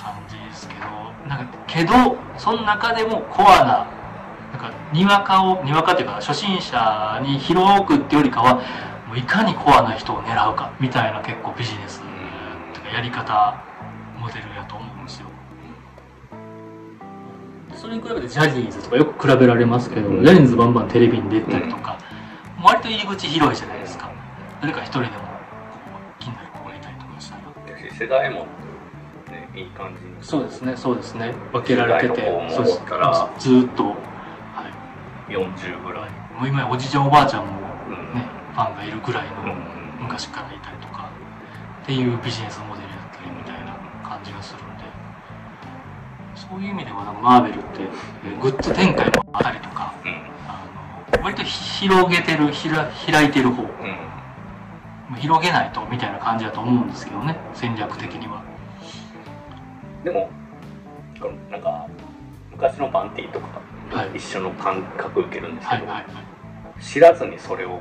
[0.00, 0.80] 感じですけど
[1.28, 3.86] なんかけどその中でもコアな
[4.52, 8.62] なんかにわかをにわかっていうか初心者に広くってよりかは
[9.12, 12.00] もういかにコアな人を狙うかみたいな結構ビジネス
[12.72, 13.62] とかやり方
[14.18, 15.26] モデルやと思うんですよ。
[17.70, 21.98] でそれに比べてジャニーズとかよく比べられますけど、うんジャニーズバンバンテレビに出たりとか、
[22.64, 24.10] 割と入り口広いじゃないですか。
[24.62, 25.12] 誰か一人でも
[26.18, 27.42] 気になる子がいたりとかしたら。
[27.70, 28.46] だし世代も
[29.28, 30.14] ねいい感じに。
[30.22, 31.34] そうですねそうですね。
[31.52, 33.50] 分けられててそうです。
[33.50, 33.94] ずっと、は
[35.28, 36.10] い、40ぐらい。
[36.38, 37.52] もう今やおじいちゃんおばあちゃんも
[37.88, 38.14] うん。
[38.18, 41.10] ねファンがいるぐらいのうん昔からいたりとか
[41.82, 44.84] っていうビジネスモデルだったりみたいな感じがするんで
[46.34, 47.82] そういう意味ではマーベルって
[48.24, 50.12] えーグッズ展開もあったりとかうん。
[50.48, 50.66] あ
[51.18, 53.64] の割とひ広げてるひら開いてる方。
[55.18, 58.42] 広げないとみたいな感じだと思うんですけどね戦略的には。
[60.04, 60.30] でも
[61.50, 61.86] なんか
[62.50, 63.46] 昔のパンティーとか
[63.94, 64.16] はい。
[64.16, 66.82] 一緒の感覚受けるんですけど、はいはいはい。
[66.82, 67.78] 知らずにそれを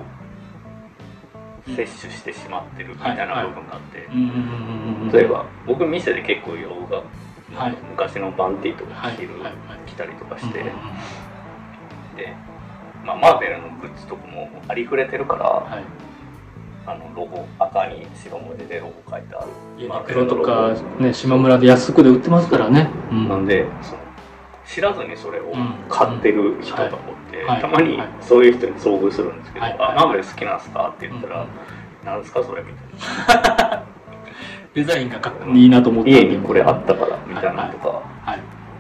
[1.76, 4.08] 摂取してしまってるみたいな部分があって、
[5.18, 7.04] 例えば僕店で結構洋画
[7.54, 7.76] はい。
[7.90, 9.30] 昔のパンティーとかはい着る、
[9.86, 12.34] 着たりとかして、で、
[13.04, 15.84] まあ、マーベルのグッズとかもありふれてるから、はい。
[16.84, 19.48] あのロゴ赤に白文字でロゴ書いてある。
[19.78, 23.30] ユニクロとかね島村で安くで売ってますからね、うん。
[23.30, 24.01] なんでその
[24.74, 25.74] 知らずにそれをうん。
[25.90, 26.90] 買ってる人がおっ
[27.32, 27.62] て、はい。
[27.62, 28.08] たまにはい。
[28.22, 29.76] そういう人に遭遇するんですけど「はい。
[29.80, 31.48] あマーベル好きなんすか?」って言ったらうん
[32.06, 33.84] 「なんですかそれ」みたいな。
[34.74, 36.10] デザインがかっいいなと思「った。
[36.10, 38.40] 家にこれあったから」みたいなのとか、はい。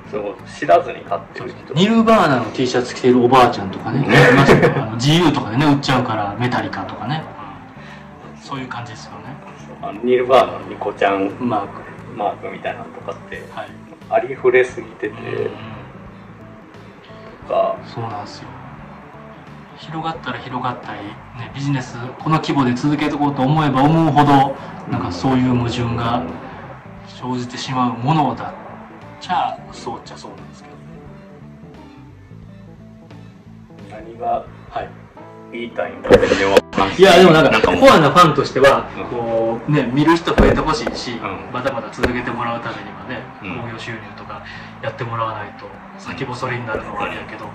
[0.09, 7.23] そういうこと知らずに買ってる人ニルバーナの T シャツ着てるおばあちゃんとかね いましたよあの GU とかでね売っちゃうからメタリカとかね。
[8.41, 9.19] そそういう感じですよね。
[9.81, 11.67] あのニルバーナのニコちゃんマーク
[12.17, 13.67] マークみたいなのとかってはい。
[14.09, 15.21] ありふれすぎててと
[17.47, 17.77] か。
[17.85, 18.47] そうなんですよ。
[19.77, 20.99] 広がったら広がったり、
[21.39, 24.55] ね、ビジネスこの規模で続けていこうと思えば思うほど
[24.91, 26.23] なんかそういう矛盾が
[27.07, 28.53] 生じてしまうものだっ
[29.19, 30.75] ちゃそうっちゃそうなんですけど。
[33.89, 34.89] 何がはい。
[35.51, 36.13] 言いたいんだい
[36.97, 39.03] いやでもなんかコアなファンとしてはうん。
[39.05, 41.19] こうね見る人増えてほしいし、ん。
[41.51, 43.61] まだまだ続けてもらうためにはねうん。
[43.63, 44.43] 興行収入とか
[44.81, 45.65] やってもらわないと
[45.97, 47.45] 先細りになるのはあれやけど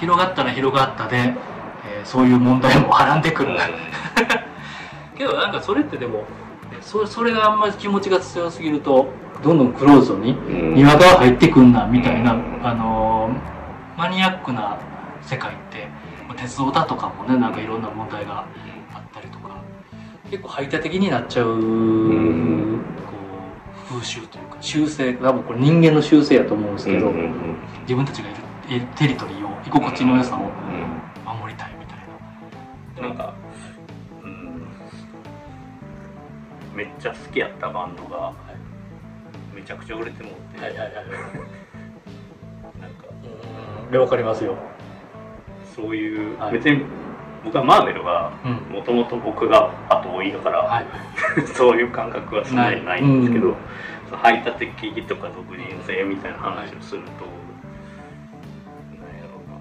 [0.00, 1.34] 広がったら広がったで、えー
[2.04, 3.56] そういう問題もはらんでくる、
[5.16, 6.24] けどなんかそれってでも
[6.80, 9.08] そそれがあんまり気持ちが強すぎると
[9.42, 10.74] どんどんクローズドにうん。
[10.74, 14.78] 庭が入ってくんなみたいな、うんあのーマニアックな
[15.20, 15.86] 世界って
[16.36, 18.46] 鉄道だとかもねなんかいろんな問題が
[18.94, 19.62] あったりとか
[20.30, 22.78] 結構排他的になっちゃう、ん。
[23.06, 23.12] こ
[23.86, 28.28] う風習というか習性多分これ人間の習性やと思うんですけど、うんうん自分たちが
[28.68, 30.48] いるテリトリーを居心地の良さをうん
[31.40, 31.98] 守りたいみたい
[33.02, 33.08] な。
[33.08, 33.34] なんか、
[34.22, 34.68] うん、
[36.76, 38.32] めっちゃ好きやったバンドが
[39.52, 40.92] めちゃくちゃ売れてもって、はいはいはい。
[42.80, 43.06] なんか
[43.90, 44.54] でわかりますよ。
[45.64, 46.84] そういう、はい別に
[47.42, 48.76] 僕はマーベルはうん。
[48.76, 50.86] もともと僕が後追いだから、はい。
[51.54, 53.54] そういう感覚はそんなにないんですけど、うん
[54.16, 54.66] 排他的
[55.06, 57.08] とか独自性みたいな話をすると、
[58.98, 59.56] なんやろうな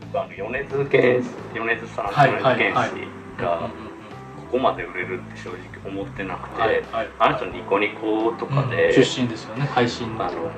[0.00, 2.94] 僕あの米津玄師米津さん、はい米津玄はい師
[3.40, 3.70] が
[4.36, 9.66] ここまで売れるって正直思ってなくて、はいはいあの人ニコニコとかで、出身ですよね。
[9.66, 10.50] 配信あの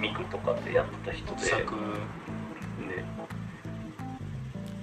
[0.00, 1.40] ミクとかでやってた人で。
[1.40, 1.60] 作。
[1.60, 3.04] で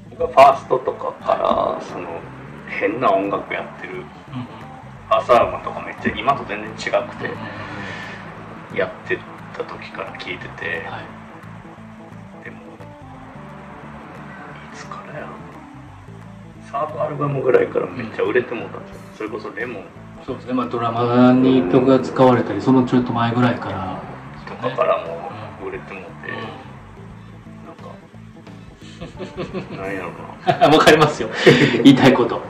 [0.09, 2.19] 僕はファーストとかからその
[2.67, 4.03] 変な音楽やってる
[5.09, 6.81] アルバムとかめっちゃ今と全然違く
[7.17, 7.31] て
[8.77, 9.17] やって
[9.57, 11.05] た時から聞いてて、はい。
[12.43, 12.59] でもい
[14.75, 15.27] つからや
[16.71, 19.85] サードアルバムぐらいからめっちゃ売れてもうたんですよそれこそレモン
[20.25, 20.53] そうですね。
[20.53, 23.99] まあドラマに曲が使われたり、そのちょっと前ぐらいから。
[24.45, 25.31] とかからも
[25.65, 26.41] 売れてもうて、なん
[29.07, 30.11] かなんやろう
[30.47, 31.29] な わかりますよ。
[31.83, 32.41] 言いたいこと。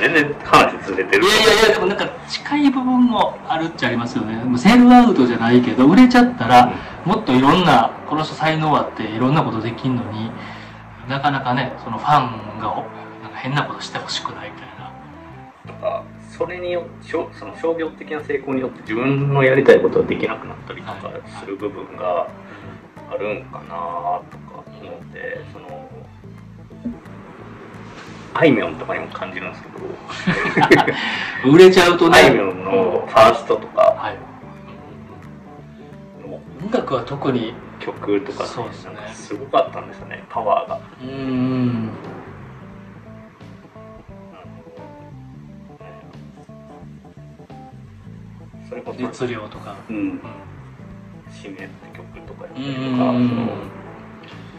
[0.00, 4.40] 全然話ずれてるいやいやいや、でもなんか近い部分もあるっちゃありますよね。
[4.56, 6.72] セールアウトじゃないけど、売れちゃったら、
[7.04, 10.30] もっといろんな、この人才能あっていろんなことできんのに、
[11.08, 12.84] なかなかね、そのファンがほ
[13.22, 14.92] なんか変なことしてほしくないみたいな。
[15.66, 21.10] とかそれによその商業的な成功によって自分のやりたいことができなくなったりとか
[21.40, 22.26] する部分が
[23.12, 23.64] あるんかな
[24.30, 25.88] とか思ってその
[28.34, 32.16] あいみょんとかにも感じるんですけど売れちゃうとね。
[32.16, 34.18] あいみょんのファーストとかはい。
[36.26, 40.76] の音楽は特に、曲とかそうですねすごかったんですよねパワーが。
[40.76, 41.90] うーん。
[48.68, 49.76] それこそ熱量とか。
[49.90, 50.20] うんうん
[51.42, 53.46] 死ねって曲とかやったうりとか、そん。
[53.46, 53.52] の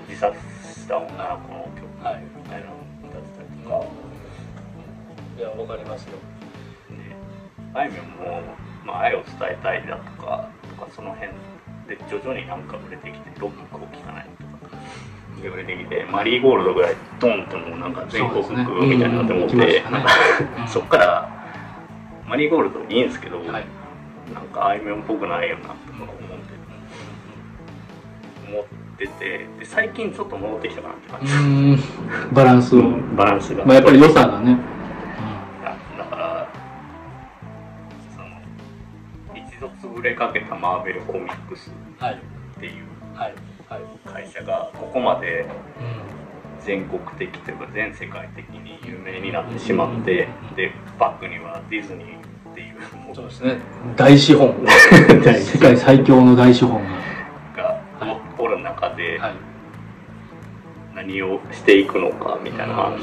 [0.10, 0.35] 自殺
[0.81, 2.73] した女の子の曲はいみたいなの
[3.07, 3.85] 歌ってたりとか、
[5.38, 6.18] いや、わかりますよ。
[6.89, 7.15] で
[7.73, 8.41] あいみょんも、
[8.85, 11.30] まあ、愛を伝えたいだとかとかその辺
[11.88, 14.53] で徐々になんか売れてきてロックを聴かないとか。
[15.41, 18.51] で売れてきてマリーゴールドぐらいドンってもうなんか全国区
[18.85, 20.03] みたいになって思っうんうんて、んしたね。
[20.03, 21.30] か そっから
[22.27, 23.65] マリーゴールドいいんですけど、はい。
[24.34, 26.05] なんかあいみょんっぽくないよなとか思
[28.54, 28.66] 思っ
[28.98, 31.84] ててで最近ちょっと戻ってきたかなって感うじ。
[32.34, 32.84] バランスを。
[33.16, 34.58] バランスが、まあやっぱり良さがね。
[35.64, 36.50] だだから
[38.16, 38.28] その
[39.36, 42.16] 一度潰れかけたマーベルコミックスはい。
[42.16, 42.84] っていう。
[44.06, 45.46] 会社がここまでうん。
[46.66, 52.06] 全国的というか全世界的に有名になってしまってでバックにはディズニー
[52.52, 52.76] っていう
[53.06, 53.58] もそうですね。
[53.98, 54.56] 大資本。
[55.24, 56.90] 大世界最強の大資本が。
[58.76, 59.34] 中ではい。
[60.95, 63.02] 何をしていくのかみたいな話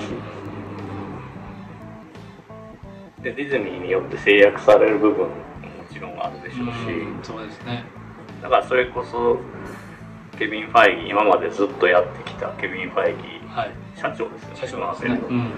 [3.21, 5.35] でディズニーによって制約される部分もも
[5.93, 7.85] ちろんあるでしょうし、うんそうですね。
[8.43, 9.39] だからそれこそ
[10.39, 13.73] ケビン・ファイギー今までずっとやってきたケビン・ファイギーはい。
[13.97, 15.21] 社長ですよね社長ですね。
[15.29, 15.51] うん。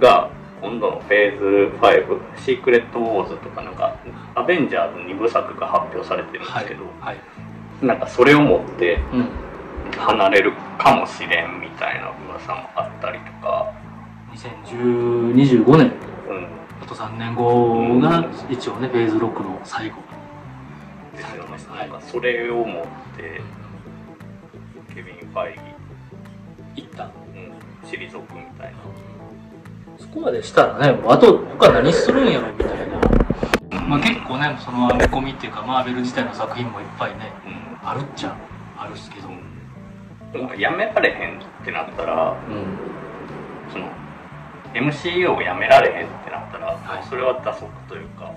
[0.00, 0.30] が
[0.60, 3.94] 今度のフェーズ5シークレット・ウォーズとかなんか
[4.34, 6.84] アベンジャーズ2部作が発表されてるんですはいけど、。
[7.00, 7.20] はい。
[7.82, 9.28] なんかそれをもってうん。
[9.98, 13.72] 離れるかもしれんみたいな噂もあったりとか。
[14.34, 15.92] 2025年、
[16.82, 19.96] あと3年後が一応ねフェーズ6の最後。
[21.16, 22.84] ですよね、なんかそれを持っ
[23.16, 23.40] て
[24.94, 25.54] ケビン・ファイ
[26.74, 27.10] ギ行った、うん、
[27.88, 28.78] 退くみたいな。
[29.98, 32.78] そこまでしたらねあと他何するんやろみたい
[33.70, 33.80] な。
[33.88, 38.36] まあ、結構ねその編み込みっていうかマーベル自体の作品もいっぱいね、うん、あるっちゃ
[38.76, 39.40] あるっすけど、でも
[40.58, 42.64] やめられへんってなったら、うん、
[43.72, 43.88] その
[44.74, 48.34] MCU をやめられへんってなったら、はい、それは打足というか、う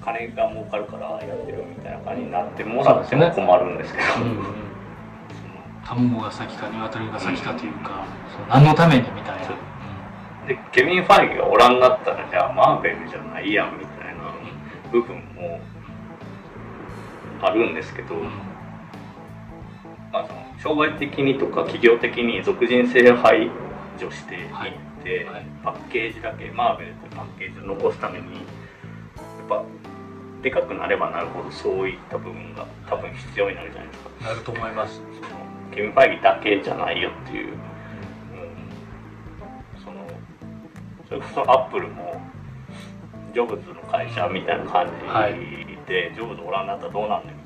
[0.00, 4.44] ん、金が儲かるからやってるみたいな感じになってもらっても困るんですけど、ねうんうん、
[5.84, 8.06] 卵が先か鶏が先かというか、
[8.42, 9.44] うん、何のためにみたいな。
[10.46, 14.34] でケビン・ファイギがおらんなったらじゃあマーベルじゃないやんみたいな
[14.92, 15.58] 部分も
[17.40, 18.16] あるんですけど、
[20.14, 23.50] まあ、その商売的にとか企業的に属人性排
[23.98, 24.70] 除していって、はい。
[25.24, 28.42] はい、パッケージだけマーベルというパッケージを残すためにやっ
[29.48, 29.64] ぱ
[30.40, 34.10] でかくなればなるほどそういった部分が多分必要になるじゃないですか。
[34.28, 34.94] なると思います。
[34.94, 35.28] その
[35.74, 37.56] ケビン・ファイギだけじゃないよっていう
[41.08, 42.20] それこそアップルも
[43.34, 45.34] ジョブズの会社みたいな感じで、はい、
[46.14, 47.34] ジョブズおらんなったらどうなんねん。
[47.36, 47.43] みたい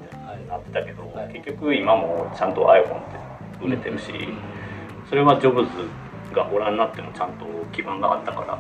[0.48, 5.70] な、ってたけど、はい、結局今もちゃんと iPhone って売れてるし、うん、それはジョブズ
[6.34, 8.58] がおらんなってもちゃんと基盤があったから、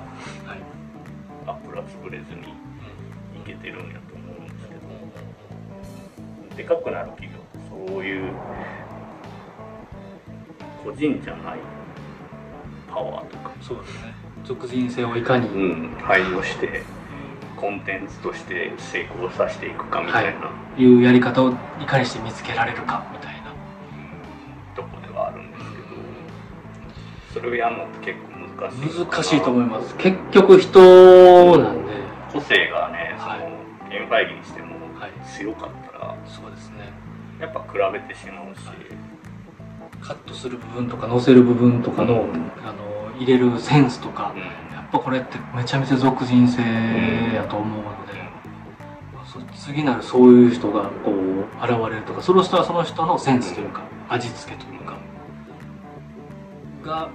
[1.46, 6.56] アップルは潰れずにいけてるんやと思うんですけど。
[6.56, 8.32] でかくなる企業ってそういう
[10.84, 11.58] 個人じゃない
[12.88, 13.52] パワーとか。
[13.60, 14.14] そうですね。
[14.44, 16.82] 属人性をいかに、うん、配慮して
[17.60, 21.54] コンテンツとして成功させていくかみたいな、はい、いうやり方をい
[21.86, 23.52] かにして見つけられるかみたいな、
[24.76, 25.84] とこではあるんですけど。
[27.34, 29.04] それをやるのって結構難しい。
[29.04, 29.96] 難しいと思います。
[29.96, 31.92] 結局人なんで、
[32.32, 33.36] 個性がねその、は
[33.90, 34.78] い、現場にしても
[35.36, 36.92] 強かったら、そうですね。
[37.40, 38.60] やっぱ比べてしまうし、
[40.00, 42.30] カットする部分とか載せる部分とかの、うん、
[42.64, 46.62] あの入れるセンスとか、やっぱこれってめちゃめちゃ属人性
[47.34, 48.12] やと思うので、
[49.54, 54.98] 次なるそういう人がこう現れるとかその人はその人のセンスというか味付けというか
[56.82, 57.10] が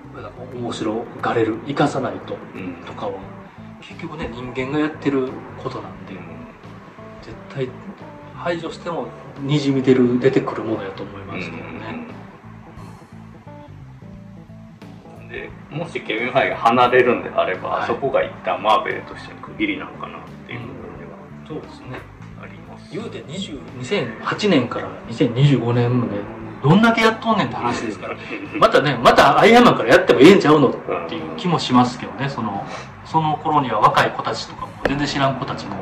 [0.54, 2.38] 面白がれる生かさないと
[2.86, 3.20] とかは
[3.82, 5.30] 結局ね人間がやってる
[5.62, 6.14] ことなんで
[7.22, 7.70] 絶対
[8.36, 9.08] 排除しても
[9.42, 12.23] にじみ出る出てくるものやと思いますけどね。
[15.34, 22.00] でもしケビン・ファイが離れるんであれば、はい、そこが一旦マーベルとしての区切りなのかなっていう部分では、そうですね。
[22.40, 22.94] あります。
[22.94, 24.68] 言うて2008年。
[24.68, 26.14] から2025年まで
[26.62, 28.16] どんだけやっとんねんって話ですから。
[28.60, 32.30] またねまたアイアンマンからやってもええんちゃうのっていう気もしますけどね。
[32.30, 32.64] その
[33.04, 35.76] その頃には若い子たちとかも全然知らん子たちも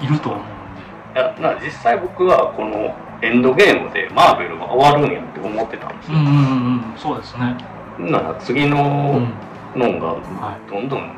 [0.00, 1.20] いると思うんで。
[1.20, 7.56] いやな実際僕はこのエンドゲームでマーベルが終わるんやって思ってたんですよ、うんうんうん、そうですね
[8.08, 9.20] なら次の
[9.76, 10.16] のが
[10.68, 11.12] どんどん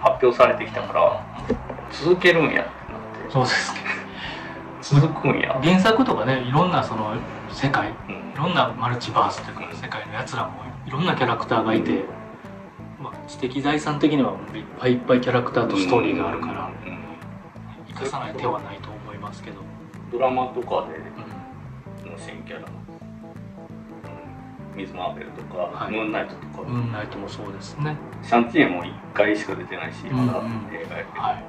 [0.00, 1.26] 発表されてきたから
[1.92, 2.66] 続けるんやってなっ
[3.26, 3.32] て。
[3.32, 3.80] そうですね。
[4.82, 5.60] 続くんや。
[5.62, 7.14] 原作とかねいろんなその
[7.52, 10.52] 世界、うん、いろんなマルチバースというか世界のやつらも
[10.86, 11.94] いろんなキャラクターがいて、う
[13.00, 16.98] ん、まあ、知的財産的にはいっぱいいっぱいキャラクターとストーリーがあるから、うん、
[17.88, 19.60] 生かさない手はないと思いますけど。
[20.10, 20.98] ドラマとかで
[22.10, 22.66] の新キャラ
[24.80, 26.62] ミズ・マーベルとか、はい、ムーンナイトとか。
[26.62, 27.96] ムーンナイトもそうですね。
[28.22, 30.40] シャンチーも1回しか出てないしまだ
[30.72, 31.44] 映画やけど、はいはい、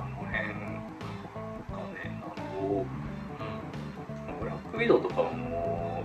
[0.00, 0.44] あの辺が
[1.92, 2.86] ねなんぼ、うん、
[4.40, 6.04] ブラックウィドウとかも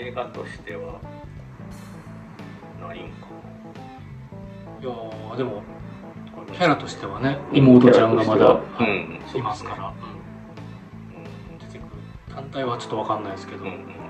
[0.00, 0.98] 映画としては
[2.80, 3.36] ないんかな。
[4.80, 5.62] いやでも
[6.52, 11.88] キャラとしてはね妹ちゃんがまだ、うん、いますから、うん、出てくる。
[12.34, 14.03] 単体はちょっと分かんないですけど、うん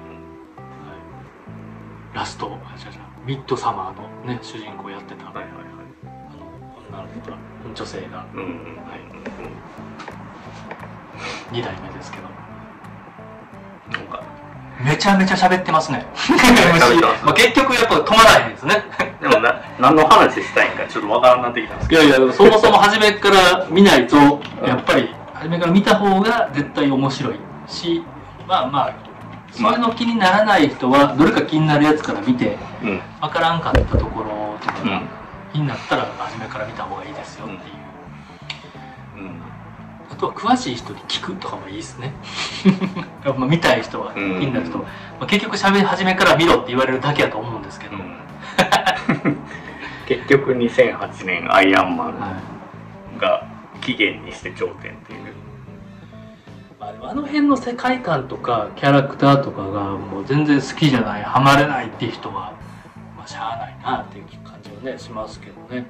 [2.15, 2.57] ラスト
[3.27, 5.55] ミッドサマーのね主人公やってた、はいはいはい、
[6.05, 7.37] あの女の子が
[7.75, 8.47] 女性が、うんうん、
[8.87, 9.01] はい、
[11.53, 12.25] 2代目ですけど。
[13.99, 14.23] なんか。
[14.85, 16.07] めちゃめちゃ喋ってますね。
[17.25, 18.85] まあ 結局やっぱ止まらないですね。
[19.21, 22.03] でもな何の話したいんかちょっとわからんなってきたんですけど。
[22.03, 24.17] いやいやそもそも初めから見ないと
[24.65, 27.35] やっぱり初めから見た方が絶対面白い
[27.67, 28.05] し
[28.47, 29.04] まあまあ
[29.57, 35.03] そういうの気にならない人はどれか気になるやつから見て、うん、分からんかったところとかが、
[35.53, 39.25] 気になったら初めから見た方がいいですよっていう、
[40.11, 42.13] うん、とは詳しい人に聞くとかもいいですね。
[43.25, 44.79] まあ見たい人は気になる人。
[44.79, 44.91] は、ま
[45.21, 47.97] あ、結局喋り始めから見ろって言われるだけだと思うんですけど、
[50.07, 52.15] 結局2008年アイアンマン
[53.19, 53.47] が
[53.81, 55.24] 起源にして頂点っていう、はい、
[56.87, 62.55] あの辺の世界観とかキャラクターとかがもう全然好きじゃないハマれないっていう人は、
[63.17, 65.87] まあ、しゃあないなっていう感じはねしますけどね、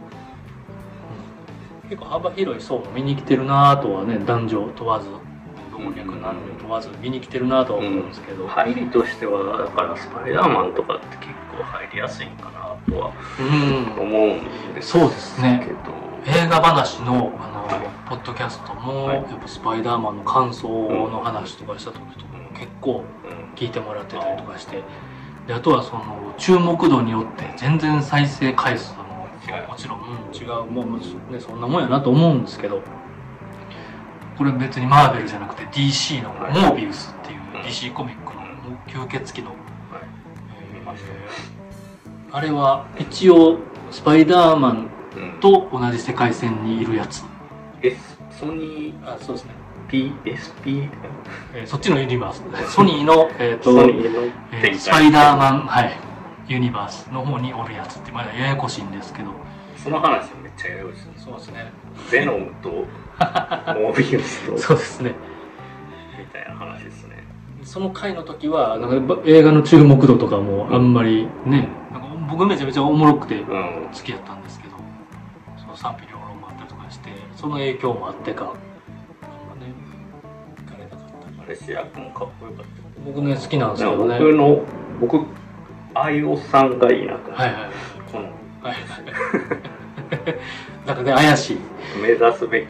[1.82, 5.08] うん、結構幅広い層も見に来てるなとはね男女問わず
[5.72, 11.26] 老若男女問わず見に来てるなとは思うんですけど、うん、入りとしてはだからスパイダーマンとかって結
[11.56, 13.12] 構入りやすいんかなとは
[13.98, 15.66] 思うんですけど、そうですね
[16.26, 23.04] 映画話のあの、ポッドキャストも、やっぱスパイダーマンの感想の話とかした時とかも結構
[23.56, 24.82] 聞いてもらってたりとかして。
[25.46, 29.04] であとはその注目度によって全然再生回数も
[29.68, 30.00] もちろん、
[30.32, 32.80] 違うもう、ね、そんなもんやなと思うんですけど。
[34.36, 38.42] これ別にマーベルじゃなくて DC のモービウスっていう DC コミックの
[38.88, 39.54] 吸血鬼の、
[40.74, 43.58] えー、あれは一応
[43.92, 44.90] スパイダーマン
[45.40, 47.24] と同じ世界線にいるやつ、
[47.82, 47.96] え
[48.30, 49.54] ソニーあそうですね。
[49.88, 50.88] PSP、
[51.54, 52.74] えー、そっちのユニバース。
[52.74, 53.70] ソニーの,、えーと
[54.52, 55.92] えー、スパイダーマン、はい、
[56.48, 59.30] ユニバースの方におるやつってまだややこしいんですけど。
[59.76, 60.98] その話めっちゃややこしい。
[61.16, 61.72] そうですね。
[62.10, 64.58] ベノムとモービウスと。
[64.58, 65.14] そうですね。
[66.18, 67.22] みたいな話ですね。
[67.62, 74.42] その回の時はなんか映画の注目度とかもあんまりね、なんか僕めちゃめちゃおもろくて好きやったん
[75.84, 78.44] 賛否両論もあったりとかしてその影響もあってか。
[78.44, 78.56] なんか
[79.60, 79.74] ね
[80.56, 80.96] 行かれな
[82.10, 82.72] かっこよかった
[83.04, 84.62] 僕ね好きなんですけどね僕の
[84.98, 85.26] 僕
[85.92, 87.70] あいおさんがいいなとはいはい
[88.10, 88.30] この
[88.62, 88.76] はい
[90.88, 91.58] なんかね怪しい。
[92.00, 92.66] 目指すべき、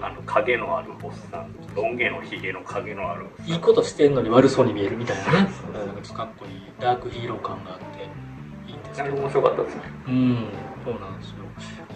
[0.00, 5.50] あの影のあるおっさんロン毛のひげの影のあるいいことしてんのに悪そうに見えるみたいなね。
[5.74, 6.62] なんかかっこいい。
[6.78, 9.16] ダークヒーロー感があっていいんですけど。
[9.16, 9.82] 面白かったですね。
[10.06, 10.46] うん。
[10.84, 11.41] そうなんですよ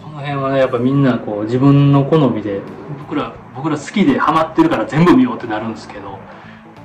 [0.07, 2.61] この辺はねやっぱみんなこう自分の好みで
[2.99, 6.17] 僕ら僕ら好きでハマってるから全部見ようってなるんですけど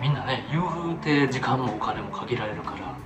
[0.00, 2.96] みんなね言うて時間もお金も限られるから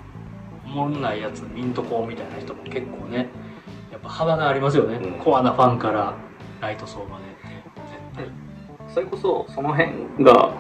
[0.65, 3.29] おもんないやつ見んとこうみたいな人も結構ね
[3.93, 6.17] やっぱ幅がありますよね、うん、コアなファンから
[6.61, 7.47] ライト層までって。
[8.17, 8.31] 絶
[8.89, 8.95] 対。
[8.95, 10.55] それこそその辺が、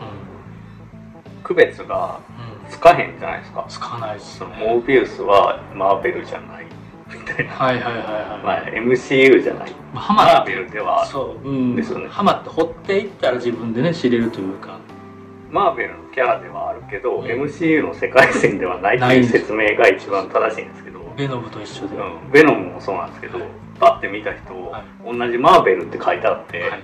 [1.42, 2.20] 区別が
[2.68, 6.66] つかへんじゃないですか、つかないっす、ね、モービウスはマーベルじゃない。
[6.66, 6.70] み
[7.36, 12.08] たいなはいはいはいはい、まあ、MCU じゃない、まあ、ハママーベルではそう、うん、ですよね。
[12.08, 14.78] ハマって掘っていったら自分でね知れるというか。
[15.50, 20.96] マーベルのキャラではあるけど、うん、MCU の世界線ではないという説明が一番正しいんですけど。
[21.16, 23.48] ベノムと一緒で、うん、ベノムもそうなんですけど、はい、
[23.80, 26.82] パッて見た人、はい、同じマーベルって書いてあって、はい、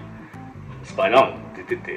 [0.84, 1.92] スパイダーマン出てて、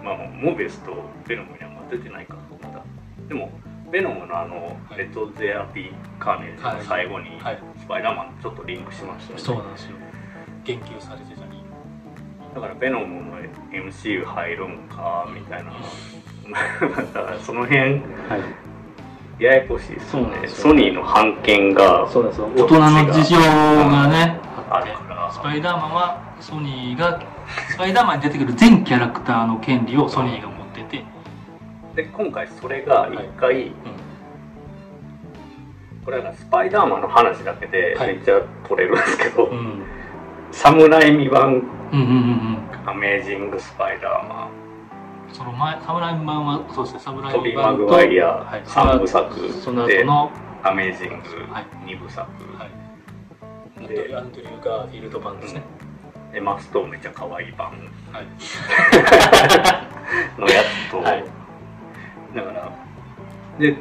[0.00, 0.92] うん、まあモーベスと
[1.26, 2.82] ベノムには出てないかまだ
[3.28, 3.50] でも
[3.90, 7.40] ベノムのあの、レッド・ゼア・ビー・カーネージの最後に、
[7.78, 9.96] スパイダーマンちょっとリンクしましたね、そうなんですよ。
[10.64, 11.62] 言及されてたり。
[12.54, 13.36] だからベノムの
[13.70, 15.72] MCU 入るんかみたいな。
[17.12, 17.98] だからその辺、は
[19.38, 20.48] い、ややこしいですよね。
[20.48, 24.40] ソニーの版権がそうです大人の事情がね
[24.70, 25.06] あって。
[25.32, 27.20] スパイダーマンはソニーが
[27.68, 30.48] スパイダーマンに出てくる全キャラクターの権利をソニーが
[31.96, 33.72] で今回それが一回、はいうん、
[36.04, 39.82] これはスパイダーマンの話だけでめっちゃ取れるんですけど、はいうん。
[40.52, 41.54] サムライミ版、
[41.92, 44.66] うんうんうん、アメージング・スパイダーマン。
[45.32, 50.30] その前サムライミ版はそうですねサムライミ版とトビー・マグワイア、はい、3部作その後の
[50.62, 51.14] アメージング
[51.84, 52.66] 2部作、は
[53.82, 55.62] い、でアンドリュー・ガーフィールド版ですね、
[56.28, 57.72] うん、でマストめっちゃ可愛い版、
[58.12, 58.26] はい、
[60.40, 61.24] のやつと、はい、
[62.36, 62.70] だから。
[63.58, 63.76] で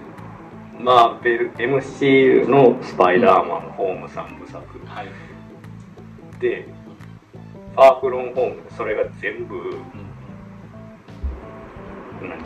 [0.79, 5.09] まあベル MCU のスパイダーマン、ホーム3部作、はい。
[6.39, 6.67] で
[7.75, 9.63] ファークロンホームでそれが全部、うん、
[12.29, 12.39] 何？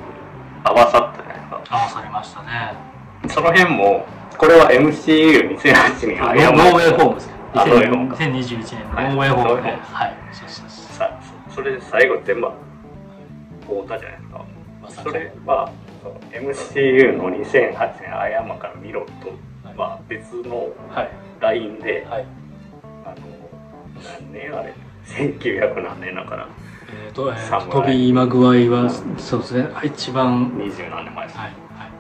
[0.63, 1.63] 合わさったじゃないですか。
[1.69, 2.73] 合わさりましたね。
[3.27, 4.05] その辺も
[4.37, 7.33] これは MCU2008 年ノーウェイホームですね。
[7.53, 11.09] 2021年のノーウェイホームで、はい、そうそうそう。
[11.49, 12.53] それで最後全部合
[13.83, 14.45] うたじゃないですか、
[14.81, 15.69] まあ、それは
[16.31, 19.31] MCU の2008年アイアンマンから見ろと
[19.77, 20.69] は別の
[21.39, 22.25] LINE で、はい、
[23.05, 23.15] あの
[24.21, 24.73] 何年あれ
[25.05, 26.47] 1900何年だから
[26.91, 29.69] えーとえー、トビー・マグワイはそうですね。
[29.83, 31.37] 一番二十何年前です。
[31.37, 31.91] はいはい。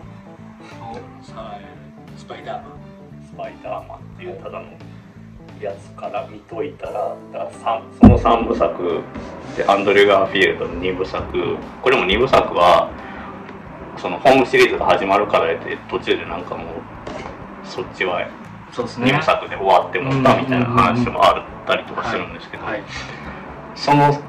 [2.17, 2.71] スパイダーマン。
[3.27, 4.65] スパイダーマンっていうただの
[5.61, 9.01] やつから見といたらだからさその3部作
[9.55, 11.23] でアンドリュー・ガーフィールドの2部作。
[11.83, 12.89] これも2部作は
[14.01, 16.67] そのホームシリーズが始まるからで途中でなんかもう
[17.65, 18.25] そっちは
[18.71, 22.83] そうです2部作で終わってもったみたいな話もあったりとかするんですけど、はい、
[23.75, 24.19] その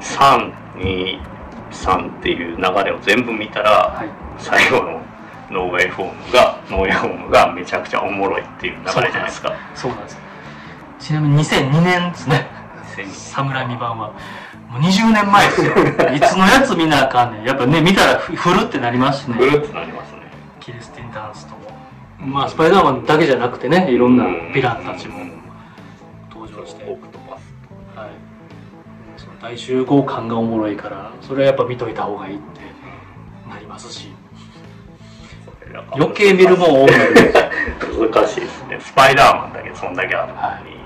[0.00, 4.08] 323っていう流れを全部見たら、はい、
[4.38, 5.00] 最後の
[5.50, 9.56] ノーウェイフォームがノーウェイフォームがめちゃくちゃおもろいっていう流れじゃないですか。
[9.74, 10.18] そうなんです。
[10.98, 12.48] ちなみに2002年ですね。
[13.06, 14.12] サム・ライミ版は
[14.70, 15.72] もう20年前ですよ。
[16.14, 17.44] いつのやつ見なあかんねん。
[17.44, 19.34] やっぱね見たらふるってなりますしね。
[19.34, 20.20] ふるってなりますね。
[20.60, 21.60] キルスティン・ダンストも。
[22.20, 25.18] まあスパイダーマンだけじゃなくてねいろんなヴィランたちも
[26.30, 26.84] 登場して。
[26.88, 27.98] オクトパス。
[27.98, 28.10] はい。
[29.16, 32.60] その大集合感がおもろいからそれはやっぱ見といた方がいいって
[33.52, 34.12] なりますし。
[35.92, 36.90] 余計見るもん多い
[38.12, 38.78] 難しいですね。
[38.80, 40.79] スパイダーマンだけそんだけあるのに、はい、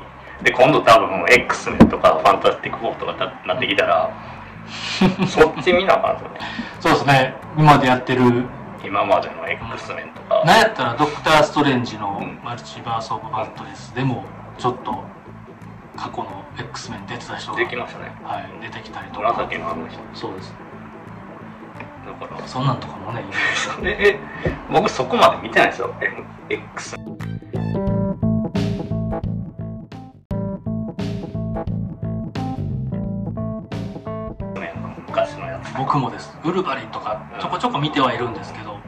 [0.45, 3.15] で今度多分 X メンとかファンタスティック4とか
[3.47, 4.11] なってきたら
[5.27, 6.41] そっち見なあかんすよね。
[6.81, 7.35] そうですね。
[7.57, 8.45] 今でやってる。
[8.85, 10.45] 今までの X メンとか。
[10.45, 14.25] なんやったらドクター・ストレンジのマルチバース・オブ・バットレスでも
[14.59, 15.03] ちょっと
[15.97, 18.13] 過去の X メン出てた人ができましたね。
[18.25, 19.33] はい出てきたりとか。
[19.33, 19.99] 紫のあの人。
[20.13, 20.55] そうです。
[22.21, 22.47] だから。
[22.47, 23.23] そんなんとかもね
[23.85, 24.19] え
[24.71, 25.95] 僕そこまで見てないですよ。
[26.51, 26.97] X
[35.77, 36.37] 僕もです。
[36.45, 38.81] ウルヴァリンとかちょこちょこ見てはいるんですけど、うん、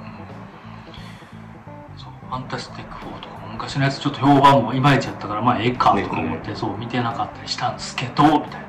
[1.98, 8.66] そうファンタスティック4とかも昔のやつちょっと評判もいまいちやったからまあええかとか思って、ね、そう見てなかったりしたんですけどみたいな。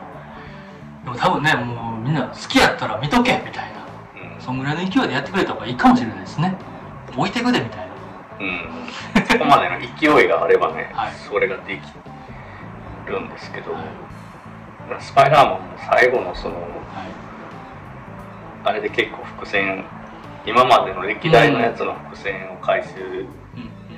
[1.05, 3.77] でも多分ねもうみんな好きやったら見とけみたいな。
[4.39, 6.55] そんぐらいの勢いでやってくれた方がいいかもしれないですね。
[7.17, 7.93] 置いてくでみたいな。
[8.39, 9.25] うん。
[9.27, 11.81] そこまでの勢いがあればね、 はい、それができ
[13.07, 13.81] るんですけど、はい、
[14.99, 16.67] スパイダーマンも最後のその、はい、
[18.67, 19.85] あれで結構伏線
[20.45, 22.89] 今までの歴代のやつの伏線を回収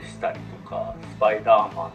[0.07, 1.91] したりとか、うん、スパイダーマン。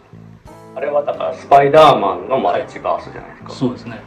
[0.75, 4.01] あれはだからスパイダーマンのマルチバースじゃないですか、そうですね、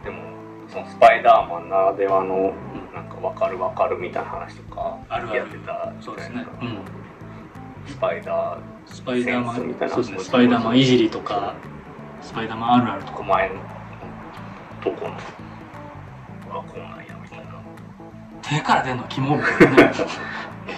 [0.00, 0.22] ん、でも
[0.66, 2.54] そのスパイダーマンならではの
[2.94, 6.78] なんか分かる分かるみたいな話とかやってたそうですね、うん、
[7.86, 10.18] スパイダースパイダーマンそうですね。
[10.20, 11.54] スパイダーマンいじりとか
[12.22, 13.22] スパイダーマンあるあるとか。
[13.22, 13.56] 前の
[14.82, 15.14] とこの
[18.42, 19.92] 手から出るのキモ みたいなね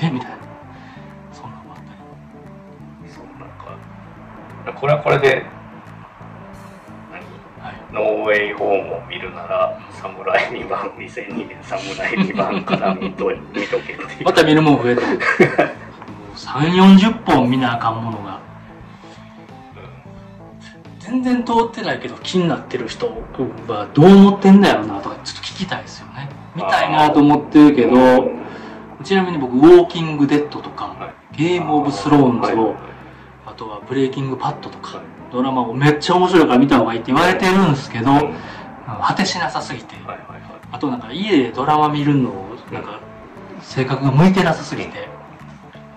[0.03, 0.37] えみたいな
[1.33, 1.83] そんなのもあった
[3.05, 3.49] りそうなん
[4.67, 5.47] かこれはこれで
[7.93, 15.03] ノーウェイホームを見るなら、サムライ2番、2002年サムライ2番から見と 見とけってまた見るもん増えた。
[16.37, 18.39] 3、40本見なあかんものが。
[21.11, 23.09] 全然通ってないけど気になってる人
[23.67, 26.29] はどう思ってんだよなとかちょっと聞きたいですよね。
[26.55, 28.31] 見たいなと思ってるけど、
[29.03, 32.75] ちなみに僕、ウォーキングデッドとか、ゲームオブスローンズを、
[33.45, 35.01] あとはブレイキングパッドとか、
[35.33, 38.13] ドラマをめっちゃ面白いから見た方がいいって言われてるんですけど、
[39.03, 39.97] 果てしなさすぎて、
[40.71, 42.33] あとなんか家でドラマ見るの
[42.73, 43.01] なんか
[43.63, 45.09] 性格が向いてなさすぎて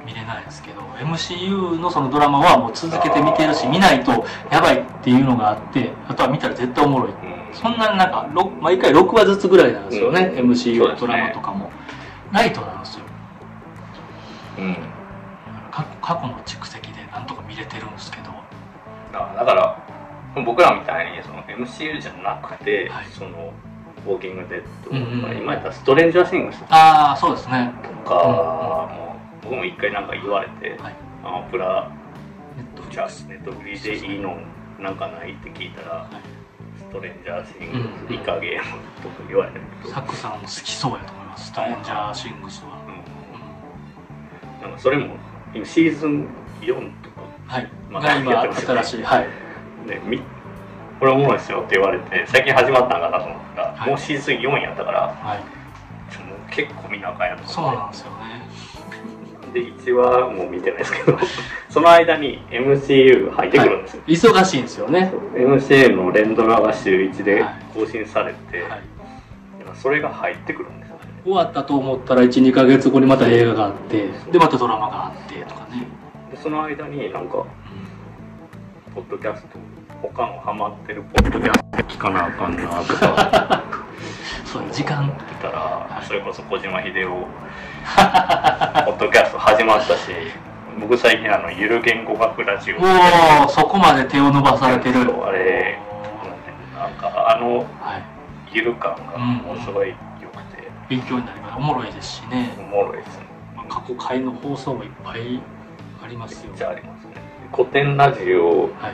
[0.05, 0.62] 見れないです
[1.03, 7.13] MCU のそのドラマはもう続けて見てるし見ないとやばいっていうのがあってあとは見たら絶対おもろい、
[7.53, 8.27] そんななんか
[8.61, 11.71] 毎回6話ずつぐらいなんですよね、MCU ドラマとかも、
[12.31, 13.05] ライトなんですよ、
[14.59, 14.77] うん、
[15.71, 15.85] 過
[16.21, 18.33] 去の蓄積でなんとか見れてるんですけど。
[19.13, 19.77] だから
[20.43, 23.53] 僕らみたいにその MCU じゃなくて、はい、その
[24.07, 27.71] ウォーキングデッド、うんうん、今言ったストレンジャーシングスああそうですね。
[28.03, 28.15] とか、
[28.89, 29.12] うん、もう
[29.43, 31.91] 僕も一回なんか言われて、はい、アマプラ
[32.57, 34.37] ネットじゃネットフリでいいの
[34.79, 38.63] なんかないって聞いたら、はい、ストレンジャーシングス、うん、イカゲーム
[39.01, 39.59] とか言われて
[39.91, 41.47] サックさんも好きそうやと思います。
[41.47, 42.81] ストレンジャーシングスは、
[44.59, 45.15] うん、なんかそれも
[45.53, 46.27] 今シーズン
[46.61, 47.71] 4とかはい。
[47.89, 49.03] まあ、今新しい。
[49.03, 49.27] はい。
[49.87, 50.21] でみ
[50.99, 58.42] これおもろいですよって言われて最近始まったんかなと思ったら、はい、もうシーズン4やったから、はい、もう結構見なあかんやとそうなんですよね
[59.53, 61.17] で1話も見てないですけど
[61.69, 65.13] その間に MCU 入ってくるんですよ、はい、忙しいんですよね。
[65.35, 68.81] MCU の連ドラが週1で更新されて、はい、
[69.75, 75.87] それが入ってくるんですよ、ね、終わったと思ったら12か月後にまた映画があってでまたドラマがあってとかね。
[76.31, 77.45] でその間になんか、
[78.95, 79.59] ポッドキャスト
[80.01, 83.63] 他のハマってるポッドキャスト聞かなあかんなとか。
[84.45, 85.07] そう時間。
[85.07, 87.27] ってたら、それこそ小島秀夫
[88.85, 90.09] ポッドキャスト始まったし
[90.79, 92.77] 僕最近あのゆる言語学ラジオ。
[92.77, 94.99] おおそこまで手を伸ばされてる。
[95.23, 95.77] あれ
[96.75, 97.67] なんかあのはい。
[98.51, 99.89] ゆる感がもうすごい
[100.21, 101.57] 良くて、勉強になります。
[101.57, 102.53] おもろいですしね。
[102.57, 103.25] おもろいですね。
[103.55, 105.41] まあ過去回の放送もいっぱい
[106.03, 106.51] ありますよ。
[106.51, 107.13] めっちゃありますね。
[107.53, 108.93] 古典ラジオはい。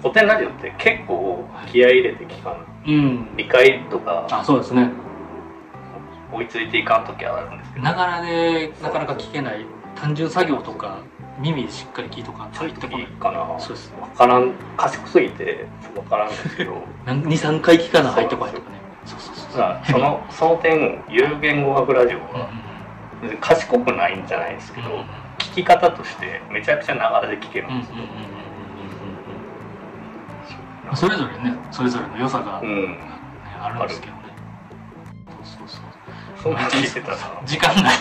[0.00, 3.36] 古典ラジオって結構気合い入れて聞かないうん。
[3.36, 4.26] 理解とか。
[4.30, 4.90] あそうですね
[6.32, 7.84] 追いついていかん時はあるんですけど。
[7.84, 10.98] ながらでなかなか聞けない単純作業とか
[11.38, 13.06] 耳でしっかり聞いとかちょい入ってこない。
[13.06, 16.74] かなそうです分からん賢すぎて分からんですけど。
[17.06, 18.76] 23回聞かな入ってこないとかね。
[19.04, 25.06] そうそうそうそのその点ゆる言語学ラジオうんうん賢くないんじゃないですけど、うんうん
[25.38, 27.96] 聞き方としてめちゃくちゃながらで聞けるうんうんんですよ、
[30.90, 32.98] うんそれぞれねそれぞれの良さが、ねうん。
[33.60, 34.12] あるんですけど
[36.42, 37.16] そんな聞いてたら
[37.46, 37.94] 時間ない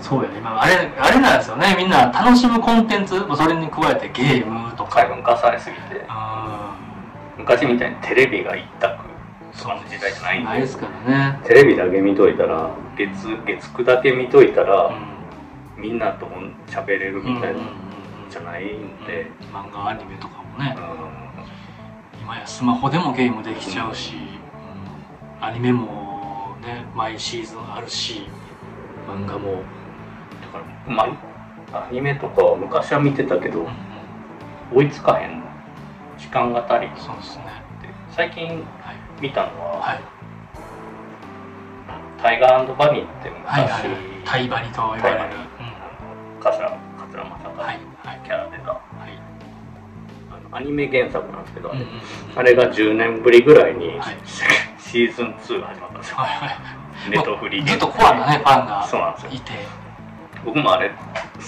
[0.00, 0.38] そうやね。
[0.38, 1.74] 今あれあれなんですよね。
[1.78, 5.00] みんな楽しむコンテンツもうそれに加えてゲームとか。
[5.00, 6.04] 細分化されすぎて。
[6.08, 6.76] あ
[7.38, 8.94] 昔みたいにテレビが一択。
[8.94, 10.60] ーそんな時代じゃないんで。
[10.60, 11.40] ですからね。
[11.44, 13.08] テレビだけ見といたら月
[13.46, 14.92] 月9だけ見といたら、う
[15.80, 16.36] みんなとも
[16.66, 20.76] 喋れるんみたいなうんうんうんじゃないんで、漫画アニメとかもね。
[20.76, 22.20] うん。
[22.20, 24.14] 今やスマホでもゲームできちゃうし、
[25.40, 25.44] うん。
[25.44, 26.11] アニメも
[26.62, 28.22] ね毎シーズンあるし
[29.08, 29.62] 漫画も、
[30.40, 31.04] だからま
[31.72, 33.72] あアニメとかは昔は見てたけどうんうん。
[34.74, 35.42] 追いつかへん
[36.18, 36.96] 時間が足りん。
[36.96, 37.44] そうですね。
[37.82, 38.62] で最近はい
[39.20, 40.00] 見たのは、はい。
[42.20, 45.34] タイガーバニーって昔、はいはいタイバニと言われる、
[46.40, 48.78] 桂桂正和キャラ出た、は
[49.08, 49.18] い。
[50.30, 51.88] あのアニメ原作なんですけど、うんうんうん
[52.34, 54.16] あれが10年ぶりぐらいに、はい
[54.92, 56.16] シーズン2が始まったんですよ。
[56.16, 59.30] はいはいネットフリーずっとコアなねファンがそうなんですよ。
[59.32, 59.52] いて。
[60.44, 60.94] 僕もあれ好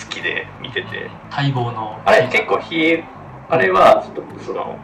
[0.08, 2.00] きで見てて、待望の。
[2.06, 3.04] あれ結構ヒー
[3.50, 4.78] あれはちょっとその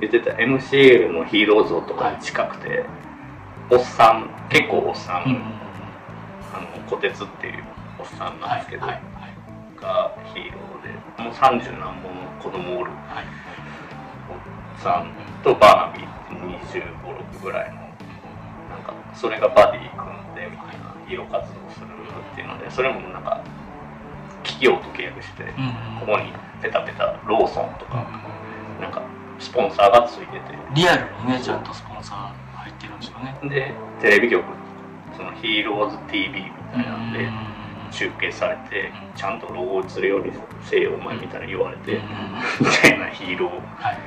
[0.00, 0.30] 言ってた。
[0.36, 2.86] MCL のヒーロー像とかに近くて、
[3.72, 5.42] おっさん結構おっさん、うん
[6.54, 7.64] あの虎鉄っていう
[7.98, 9.02] おっさんなんですけど、はいはい
[9.82, 13.26] がヒーローでもう30何本の子供おるはい
[14.30, 15.10] おっさん
[15.42, 16.16] とバーナビー
[16.62, 17.85] 2 5 6ぐらいの
[19.16, 21.86] それがバディ組んでみたいな色活動する
[22.32, 23.42] っていうのでそれもなんか
[24.44, 25.42] 企業と契約して、
[25.98, 26.32] ここに
[26.62, 28.06] ペタペタローソンとか、
[28.80, 29.02] なんか
[29.40, 30.40] スポンサーがついてて。
[30.74, 33.36] リアルにねちゃんとスポンサー入ってるんですよね。
[33.42, 34.44] でテレビ局
[35.16, 37.28] そのヒーローズ TV みたいなんで
[37.90, 40.32] 中継されてちゃんとロゴ映るように
[40.62, 42.00] せよお前みたいな言われて、
[42.60, 43.50] みたいなヒーロー
[43.82, 43.98] はい。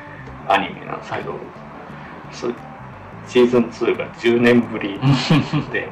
[0.47, 1.35] アニメなんですけど、
[2.31, 2.47] そ
[3.29, 4.99] シーズン2が10年ぶり
[5.71, 5.87] で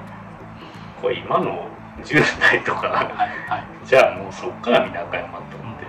[1.02, 1.68] これ今の
[2.04, 3.06] 10代とかはい。
[3.50, 5.86] はいじゃあもうそっから見なあかんやなと思って、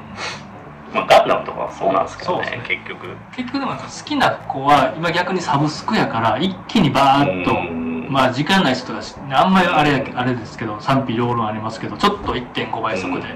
[0.95, 3.07] まあ、ガンダムとかはそうなんですけどねそうです結局。
[3.35, 8.07] 結局でも好きな子は今逆にサブスクやから一気にバーッとうん。
[8.09, 9.01] まあ時間ない人とか
[9.33, 13.27] あんまりあれあれですけど賛否両論ありますけどちょっと1.5倍速で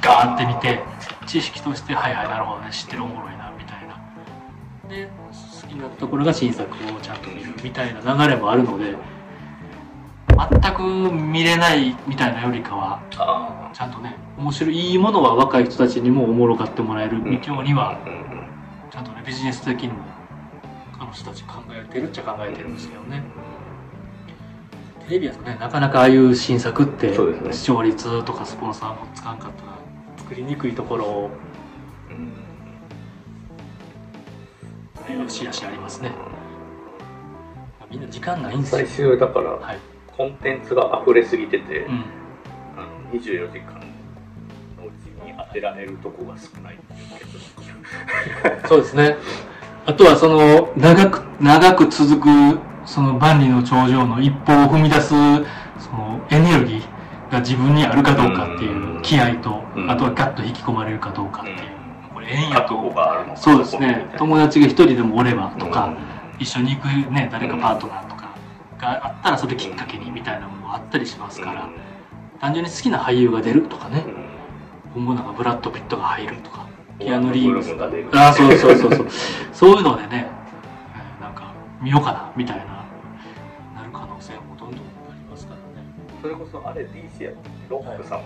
[0.00, 0.82] ガーって見て
[1.26, 4.88] 知識としてはいはいなるほどね知ってるおもろいなみたいな。
[4.88, 5.10] で
[5.72, 8.94] 好きなところが新作をちゃんと見るみたいな流れもあるので
[10.28, 17.34] 全く見れないみたいなよりかはあちゃんとね面白いいいものは若い人たちにもおもろがってもらえるうん。
[17.34, 17.98] 今日には
[18.90, 20.04] ちゃんとねビジネス的にも
[20.98, 23.22] あの人たち考えてるっちゃ考えてるんですけどね。
[25.08, 27.14] テレビやとねなかなかああいう新作って
[27.50, 29.78] 視聴率とかスポンサーもつかんかったら
[30.18, 31.30] 作りにくいところを
[35.10, 36.12] よしあしありますね。
[37.90, 38.86] みんな時間ないんですよ。
[38.86, 39.78] 最終だからはい、
[40.16, 42.04] コンテンツが溢れすぎてて、うん、
[42.76, 43.74] あの24時間
[44.78, 46.76] のうちに当てられるとこが少ない。
[46.76, 49.16] っていう結論そうですね。
[49.84, 52.28] あとはその長く長く続く
[52.86, 55.16] その万里の長城の一歩を踏み出すそ
[55.92, 59.90] のエネルギーが自分にあるかどうかっていう気合と、うん。
[59.90, 61.58] あとはガッと引き込まれるかどうかっていう、
[62.52, 62.94] 覚悟と。
[62.94, 64.06] があるのかそうですね。
[64.16, 65.96] 友達が一人でもおればとか、うん。
[66.38, 68.34] 一緒に行くね誰かパートナーとか
[68.78, 71.68] があったらそれきっかけにみたいなものもあったりしますから、
[72.40, 74.04] 単純に好きな俳優が出るとかね
[74.94, 75.02] う、ん。
[75.02, 76.66] 今後なんかブラッド・ピットが入るとか。
[76.98, 77.74] キアヌ・リーブス。
[77.76, 78.08] が出る。
[78.12, 79.06] ああそうそうそうそう。
[79.52, 80.26] そういうのでね
[80.94, 82.64] えーなんか見ようかなみたいな
[83.74, 84.80] なる可能性もどんどんあ
[85.16, 85.86] りますからね。
[86.20, 87.30] それこそあれ DC や
[87.68, 88.20] ロック様。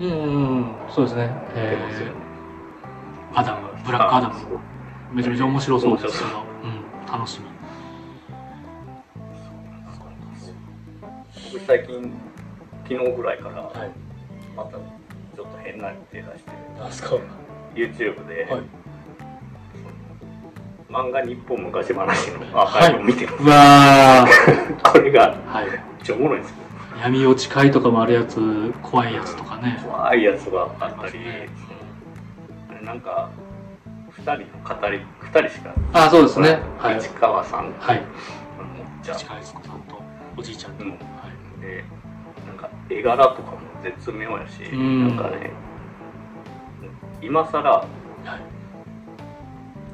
[0.00, 0.74] うんうんうん。
[0.88, 2.12] そうですね、え出ますよね。
[2.12, 2.29] ー、
[3.34, 4.34] アダムブラックアダム。
[5.12, 6.18] めちゃめちゃ面白そうです。
[6.18, 6.66] け面ど、う。
[6.66, 7.46] ん、楽しみ。
[11.52, 12.12] 僕最近
[12.88, 13.90] 昨日ぐらいからはい。
[14.56, 17.16] またちょっと変な手出してなんすか
[17.74, 18.62] YouTube で、はい。
[20.88, 24.26] 漫画日本昔話のアーカイブを見てる、うわ
[24.82, 25.66] これがーはい。
[25.70, 26.56] めっちゃおもろいんですよ。
[27.00, 28.40] 闇落ち会とかもあるやつ
[28.82, 29.80] 怖いやつとかね。
[29.84, 31.48] 怖いやつがあったり、ね
[32.82, 33.30] なんか
[34.12, 35.00] 2人の語り
[35.32, 36.60] 2人しかあそうですね。
[36.78, 37.00] はい。
[37.00, 37.72] 市川さん。
[37.74, 37.98] と、はい。
[38.00, 38.06] もっ
[39.02, 40.00] ちゃん近いつこさんと
[40.36, 40.90] おじいちゃんと、うん。
[40.90, 41.60] はい。
[41.60, 41.84] で
[42.46, 45.08] なんか絵柄とかも絶妙やし、うん。
[45.08, 45.50] なんかね
[47.22, 47.88] 今更はい。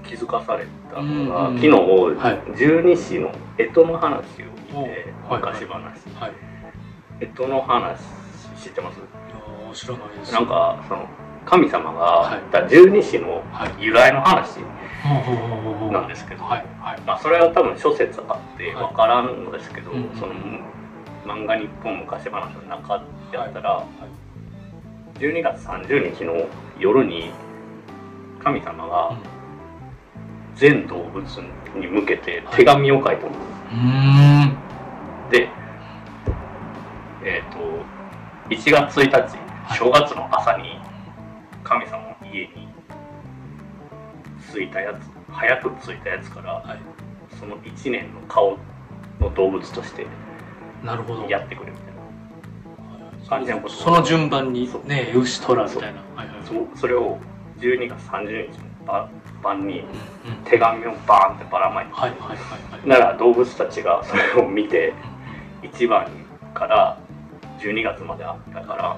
[0.08, 2.56] 気づかされたのが、うん昨日、はい。
[2.56, 5.40] 十二支の干支の話を見て、おはい。
[5.40, 5.74] 昔話、
[6.14, 6.32] はい。
[7.26, 7.98] 干支の話
[8.62, 8.98] 知ってます？
[8.98, 10.32] いやー知らないです。
[10.32, 11.08] なんかその
[11.46, 12.30] 神様はい。
[12.30, 13.84] が言った十二支のはい。
[13.84, 14.58] 由来の話
[15.92, 16.62] なんですけど、ま
[17.14, 18.86] あ、それは多分諸説あってはい。
[18.88, 20.34] 分からんのですけど、その
[21.24, 23.02] 漫画日本昔話の中
[23.32, 23.84] やったら、
[25.18, 26.46] 12月30日の
[26.78, 27.30] 夜に
[28.42, 29.16] 神様が
[30.56, 31.24] 全動物
[31.76, 33.38] に向けて手紙を書いたんで
[35.30, 35.48] す、で
[37.24, 37.58] えっ、と
[38.50, 39.36] 1月1日
[39.76, 40.78] 正月の朝に
[41.66, 42.68] 神様の家に
[44.52, 46.78] 着いたやつ早く着いたやつからはい。
[47.40, 48.56] その1年の顔
[49.20, 50.06] の動物として
[50.84, 51.26] なるほど。
[51.26, 51.86] やってくれみたい
[53.20, 53.28] な。
[53.28, 54.86] 感じのことその順番にそう。
[54.86, 56.00] ね牛虎みたいな。
[56.14, 56.36] はいはい。
[56.74, 57.18] そそれを
[57.58, 59.10] 12月30日の晩
[59.42, 59.82] 晩に
[60.44, 62.38] 手紙をバーンってばらまいてはいはいはい
[62.78, 62.88] はい。
[62.88, 64.94] なら動物たちがそれを見て
[65.62, 66.08] 1番
[66.54, 66.96] から
[67.58, 68.96] 12月まであったから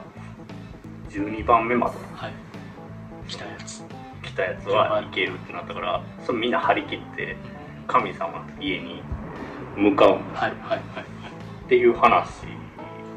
[1.09, 2.48] 12番目まではい
[3.29, 3.85] 来たやつ。
[4.23, 5.15] 来たやつはい。
[5.15, 7.37] けるってなったからそれみんな張り切って
[7.87, 9.03] 神様の家に
[9.77, 10.09] 向かう。
[10.09, 10.81] はいはいはい
[11.67, 12.27] っていう話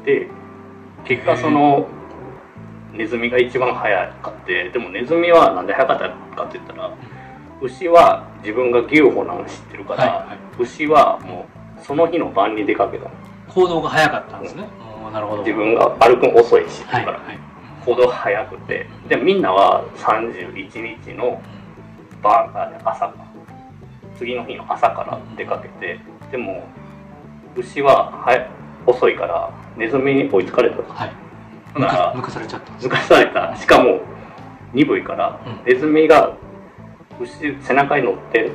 [0.04, 0.28] で
[1.04, 1.88] 結果その
[2.92, 6.94] ネズミが一番早かってでもネズミはなんで早かったかって言ったら
[7.62, 11.46] 牛は自分が牛歩なの知ってるから、はいはい牛はも
[11.80, 13.10] うその日の晩に出かけたの
[13.48, 14.68] 行動が早かったんですね
[15.06, 17.38] うんなるほど自分が歩くの遅いし、だからはいはい
[17.84, 18.86] 行動が早くて。
[19.08, 21.40] でみんなは31日の
[22.22, 23.14] 晩あ朝か。
[24.16, 26.00] 次の日の朝から出かけて。
[26.30, 26.64] でも
[27.56, 28.48] 牛はは
[28.86, 30.76] 遅いからネズミに追いつかれた。
[30.76, 31.12] とはい。
[31.74, 32.72] 抜かされちゃった。
[32.72, 33.56] 抜かされた。
[33.56, 34.00] しかも
[34.72, 35.72] 鈍いから、うん。
[35.72, 36.36] ネズミが
[37.20, 38.50] 牛背中に乗って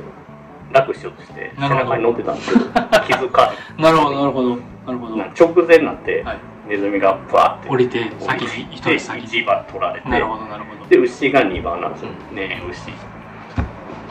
[0.72, 2.64] 楽しようとして背中に乗ってたんですけど
[3.06, 4.56] 気づかなるほどなるほど
[4.86, 5.16] なるほど。
[5.16, 6.38] な直前になって、はい
[6.68, 7.68] ネズミがバーって。
[7.68, 9.26] 降りて降先に一人先に。
[9.26, 10.08] 1番取られて。
[10.08, 10.86] なるほどなるほど。
[10.88, 12.92] で牛が2番なんですよ、うねえ牛次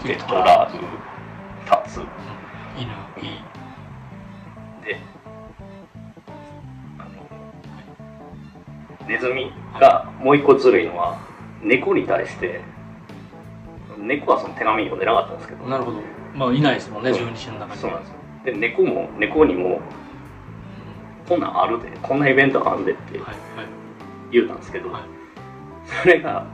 [0.08, 0.76] でトラウ
[1.66, 2.02] タツ
[2.78, 2.88] 犬
[3.28, 3.40] いい
[4.86, 5.00] で
[7.00, 7.10] あの
[9.08, 11.18] ネズミがもう一個ずるいのは
[11.62, 12.62] 猫に対して
[13.98, 15.66] 猫はその手紙読んでなかったんですけど。
[15.66, 16.00] なるほど。
[16.36, 17.38] まあいないですもんねの中に。
[17.38, 17.52] そ
[17.88, 18.16] うなんですよ。
[18.46, 19.82] で猫も猫にも
[21.28, 23.38] こんなんあるでこんなイベントあるでってはいはい
[24.32, 25.02] 言うたんですけど、はい
[26.02, 26.46] それが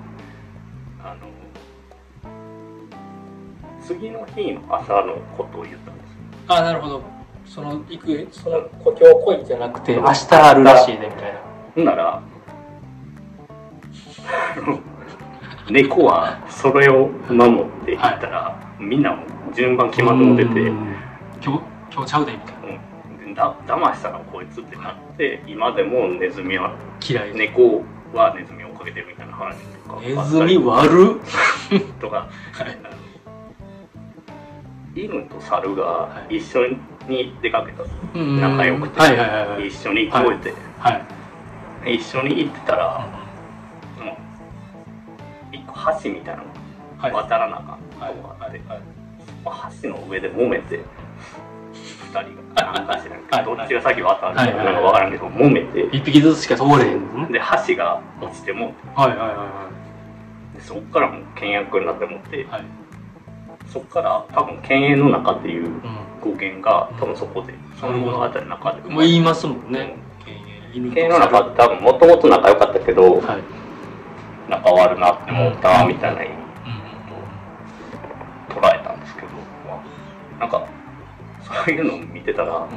[1.03, 1.27] あの
[3.81, 6.07] 次の日の朝のことを言ったんです
[6.47, 7.03] あなるほど。
[7.45, 11.39] その行くその故郷来いじゃなくて明日あるらしいねみたいな。
[11.75, 12.21] ほんなら
[15.69, 19.23] 猫はそれを守っていったら、みんなも
[19.55, 20.95] 順番決まっても出て、うん。
[21.43, 21.63] 今日
[21.93, 22.59] 今日ちゃうでみたいな。
[22.62, 22.62] うん、
[23.33, 26.75] だ騙したらこいつってなって今でもネズミは
[27.07, 27.33] 嫌い。
[27.33, 27.83] で猫
[28.13, 29.57] はネズミを追っかけてるみたいな話
[29.87, 31.83] とかネズミ悪っ。
[31.99, 33.03] とか、はい。
[34.95, 36.67] 犬と猿が一緒
[37.07, 37.83] に出かけた、
[38.13, 38.99] うん仲良くて。
[38.99, 39.67] はいはいはいはい。
[39.67, 41.01] 一緒に動いて、は
[41.85, 41.95] い。
[41.95, 43.07] 一緒に行ってたら、
[43.97, 44.17] その
[45.51, 45.73] 一個
[46.03, 46.49] 橋みたいなの
[46.99, 47.11] はい。
[47.11, 48.81] 渡らなあかんはいとこがあって、はい。
[49.81, 50.83] 橋の上で揉めて二
[52.21, 54.41] 人なんか知らんけどっちが先渡るか？
[54.41, 54.81] はいはいなんか？
[54.81, 54.99] 分か？
[54.99, 56.55] らんけど揉めて一匹ずつしか？
[56.55, 59.69] 通れへんのねで橋が落ちてもはいはいはいは
[60.53, 60.99] いでそっか？
[60.99, 62.63] らもう倹約になってもってはい
[63.67, 64.01] そっか？
[64.01, 65.69] ら多分犬猿の中っていう
[66.21, 69.95] 語源が多分そこでその物語の中でもう言いますもんね
[70.73, 72.65] 犬猿の中って多分もともと仲良か？
[72.69, 73.43] ったけどはい
[74.49, 76.37] 仲悪なって思ったみたいな意味う
[78.53, 79.27] ん捉えたんですけど、
[79.67, 79.81] ま
[80.37, 80.67] あ、なんか？
[81.43, 82.67] そういうのを見てたら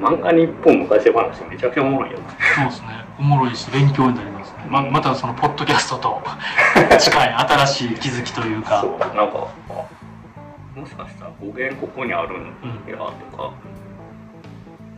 [0.00, 2.18] 漫画日本昔話めちゃくちゃおもろいよ。
[2.56, 2.88] そうですね。
[3.18, 4.66] おもろいし勉強になりますね。
[4.68, 6.22] ままたそのポッドキャストと
[6.98, 8.80] 近い新しい気づきというか。
[8.80, 8.98] そう。
[8.98, 12.46] なんかあもしかしたら語源ここにあるん
[12.88, 13.52] やとか、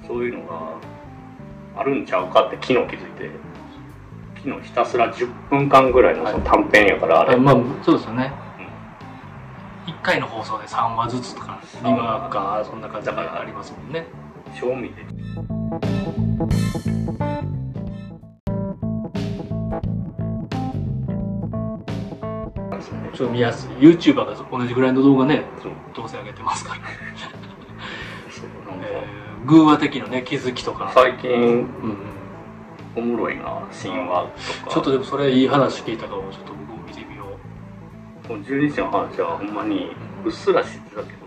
[0.06, 0.76] そういうのが
[1.76, 3.30] あるんちゃうかって昨日気づいて
[4.36, 8.32] 昨日ひたすら10分間ぐらいのその短編やからあれ、あまあそうですよね、
[9.86, 14.06] 1回の放送で3話ずつとか2話かそんな感じでありますもんね。
[14.54, 15.04] 賞味で。
[23.14, 23.70] ちょっと見やすい。
[23.72, 25.44] YouTuber が同じぐらいの動画ね
[25.94, 26.80] どうせ上げてますから、
[28.30, 28.46] そう
[28.82, 31.96] えー、偶話的なね気づきとか、最近うんうん、
[32.96, 34.30] おもろいな神話
[34.62, 34.70] とか。
[34.70, 36.61] ちょっとでもそれいい話聞いたからちょっと
[38.32, 39.90] うこの十二日の話はほんまに
[40.24, 41.22] うっすら知ってたけど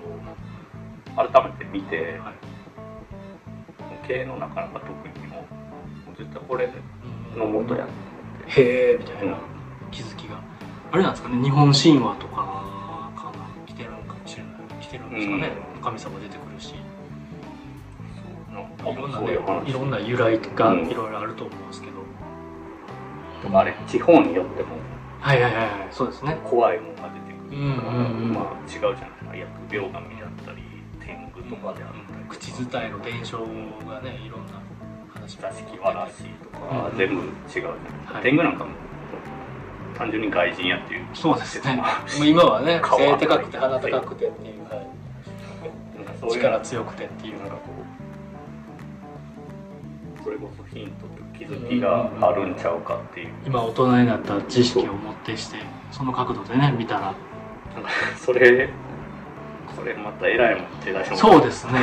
[1.16, 2.36] 改めて見て、はい
[4.08, 5.44] 経営のなかなか特にもも
[6.14, 6.70] う絶対これ
[7.36, 7.88] の元や
[8.46, 9.38] へえみたいうんな。
[9.90, 10.40] 気づきが。
[10.92, 12.36] あれなんですかね日本神話とか
[13.16, 14.54] かな来てるのかもしれない。
[14.80, 15.52] 来てるんですかね、
[15.82, 16.76] 神様出てくるし。
[18.84, 19.34] そういろんなね
[19.66, 20.88] いろんな由来がうん。
[20.88, 21.94] いろいろあると思うんですけど、
[23.42, 24.76] とかあれ地方によっても
[25.26, 25.88] はいはいはいはい。
[25.90, 26.38] そうですね。
[26.44, 28.34] 怖いものが出てくるから、うんうんうん。
[28.34, 29.32] まあ違うじゃないですか。
[29.34, 30.62] 疫病神だったり
[31.02, 33.40] 天狗とかであったり口伝えの伝承
[33.90, 34.62] がねいろんな
[35.10, 36.14] 話座敷わらし
[36.46, 37.74] とか、うん全部違うじゃない
[38.14, 38.22] はい。
[38.22, 38.72] 天狗なんかも
[39.98, 41.64] 単純に外人やっていうそうですね。
[41.64, 44.86] 説もあるしもう今はね 顔背高くて鼻高くてっていう、はい
[46.22, 47.62] ういう力強くてっていうなんかこ
[50.22, 50.24] う。
[50.24, 55.58] それこそヒント気づきがあるんちゃうかっていう、今大人になった知識を持ってして
[55.92, 57.14] その角度でね見たら。
[58.18, 58.70] それ
[59.76, 61.74] これまた偉いもん手出しもそうですね。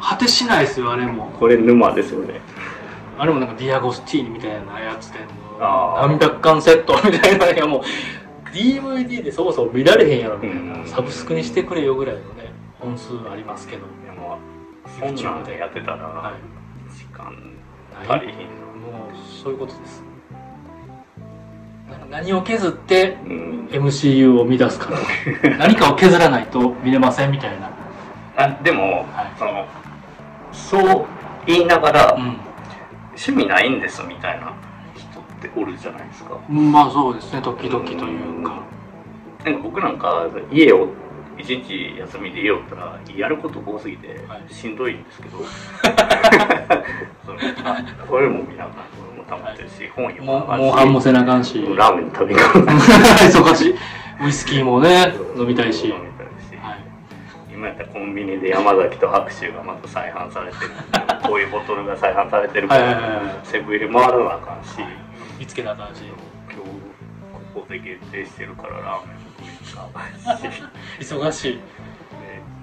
[0.00, 1.30] 果てしないですよあれも。
[1.38, 2.40] これ沼ですよね。
[3.18, 5.20] あれもなんかディアゴスティーニみたいなやつで
[5.58, 7.82] 何百巻セットみたいなのがもう
[8.54, 10.86] DVD でそもそも見られへんやろみたいな、うん。
[10.86, 13.86] サブスクにしてくれよぐらいのね本数ありますけど。
[14.04, 14.38] いやまあ
[15.00, 16.34] そんなんでやってたら、は
[16.90, 18.46] 時間い足りひん。
[18.60, 20.02] のもうそういうことです。
[22.10, 23.56] 何を削ってうん。
[23.70, 24.90] MCU を生み出すか。
[25.58, 27.70] 何かを削らないと見れませんみたいな。
[28.36, 29.38] あでも、はい。
[29.38, 29.66] その
[30.52, 31.06] そう
[31.46, 32.36] 言いながら、うん。
[33.08, 34.52] 趣味ないんですみたいな
[34.94, 36.38] 人っておるじゃないですか。
[36.48, 37.40] まあそうですね。
[37.42, 38.52] 時々というか。
[39.44, 40.88] なんか僕なんか家を
[41.38, 44.54] 一日休みで家おったらやること多すぎてはい。
[44.54, 45.38] しんどいんですけど、
[47.24, 51.62] そのあこれも見ながらこれも溜まってるし、本読もまなモンハンもせなあかんし。
[51.76, 53.74] ラーメン食べに行かな忙しい。
[54.24, 56.56] ウイスキーもね飲みたいし、飲みたいし。
[56.62, 56.80] はい、
[57.52, 60.70] 今やったらコンビニで山崎と白州がまた再販されてる。
[61.22, 64.78] こういうボトルが再販されてるかはいはいはいはらセブン入れ回らなあかんし。
[65.38, 66.02] 見つけなあかんし。
[66.50, 66.70] 今日
[67.54, 69.25] ここで限定してるからラーメン
[70.98, 71.52] 忙しい。
[71.52, 71.60] で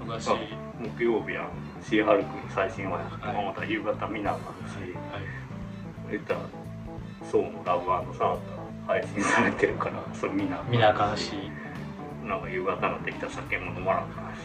[0.06, 0.64] 忙しい、まあ
[0.98, 1.50] 木曜日やん
[1.82, 4.76] シーハルクの最新話やって、はいまた夕方見なあかんし。
[4.78, 4.94] はい。
[6.12, 6.40] 言ったら
[7.32, 7.86] そうのラブ
[8.18, 8.38] サーが
[8.88, 11.34] 配信されてるからそれ見なあかなあかんし。
[12.26, 14.40] なんか夕方になってきたら酒も飲まなあかんし。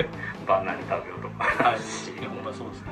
[0.46, 2.22] 晩何食べようとかはいあるし、い。
[2.22, 2.86] やほんまそうですね。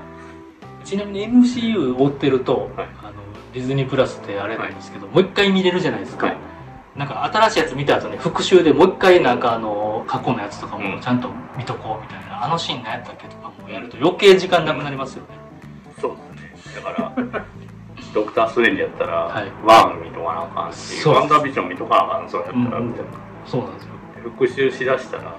[0.84, 2.88] ちなみに MCU 追ってると、はい。
[3.02, 3.12] あの
[3.52, 6.36] ディズニープラスってあれなんですけど、もう一回見れるじゃないですか、はい
[6.98, 10.82] なんか新しいやつ見た後に復習でもう一回なんかあの過去のやつとかうん。
[10.96, 15.28] もちゃんと見とこうみたいな、あのシーン何やったっけとかもやると余計時間なくなりますよね、
[16.00, 16.82] そうですね。
[16.82, 17.12] だから
[18.12, 19.52] ドクター・ストレンジやったら、はい。
[19.64, 22.88] ワン見とかなあかんしワンダービジョン見とかなあかんそうやったら、うん。
[22.88, 23.10] みたいな
[23.46, 23.90] そうなんですよ。
[24.24, 25.30] 復習しだしたらは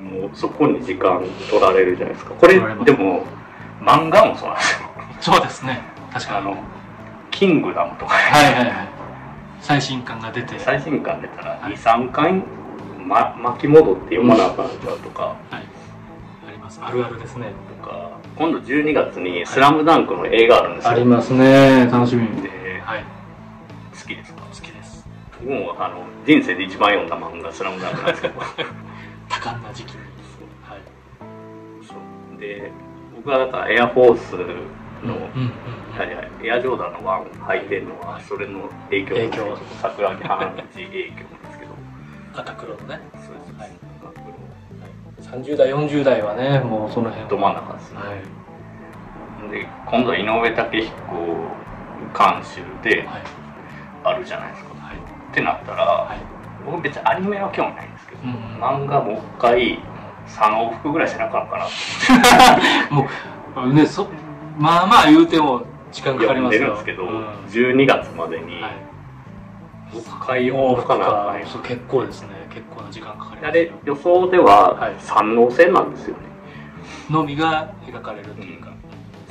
[0.00, 0.02] い。
[0.02, 2.32] もうそこに時間取られるじゃないですか。
[2.34, 3.24] これでも
[3.82, 4.88] 漫画もそうなんですよ。
[5.20, 5.82] そうですね。
[6.12, 6.38] 確かに。
[6.38, 6.56] あの
[7.30, 8.99] キングダムとかはいはいはい
[9.60, 11.74] 最新刊が出て、はい、最新刊出たらはい。
[11.74, 12.42] 23回、
[13.06, 15.60] ま、巻き戻って読まなあかんちゃうとか、あ
[16.50, 16.80] ります。
[16.82, 17.52] あるあるですね。
[17.82, 18.10] とか。
[18.36, 21.86] 今度12月に「スラムダンクの映画あるんですよ、ありますね。
[21.90, 22.26] 楽しみ。
[22.42, 22.48] で
[22.84, 23.04] はい。
[23.92, 24.42] 好きですか？
[24.42, 25.06] 好きです。
[25.40, 28.40] 僕もあの人生で一番読んだ漫画「スラムダンクなんですけど。
[29.28, 29.98] 多感な時期に。
[30.68, 30.80] はい
[31.86, 32.40] そう。
[32.40, 32.72] で
[33.16, 34.36] 僕はだからエアフォース
[35.04, 39.58] の、はいはい、エアジョーダンのワン履いてるのはそれの影響なんです影響。
[39.82, 41.72] 桜木花道影響なんですけど
[42.34, 43.00] 赤黒のね。
[43.14, 43.70] そうです、はい。
[44.02, 49.50] 赤黒30代40代はねもうその辺ど真ん中ですね、はい。
[49.50, 50.90] で今度井上武彦
[52.16, 53.22] 監修ではい。
[54.02, 54.96] あるじゃないですか、はい。
[54.96, 55.00] っ
[55.34, 56.18] てなったら、はい
[56.64, 59.78] 僕別にアニメは興味ないんですけど、うん漫画もう一回
[60.26, 61.64] 3往復ぐらいしなあかんかな
[62.88, 63.08] と も
[63.66, 64.04] うねそ
[64.60, 66.60] まあまあ言うても時間かかりますよ。
[66.60, 67.26] でるんですけど、うん。
[67.46, 68.72] 12月までにはい。
[69.92, 72.28] 6回往復かな結構ですね。
[72.50, 74.94] 結構な時間かかりますあれ予想でははい。
[74.98, 76.22] 三能線なんですよね、
[77.08, 78.72] のみが描かれるっていうか、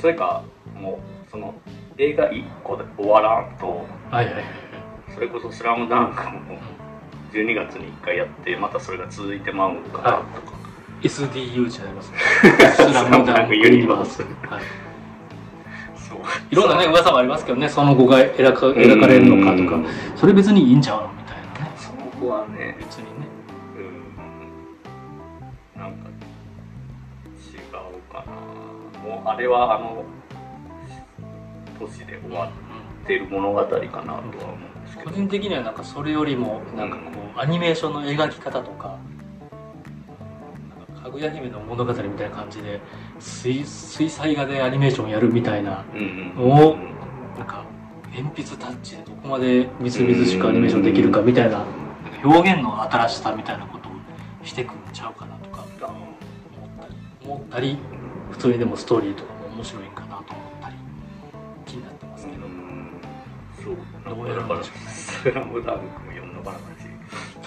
[0.00, 0.42] それか
[0.74, 1.54] もうその
[1.96, 4.44] 映画1個で終わらんとはいはいはい
[5.14, 6.58] それこそ「スラムダンクも
[7.32, 10.24] 12月に1回やってまたそれが続いてまうんかなとか、
[11.02, 12.18] SDU じゃないますね。
[12.74, 14.62] スラムダンクユニバース、はい、
[16.50, 19.86] いろんなね噂もありますけどねその後が描か描かれるのかとかうん
[20.16, 21.12] それ別にいいんちゃうの？
[21.12, 21.72] みたいなね。
[21.76, 22.76] その子はね。
[22.78, 23.10] 別にね。
[25.76, 25.80] うん。
[25.80, 26.08] なんか
[27.38, 27.56] 違
[27.98, 28.32] うかな。
[29.02, 30.04] もうあれはあの
[31.78, 32.48] 年で終わ
[33.04, 35.10] ってる物語かなとは思うんですけど。
[35.10, 37.02] 個人的にはなんかそれよりもなんかこ
[37.36, 38.98] うアニメーションの描き方とか
[40.90, 42.80] なんかかぐや姫の物語みたいな感じで
[43.20, 45.84] 水水彩画でアニメーションやるみたいな。
[45.94, 46.76] うんお
[47.38, 47.64] なんか
[48.14, 51.58] 鉛筆タッチでどこまでみずみずしくアニメーションできるかみたいな。
[51.58, 51.68] なんか
[52.24, 53.92] 表現の新しさみたいなことを
[54.44, 55.64] してくんちゃうかなとか。
[55.80, 56.94] 思ったり
[57.24, 57.78] 思ったり
[58.30, 60.26] 普通にでもストーリーとかも面白いんかなと思っ
[60.62, 60.74] たり
[61.66, 62.42] 気になってますけど、
[63.62, 63.76] そう。
[64.16, 66.60] どうやるんでしょうねスラムダンクも読んだからだ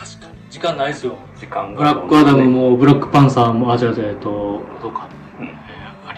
[0.05, 0.17] し。
[0.17, 0.33] 確かに。
[0.49, 1.17] 時間ないですよ。
[1.37, 1.79] 時間が。
[1.79, 5.09] ブラックアダムもブラックパンサーもあ違う違うえっとどうか、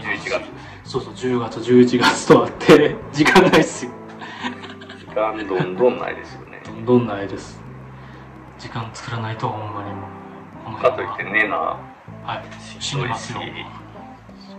[0.05, 0.65] 11月。
[0.83, 3.91] そうそう10月11月とあって 時間ないっすよ。
[4.99, 6.61] 時間どんどんないですよね。
[6.63, 7.59] どんどんないです。
[8.59, 10.25] 時間作らないとほんまにもう。
[10.65, 11.57] このかといってねな。
[11.57, 11.77] は
[12.35, 12.45] い。
[12.79, 13.41] 死にますよ。
[13.41, 13.45] し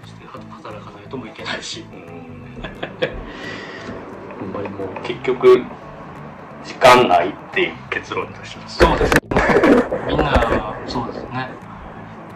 [0.02, 1.85] そして働かないともいけないし。
[1.93, 2.62] うん。
[4.40, 5.62] ほんまにもう結局
[6.64, 8.78] 時間ないっていう結論とします。
[8.78, 9.16] そうです。
[10.09, 11.48] みんなそうですね。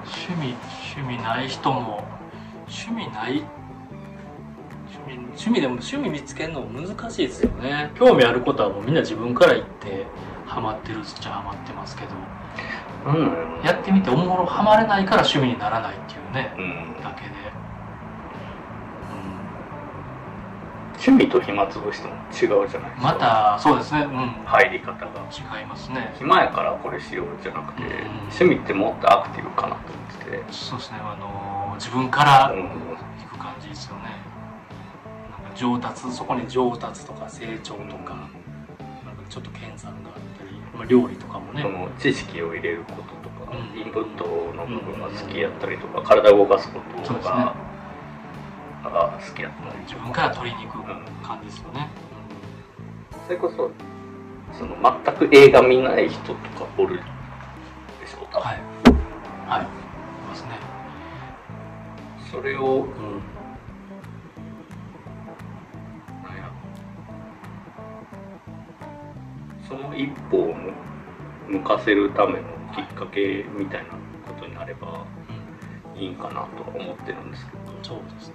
[0.05, 0.55] 趣味
[0.95, 2.05] 趣味ない人も
[2.71, 3.43] 趣味ない？
[4.89, 7.91] 趣味趣味でも趣味見つけるのも難しいですよね。
[7.97, 10.07] 興味あることはもうみんな自分から言って
[10.47, 12.11] ハマってるっちゃハマってますけど。
[13.07, 13.65] なん。
[13.65, 16.61] やってみておもろハマれないから趣味にならないっていうねう
[17.01, 17.03] ん。
[17.03, 17.31] だけで、
[20.99, 23.13] 趣味と暇つぶしても違うじゃないですか。
[23.13, 24.03] またそうですね。
[24.03, 24.45] うん。
[24.45, 25.07] 入り方が。
[25.31, 26.15] 違いますね。
[26.19, 27.89] 暇やからこれしようじゃなくて、うん。
[28.31, 29.93] 趣味ってもっとアクティブかなと。
[29.93, 30.99] 思ってて、そうですね。
[31.03, 34.03] あの自分からうん行く感じですよね。
[35.31, 38.15] なんか上達そこに上達とか成長とか
[39.05, 39.95] なんかちょっと研鑽があっ
[40.39, 41.63] たり、まあ、料理とかもね。
[41.63, 43.79] その知識を入れることとか、うん。
[43.79, 44.25] インプット
[44.55, 47.35] の部分が好きやったりとか、体を動かすことそうですね。
[48.85, 50.83] が、が好きやったり自分から取りに行く
[51.23, 51.91] 感じですよね、
[53.27, 53.71] それこそ
[54.59, 56.97] その全く映画見ない人とかおる
[58.01, 58.41] でしょ多分。
[58.41, 58.61] はい。
[59.47, 59.80] はい
[62.31, 63.23] それをうん。
[66.23, 66.51] なんや。
[69.69, 70.55] その一歩を
[71.49, 72.39] 向かせるための
[72.75, 73.91] きっかけみたいな
[74.27, 75.05] ことになれば
[75.97, 77.61] いいんかなとは思ってるんですけど。
[77.83, 78.35] そうですね。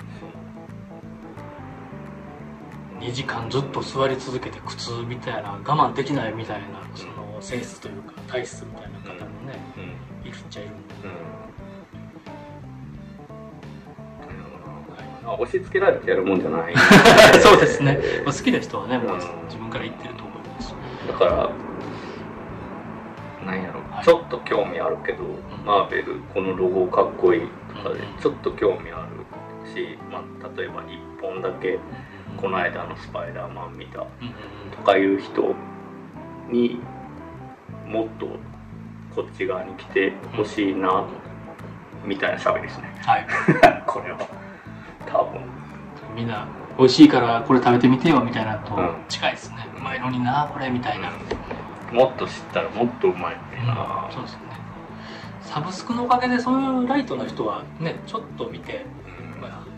[3.00, 10.28] 2時間ずっと座り続けて苦痛みたいな我慢できないみたいなその性質というか体質みたいな方もねうん。
[10.28, 11.35] いるっちゃいるんで、うん、
[15.34, 16.74] 押し付けられてやるもんじゃない。
[17.42, 20.76] そうですね、まあ、好きな人はねもううん自分から言ってると思います。
[21.08, 21.50] だから
[23.46, 24.04] なんやろ、はい。
[24.04, 25.24] ちょっと興味あるけど、
[25.66, 27.42] マーベルこのロゴかっこいい
[27.76, 29.06] とかでうんちょっと興味あ
[29.64, 31.80] るし、まあ、例えば1本だけ
[32.38, 34.34] この間の「スパイダーマン」見たうんうん
[34.72, 35.54] とかいう人
[36.50, 36.80] に
[37.88, 38.28] もっと
[39.16, 41.06] こっち側に来てほしいな
[42.04, 42.94] みたいな喋りですね。
[43.06, 43.28] はい。
[43.88, 44.20] これは
[45.18, 45.42] 多分。
[46.16, 46.48] みんな
[46.78, 51.12] 美味しいからこれ食べてみてよみたいなのとうん近いですね、うまいのになこれみたいな、
[51.92, 54.10] もっと知ったらもっとうまいのにな。
[54.12, 54.46] そうですよね。
[55.42, 58.86] サブスクのおかげでそういうライトの人はねちょっと見て、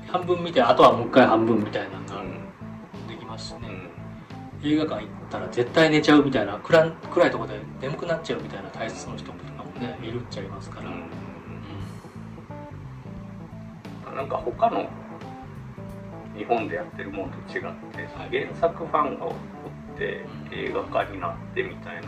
[0.08, 2.40] 半分見てあとはもう一回半分みたいなのがうん
[3.08, 3.88] できますしね、うん
[4.64, 10.94] 映画館行ったら絶対寝ちゃうみたいな暗い暗いところで眠くなっちゃうみたいな体質の人とかもねいるっちゃいますから、う
[14.14, 14.16] ん。
[14.16, 14.90] なんか他の
[16.38, 17.68] 日本でやってるものと違って、
[18.16, 18.46] はい。
[18.46, 19.34] 原作ファンがおっ
[19.98, 22.02] て映画化になってみたい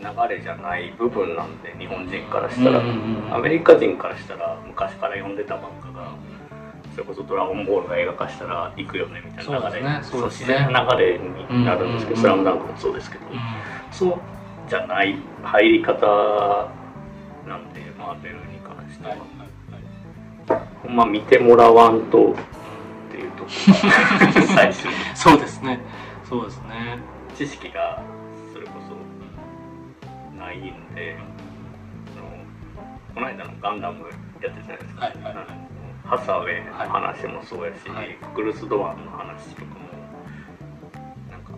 [0.00, 2.82] な流れじゃない部分なんで日本人からしたら、
[3.34, 6.14] アメリカ人からしたら昔から読んでた漫画が
[6.92, 10.02] それこそ「ドラゴンボール」が映画化したら行くよねみたいな流れ。
[10.02, 10.54] そうですね。
[10.54, 13.38] 自然な流れになるんですけど「うんスラムダンクもそうですけど、うん。
[13.90, 14.20] そう
[14.68, 16.06] じゃない入り方
[17.48, 19.16] なんでマーベルに関しては。
[20.82, 22.34] ほんま見てもらわんと
[24.54, 25.80] 最初にそうですね。
[26.28, 26.98] そうですね。
[27.34, 28.02] 知識が
[28.52, 31.16] それこそないんで
[33.14, 34.04] この間のガンダム
[34.40, 35.34] やってたじゃないですか、はいはい。
[35.34, 35.70] はい
[36.10, 39.80] ハサウェイの話もそうやし、はい、クルス・ドアンの話とかも
[41.30, 41.52] なんか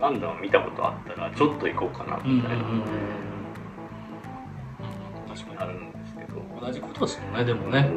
[0.00, 2.64] ガンダム見たことあったらちょっと行こうかなみたいな、
[5.28, 5.58] 確かに。
[5.58, 6.42] あるんですけど。
[6.60, 7.88] 同じことですよねでもね、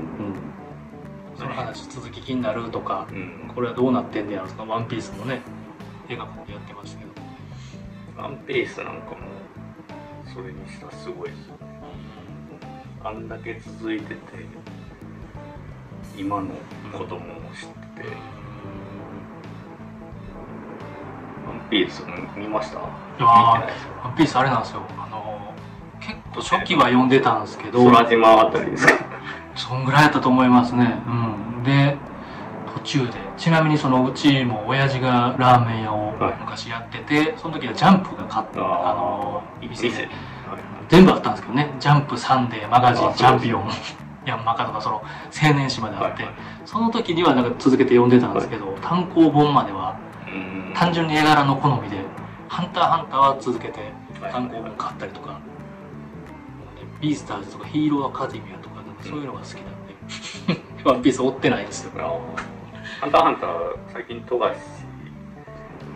[1.37, 3.07] その話続き気になるとか、
[3.53, 5.41] これはどうなってんねやろとか「ワンピースもね
[6.09, 7.11] 映画館でやってましたけど
[8.21, 9.17] 「ワンピースなんかも
[10.33, 11.57] それにしたらすごいですよね。
[13.03, 14.19] あんだけ続いてて
[16.17, 16.47] 今の
[16.91, 17.19] 子供を
[17.53, 18.09] 知ってて
[21.47, 22.03] 「ワンピース
[22.35, 22.79] 見ました？
[22.79, 23.63] ワ
[24.11, 24.81] ンピースあれなんですよ。
[24.97, 25.53] あの
[25.99, 28.93] 結構初期は読んでたんですけど空島あたりですか？
[29.57, 31.01] そんぐらいやったと思いますね。
[31.07, 31.63] うん。
[31.63, 31.97] で
[32.73, 33.27] 途中で。
[33.37, 40.09] ちなみにそのうちも親父がラーメン屋を昔やってて、はい、その時はジャンプが買ったあの店で、
[40.89, 41.71] 全部あったんですけどね。
[41.79, 43.69] ジャンプサンデーマガジンチャンピオン
[44.25, 45.03] ヤンマカとかその
[45.41, 46.33] 青年誌まであって、はい、
[46.65, 49.95] その時にはなんか続けて読んでたんですけど、はい、単行本までは
[50.75, 51.97] 単純に絵柄の好みで
[52.49, 53.93] 「ハンターハンター」は続けて
[54.31, 55.41] 単行本買ったりとか、はい、
[57.01, 58.76] ビースターズとかヒーローアカデミアとか
[59.09, 59.93] そういうのが好きなんで、
[60.83, 61.91] ワンピース追ってないんですよ
[62.99, 64.55] ハンターハンター最近富樫。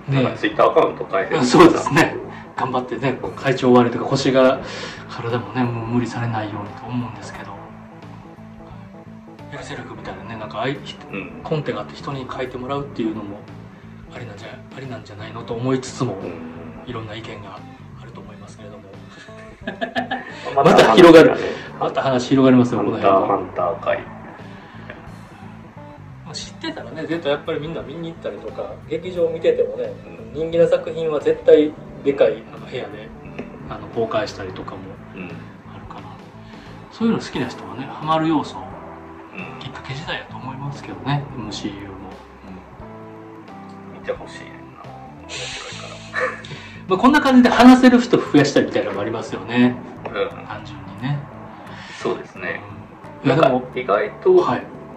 [0.08, 2.16] ねツイッターアカウント変えてそうですね。
[2.56, 4.62] 頑張ってね会長割れとか腰が
[5.10, 7.52] 体もねもう無理されないようにと思うんですけど。
[9.52, 13.40] ベルセルクみたいなねなんかあい、うん、コンテがあって人に書いてもらうっていうのも
[14.14, 17.71] ありなんじゃありなんじゃないのと思いつつも、うん、いろんな意見があると思いますけれども
[20.56, 21.62] また広がる。
[21.82, 24.06] また話広がりますよこの辺ハンター界
[26.32, 31.74] 知ってたらね絶対やっぱりみんな見に行ったりとか劇場見ててもね、うん、人気な作品は絶対
[32.04, 33.10] でかいあの部屋で、
[33.70, 34.78] あの公開したりとかも
[35.14, 36.02] あるから、
[36.92, 38.56] そういうの好きな人はねハマる要素
[39.60, 42.12] きっかけ時代やと思いますけどね MCU も、
[43.90, 44.52] うん、見てほしいね
[45.24, 46.51] 面白いから
[46.92, 49.78] まあこんな感じで話せる人増やしたいみたいなのもありますよね、
[50.08, 51.20] うん、単純にね。
[51.98, 52.62] そうですね、
[53.24, 54.36] うん、いやでも意外と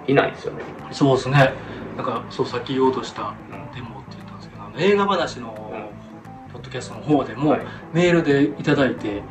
[0.08, 0.12] い。
[0.12, 1.52] ないですよね、はい、そうですね。
[1.96, 3.32] なんかそうさっき言おうとした
[3.74, 5.72] デモって言ったんですけど、映画話の
[6.52, 7.56] ポッドキャストの方でも、
[7.92, 9.22] メールでいただいて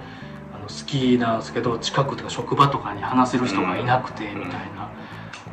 [0.56, 4.90] あの好きなんですけど近くとか職場とかに話せる人がいなくてみたいな、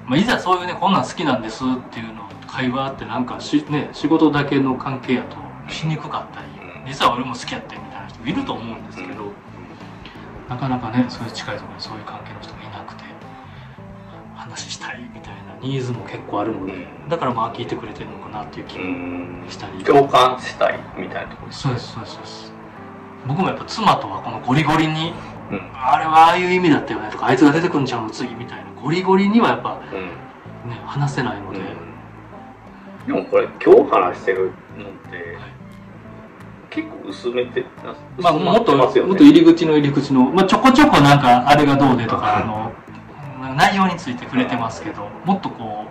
[0.06, 5.36] まあ、いざそういうねこんなん好きなんですっていうの会話ってなんかし、ね、仕事だけの関係やと
[5.70, 9.32] しにくかったり実は俺も好きやってみたいな人いると思うんですけど
[10.48, 13.05] なかなかねそういう近いところにそういう関係の人がいなくて
[14.35, 19.85] 話したいみたいなニーズも結構あるのでだからまあ聞いてくれてるのかなっていう気もしたり。
[19.85, 22.52] 共感したいみたいなところそうですそうですそうです。
[23.27, 25.12] 僕もやっぱ妻とはこのゴリゴリに、
[25.51, 28.70] うん、あれはああいう意味だったよねとかあいつが出てくるんちゃうの次みたいな。
[28.81, 31.62] ゴリゴリにはやっぱ、うん、ね話せないので、う
[33.05, 35.52] ん、でもこれ今日話してるのって、はい、
[36.70, 37.64] 結構薄めて
[38.18, 42.72] まあもっと、もっと入り口の入り口の、まあ、ちょこちょこなんかあれがどうでとか、あの
[43.56, 45.86] 内容について触れてますけどもっとこ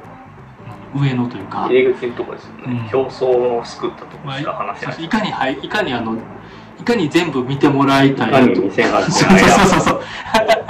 [0.95, 6.17] う上のというか入り口のとこですよね、表層を救ったとこしか話せない、まあ、いかにはいいかにあの
[6.79, 8.61] いかに全部見てもらいたいと。
[8.63, 9.09] そうそう
[9.67, 10.01] そうそう。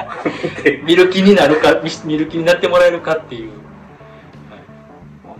[0.83, 3.51] 見る気になるか、見る気になってもらえるかっていう。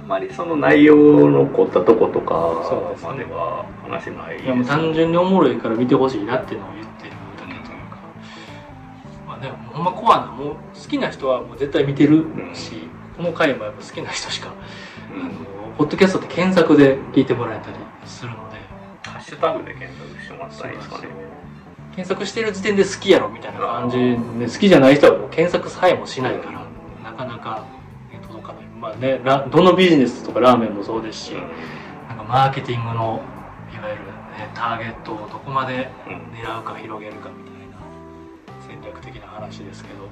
[0.09, 2.33] まりその内容の凝ったとことか
[3.03, 7.99] までは話せない、ね、いやもう単純におもろいから見てほしいなっていうのを言ってるだけというか。
[9.27, 10.57] まあでもほんまコアな、もう好
[10.89, 12.25] きな人はもう絶対見てる
[12.55, 14.51] し、うん、この回もやっぱ好きな人しか、
[15.13, 15.31] うん、あの、
[15.77, 18.57] ポッドキャストって検索で聞いてもらえたりするので。
[19.03, 21.07] ハッシュタグで検索してもらったらいいですかね。
[21.95, 24.15] 検索してる時点で好きやろみたいな感じで、
[24.47, 26.65] 好きじゃない人はもう検索さえもしないから、
[27.11, 27.78] なかなか。
[28.79, 29.19] まあね、
[29.51, 31.31] どのビジネスとかラーメンもそうですし、
[32.07, 33.21] なんかマーケティングの、
[33.73, 37.77] いわゆる、ね、ターゲットをどこまで狙うか広げるかみたいな
[38.65, 40.07] 戦略的な話ですけど。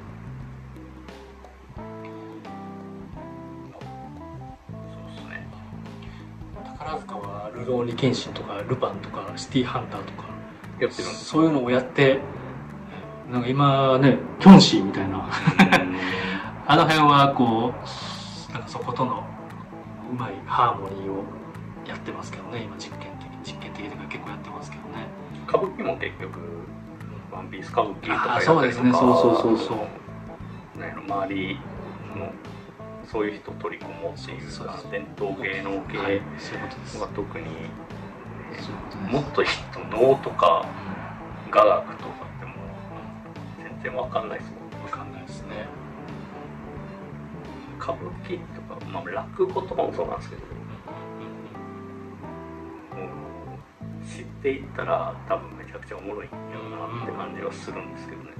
[6.80, 10.30] 宝塚は「ルローニケンシン」とか「ルパン」とか「シティーハンター」とか
[10.80, 12.20] やってるそういうのをやって
[13.30, 15.28] なんか今ねキョンシーみたいな。
[16.70, 18.17] あの辺はこう
[18.68, 19.24] そことの
[20.12, 21.24] うまいハーモニーを
[21.86, 25.08] やってますけどね今実験的実験的とか結構やってますけどね。
[25.48, 26.40] 歌舞伎も結局
[27.32, 28.42] 「ワンピース歌舞伎とかやったりとか。
[28.42, 28.92] そうですね。
[28.92, 29.78] そうそうそうそう。
[30.80, 31.60] ね周り
[32.16, 32.32] の
[33.06, 34.40] そういう人を取り込もうっていう
[34.92, 37.46] 伝統芸能系は特に
[39.10, 39.44] もっと
[39.90, 40.66] 能とか
[41.50, 42.54] 雅楽とかっても
[43.58, 44.52] 全然わかんないです
[47.88, 50.42] 歌舞伎とか、まあ、落語とかもそうなんですけど、
[52.98, 56.44] うん、知っていったら多分めちゃくちゃおもろいんだな
[57.04, 58.32] って感じはするんですけどね。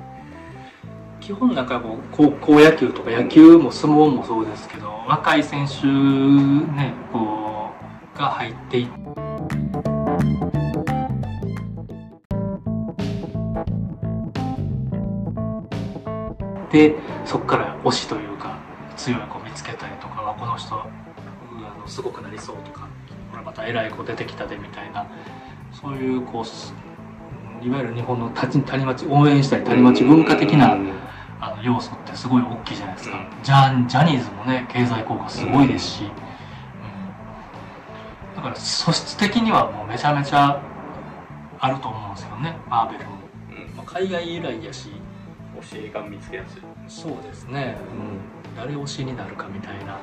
[1.22, 7.72] 基本なんかこう高校野球とか野球も相撲もそうですけど若い選手ねこ
[8.16, 8.88] うが入っていっ
[16.70, 16.96] て
[17.26, 18.58] そこから推しというか
[18.96, 19.22] 強い
[19.58, 20.88] つけたりとかはこの人あ
[21.80, 22.88] のすごくなりそうとか
[23.32, 25.08] これまた偉い子出てきたでみたいな
[25.74, 26.46] そういうこう
[27.66, 30.78] いわゆる日本の谷町応援したり谷町文化的な
[31.40, 36.10] あの要素ってすごい大きいじゃないですか、ジャジャニーズもね経済効果すごいですし、うん、
[38.36, 40.62] だから素質的にはもうめちゃめちゃ
[41.60, 43.18] あると思うんですよねマーベルも、
[43.52, 43.76] うん。
[43.76, 44.90] まあ、海外由来やし
[45.72, 46.62] 教えが見つけやすい。
[46.88, 50.00] そうですね、うん、誰推しになるかみたいな。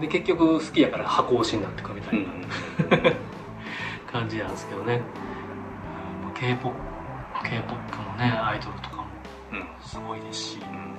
[0.00, 3.16] で結局好きやから箱推しになっていくみたいな、うん、
[4.10, 5.02] 感じなんですけどね、
[6.24, 6.72] うん、k p o
[7.42, 9.10] p k p o p もねアイドルとかも。
[9.82, 10.94] すごいですし、うん、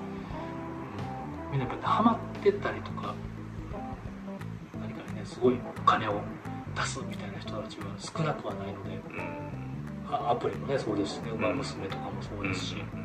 [1.52, 3.16] みんなやっぱハマってたりとか
[4.80, 6.22] 何かねすごいお金を
[6.76, 9.00] 出すみたいな人たちは少なくはないので、
[10.10, 13.01] うん、アプリもねそうですしね「ウマ娘」とかもそうですし、うん、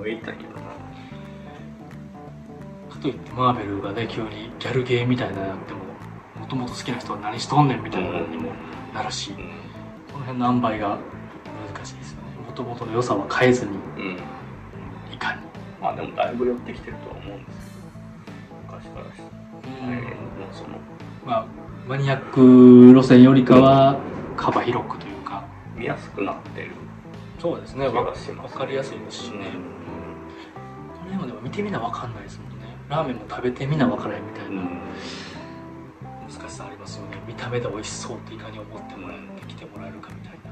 [0.00, 0.38] を言いたか
[3.00, 5.80] といってマーベルがね急にギャルゲーみたいなやっても
[6.40, 8.50] もともと好きな人は何しとんねんみたいなのにも
[8.92, 9.32] なるし、
[10.12, 10.98] この辺の塩梅が
[11.74, 12.28] 難しいですよね。
[12.46, 14.16] もともとの良さは変えずに、うん、
[15.12, 15.42] いかに。
[15.80, 19.22] まあでもだいぶ寄ってきてるとは思うんですけど昔からして、
[19.80, 20.02] うん、もう
[20.52, 20.68] その
[21.24, 21.46] まあ
[21.86, 23.98] マニアック路線よりかは
[24.36, 25.44] 幅広くというか。
[25.76, 26.72] 見やすくなってる。
[27.38, 27.88] そうですね。
[27.88, 29.77] 分かりやすいですしね、うん、
[31.08, 32.66] この辺はでも見てみな分かんないですもんね。
[32.90, 34.80] ラーメンも食べてみな分からへんみたいな、うん。
[36.28, 37.16] 難しさありますよね。
[37.26, 40.48] 見た目で美味しそうっていかに思ってもらえて来てもらえるかみたいな。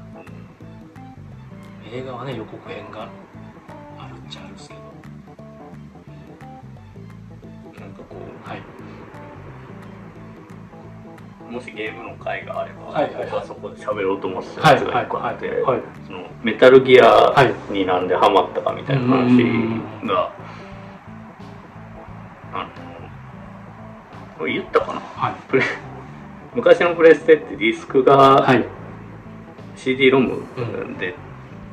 [1.93, 3.07] 映画はね予告編が
[3.97, 4.81] あるっちゃあるんですけど。
[7.79, 8.61] なんかこうはい。
[11.51, 15.61] もしゲームの回があれば、はいはい、僕はそこで喋ろうと思ってたやつが一個あって、はい。
[15.61, 17.33] はいはい、そのメタルギア
[17.71, 19.37] になんでハマったかみたいな話
[20.05, 20.33] が、
[24.39, 25.35] の言ったかな、はい、
[26.55, 28.47] 昔のプレステってディスクが
[29.75, 30.43] CD ロム
[30.99, 31.15] で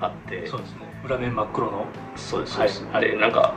[0.01, 0.79] あって、うん、そうですね。
[1.05, 1.87] 裏面真っ黒の。
[2.17, 2.55] そうです。
[2.55, 3.55] そうです、はい、でなんか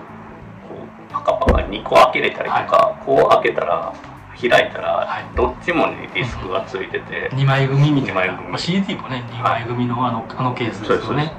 [0.68, 3.94] こうパカパカ2個開けれたりとか、はい、こう開けたら
[4.40, 8.34] 開いたら、どっちもにディスクがついてて、うん、2枚組みたいな。
[8.34, 11.34] 枚組、まあ、CD もね2枚組のあの,、あのケースですよね。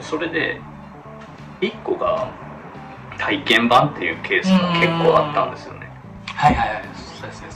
[0.00, 0.60] それで
[1.60, 2.30] 1個が
[3.18, 5.87] 体験版っていうケースが結構あったんですよね
[6.38, 6.84] はいはいはい。
[6.94, 7.48] そうですね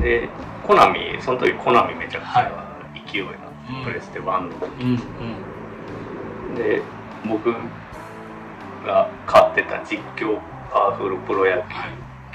[0.00, 0.28] で
[0.66, 2.50] コナミその時コナミめちゃくちゃ
[3.10, 3.30] 勢いが、
[3.84, 4.98] プレステ1の時、うん
[6.50, 6.82] うん、で
[7.26, 7.54] 僕
[8.84, 10.38] が買ってた実況
[10.70, 11.62] パワフルプロ野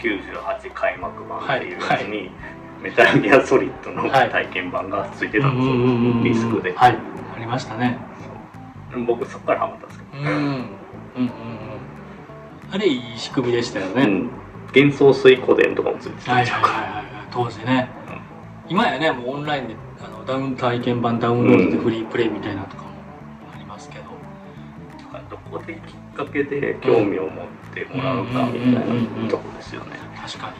[0.01, 2.31] 球98開幕版っていうやつに、はいはい、
[2.81, 5.73] メタルギアソリッドの体験版がついてたんですよ、
[6.23, 6.97] ディスクで、はい、
[7.35, 7.97] ありましたね。
[9.05, 10.33] 僕そこからハマったんですけど、うんうん
[11.17, 11.31] うん。
[12.71, 14.31] あれいい仕組みでしたよね、うん、
[14.73, 17.05] 幻想水湖伝とかもついてたんですよ、はいはいはい。
[17.31, 17.89] 当時ね、
[18.67, 22.89] うん、今やねもうオンラインであのダウン体験版ダウンロードでフリープレイみたいなとかも
[23.53, 24.05] ありますけど、
[25.13, 25.81] うん、どこできっ
[26.15, 29.97] かけで興味を持ってもらうかみたいなとこですよね。
[30.15, 30.53] 確かに。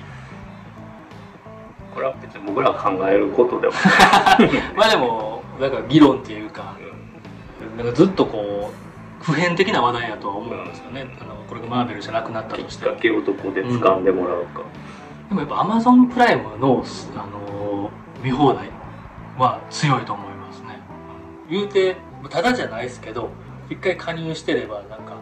[1.94, 3.74] これは別に僕ら考えることでは。
[4.76, 6.76] まあでもなんか議論っていうか、
[7.62, 8.89] うん、なんかずっとこう
[9.22, 12.86] 普遍的な話題やとは思うんですよね、あのこれがマーベルじゃなくなったとして。
[12.86, 14.64] きっかけをどこで掴んでもらうか、
[15.30, 16.84] でもやっぱアマゾンプライムの、
[17.16, 17.92] あの
[18.24, 18.70] 見放題
[19.38, 20.80] は強いと思いますね。
[21.50, 21.98] 言うて
[22.30, 23.30] ただじゃないですけど
[23.70, 25.16] 一回加入してればなんか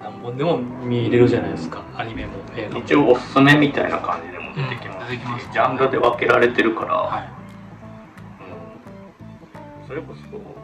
[0.00, 1.82] 何本でも見れるじゃないですか。
[1.96, 2.84] アニメも映画も。
[2.84, 7.28] 一応おすすめみたいな感じでも出てきます,、うん、ますジャンルで分けられてるから、はい。
[9.82, 10.61] うん、それこそ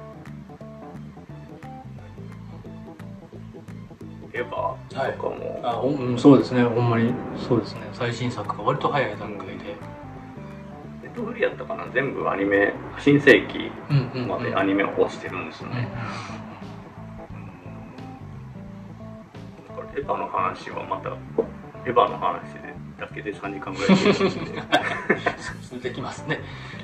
[4.32, 6.62] エヴァとかも、はい、あうん、そうですね。
[6.62, 7.12] ほんまに
[7.48, 7.80] そうですね。
[7.92, 9.54] 最新作が割と早い段階で、
[11.02, 11.86] ネットフリやったかな。
[11.92, 13.70] 全部アニメ新世紀
[14.26, 15.88] までアニメを落ちてるんですよね、
[19.68, 21.10] だからエヴァの話はまた
[21.88, 24.12] エヴァの話でだけで3時間ぐらいで。
[25.78, 26.40] でできますね。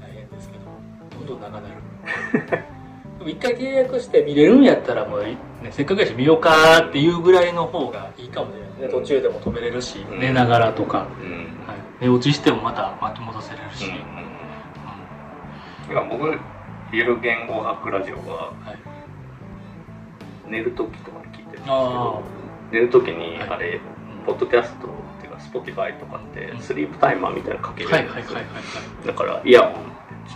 [0.00, 0.64] 大変ですけど。
[1.26, 1.74] どんどん長なる
[3.26, 5.36] 一回契約して見れるんやったらもう、ね、
[5.70, 8.88] せっかくやし見ようかっていうぐらいの方がいいかもしれないね。
[8.88, 10.18] 途中でも止めれるし、うん。
[10.20, 11.30] 寝ながらとか、うん。
[11.66, 14.24] はい、寝落ちしてもまた巻き戻せれるし、うんうん
[15.86, 16.24] いや僕
[16.92, 22.22] ゆる言語学ラジオははい、寝る時とかに聞いてるんですけあど
[22.72, 23.48] 寝る時にはい。
[23.50, 23.80] あれ、
[24.24, 24.90] ポッドキャストっ
[25.20, 26.60] ていうか Spotify とかってうん。
[26.62, 28.08] スリープタイマーみたいなのかけるんですよ。
[28.08, 28.44] はいはいはい
[29.06, 29.82] だからイヤホンちょ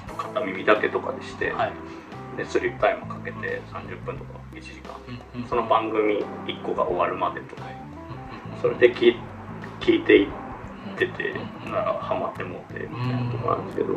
[0.04, 1.72] っと片耳だけとかでして、はいはい
[2.38, 7.62] でスリープタイマーかけて30分とか1時間その番組1個が終わるまでとか。
[8.60, 9.16] それで聞い
[9.80, 10.28] 聞いていっ
[10.98, 11.34] てて
[11.64, 13.96] うんならハマってもうてみたいなとこなんですけど。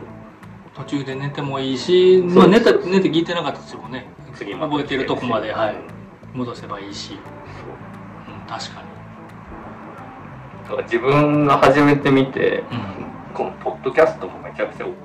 [0.73, 4.07] 途中で寝てもいいし、まあ、寝た寝て聞いてなかったとしてもね。
[4.35, 5.75] 次覚えてるとこまで、はい。
[6.33, 7.17] うん、戻せばいいし、そう。
[8.33, 8.83] うん、確か
[10.63, 12.63] だから自分が初めて見て
[13.33, 14.95] このポッドキャストもめちゃくちゃ奥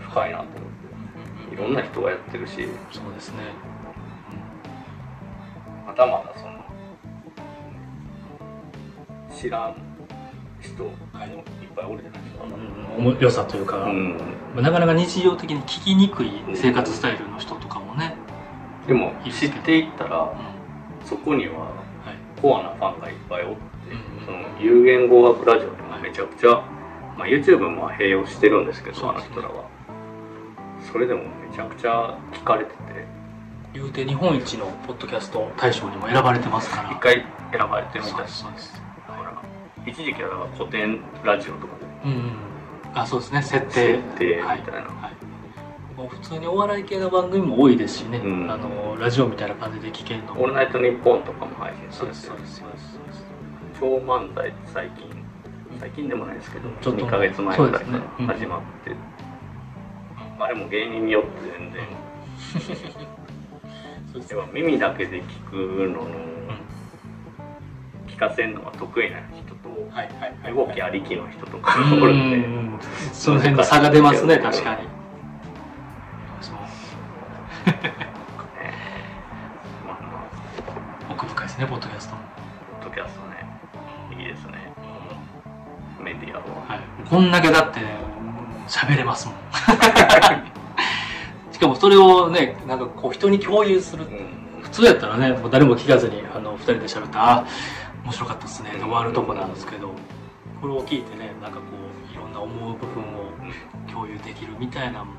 [0.00, 0.58] 深いなと思って。
[0.58, 0.67] い
[1.58, 2.68] ろんな人がやってるし。
[2.90, 3.36] そうですね、
[5.86, 6.58] まだまだその
[9.34, 9.76] 知らん
[10.60, 10.94] 人もいっ
[11.74, 12.18] ぱいおるじゃな。
[12.18, 12.44] いですか、
[12.98, 14.16] うん、良さというか、うん。
[14.54, 18.14] まあなかなか日常的に聞きにくい生活スタイルの人とかもね、
[18.86, 21.06] でも知っていったらうん。
[21.06, 22.40] そこにははい。
[22.40, 23.60] コアなファンがいっぱいおって、
[23.90, 26.62] うんその有言語学ラジオでもめちゃくちゃ、
[27.16, 29.02] まあ、YouTube も併用してるんですけどね。
[29.14, 29.64] の人らは。
[30.92, 32.78] それでもめちゃくちゃ聞かれてて。
[33.74, 36.90] 言うて日本一のポッドキャスト大賞にも選ばれてますから。
[36.90, 38.44] 一回選ばれてるみたいです。
[38.44, 39.42] だから
[39.84, 41.74] 一時期は古典ラジオとか。
[42.04, 42.32] うんうん。
[42.94, 43.42] あそうですね。
[43.42, 43.72] 設で定。
[43.74, 45.96] 設定みたいな、はい。
[45.96, 48.50] もう普通にお笑い系の番組も多いですしね、うん。
[48.50, 52.98] あのラジオみたいな感じで聞けるのオールナイトニッポン」とかも配信さそうでれてそうですそうです。
[53.80, 55.08] 超漫才って最近。
[55.80, 58.00] 最近でもないですけどちょっと2ヶ月前ぐらいかそうですね。
[58.20, 58.26] うん。
[58.26, 58.46] ら始
[60.38, 61.82] まあれも芸人によって全然、
[64.12, 65.56] そうですやっぱ耳だけで聞く
[65.90, 66.08] のの、
[68.06, 72.78] 聞かせるのが得意な人と、はいはいはい動きありきの人とかおるんで、うん
[73.12, 74.82] その辺の差が出ますね確かに。
[76.40, 76.54] そう
[79.84, 80.30] まあま
[81.08, 82.22] あ奥深いですねポッドキャストも、
[82.80, 83.44] ポッドキャストね。
[84.16, 84.72] いいですね。
[86.00, 86.44] メディアは。
[86.68, 87.80] はい、こんだけだって
[88.68, 89.36] 喋れますもん。
[91.52, 94.04] しかもそれをねなんかこう人に共有する。
[94.04, 94.38] うん。
[94.68, 97.46] 普通やったらねもう誰も聞かずにあの2人で喋ったあ
[98.04, 99.92] 面白かったっすねで終わるとこなんですけど
[100.60, 101.64] これを聞いてねなんかこ
[102.10, 103.30] ういろんな思う部分を
[103.90, 105.14] 共有できるみたいなのもう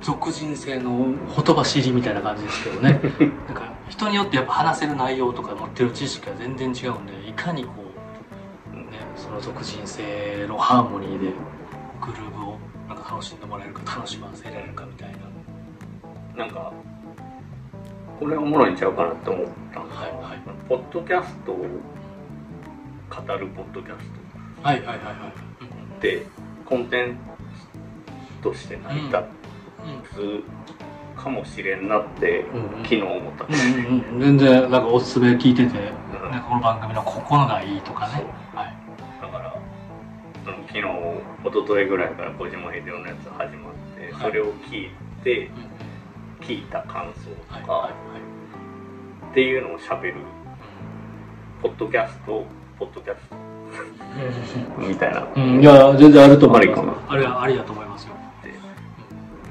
[0.00, 3.00] ん俗人性のほとばしりみたいな感じですけどね。
[3.46, 7.79] なんか人によってやっぱ話せる内容とか持ってる知識が全然違うんでいかにこ
[9.30, 11.32] その俗人性のハーモニーで
[12.00, 12.58] グルーブを
[12.88, 15.12] なんか楽しんでもらえるか楽しませられるかみたい
[16.34, 16.44] な。
[16.44, 16.72] なんか
[18.18, 20.40] これおもろいんちゃうかなって思ったんが、はいはい。
[20.68, 21.64] ポッドキャストを語
[23.36, 24.02] るポッドキャス
[24.64, 25.32] はいはいはいはい。
[25.60, 25.64] ト
[25.96, 26.26] って
[26.64, 27.16] コンテン
[28.36, 29.16] ツとして成り立
[30.12, 32.44] つかもしれんなって
[32.82, 34.20] 昨日思った、うんうんうん。
[34.20, 35.92] 全然なんかおすすめ聞いてて、ね、
[36.32, 36.40] うん。
[36.40, 38.24] この番組のここのがいいとかね。
[38.52, 38.79] はい
[40.50, 44.22] その昨日一昨日ぐらいから小島秀夫のやつ始まって、はい。
[44.22, 44.90] それを聞い
[45.22, 45.50] て
[46.40, 48.18] 聞いた感想とか、はいはいは
[49.28, 49.30] い。
[49.30, 50.14] っていうのを喋る
[51.62, 52.44] ポッドキャスト
[52.78, 53.36] ポッドキャスト。
[54.78, 55.28] みたいな。
[55.36, 56.82] うん、いや全然あると思います。
[57.08, 58.14] あれはありだと思いますよ。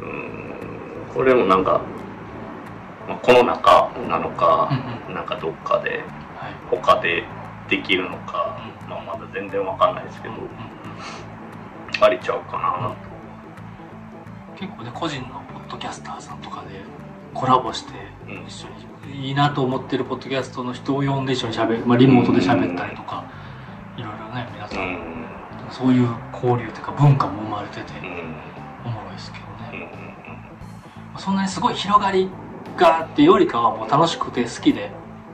[0.01, 1.13] うーん。
[1.13, 1.81] これもなんか、
[3.07, 4.69] まあ、この中なのか、
[5.07, 5.15] うん。
[5.15, 6.03] なんかどっかで
[6.35, 6.53] はい。
[6.69, 7.23] 他で
[7.69, 8.89] できるのか、うん。
[8.89, 10.68] まあ、まだ全然わかんないですけど、うんうん
[12.01, 12.95] ありちゃうかな
[14.57, 16.69] 結構ね個人のポッドキャスターさんとかで
[17.33, 17.93] コラボして
[18.27, 18.67] うん一緒
[19.07, 23.25] にいいなと思ってるポッドキャストの人を呼んで一緒に喋る、まあ、リモートで喋ったりとか
[23.97, 25.09] いろいろね皆さ、うんん
[25.71, 28.35] そういう交流というか文化も生まれててうん。
[28.85, 29.91] おもろいですけどうんね、
[31.17, 32.29] そんなにすごい広がり
[32.77, 34.89] がってよりかはもう楽しくて好きで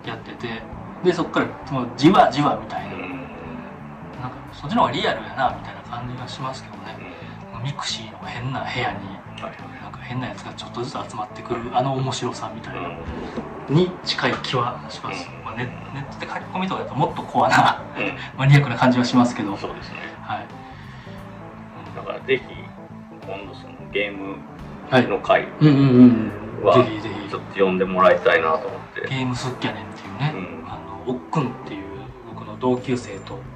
[0.05, 0.61] やってて
[1.03, 3.01] でそこからもうじわじわみたいな,、うん。
[3.01, 3.09] うん。
[4.21, 7.15] なんかそっちの方がリアルやなみたいな感じがしますけどね。
[7.65, 9.07] ミクシーの変な部屋に
[9.41, 12.95] はいなんか変なやつがちょっとずつ集まってくるあの面白さみたいな、うん
[13.67, 15.43] に近い気はします、うん。
[15.43, 15.71] まあ、ネネ
[16.07, 18.15] ットで書き込みとかだともっとコアなうん。
[18.37, 19.57] マニアックな感じはしますけど。
[19.57, 20.01] そうですね。
[20.21, 20.45] はい、
[21.95, 22.43] だからぜひ
[23.25, 24.37] 今度そのゲーム
[24.91, 25.07] はい。
[25.07, 26.31] の回うんうん
[26.61, 27.27] うんはぜひぜひ。
[27.27, 29.01] ちょっと呼んでもらいたいなと思って。
[29.09, 30.69] ゲームスッキャネンっていうね、うん。
[30.69, 31.83] あのおっくんっていう
[32.29, 33.54] 僕の同級生と奥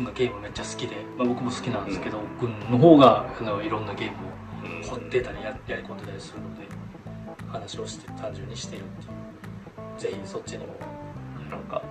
[0.00, 4.16] 君がゲームめっちゃ好きで、まあ、僕も好きなんですけど、奥君の方があのいろんなゲーム
[4.82, 6.62] を掘ってたりややり込んでたりするので
[7.48, 9.10] 話をして単純にしてるっていう。
[9.98, 10.74] ぜひそっちにも、
[11.50, 11.82] なんか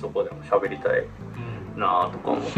[0.00, 1.00] そこでも喋りたい。
[1.00, 2.52] うん、なとか思って、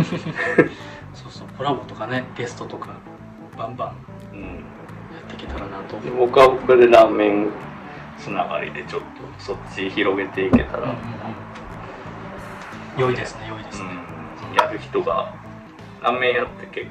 [1.12, 1.48] そうそう。
[1.58, 2.90] コラボとかねゲストとか
[3.58, 3.86] バンバ
[4.32, 4.46] ンうん、や
[5.20, 5.98] っていけたらなと。
[6.00, 7.50] で僕は僕でラーメン
[8.18, 9.06] つながりでちょっと
[9.38, 10.96] そっち広げていけたら、うんうんうん。
[12.96, 14.03] 良いですね良いですね、うん、
[14.54, 15.34] やる人が
[16.02, 16.86] ラーメン屋って結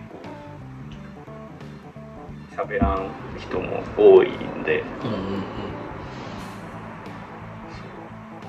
[2.56, 3.10] 構喋らん
[3.40, 4.84] 人も多いんで。
[5.04, 5.44] うんうんうん。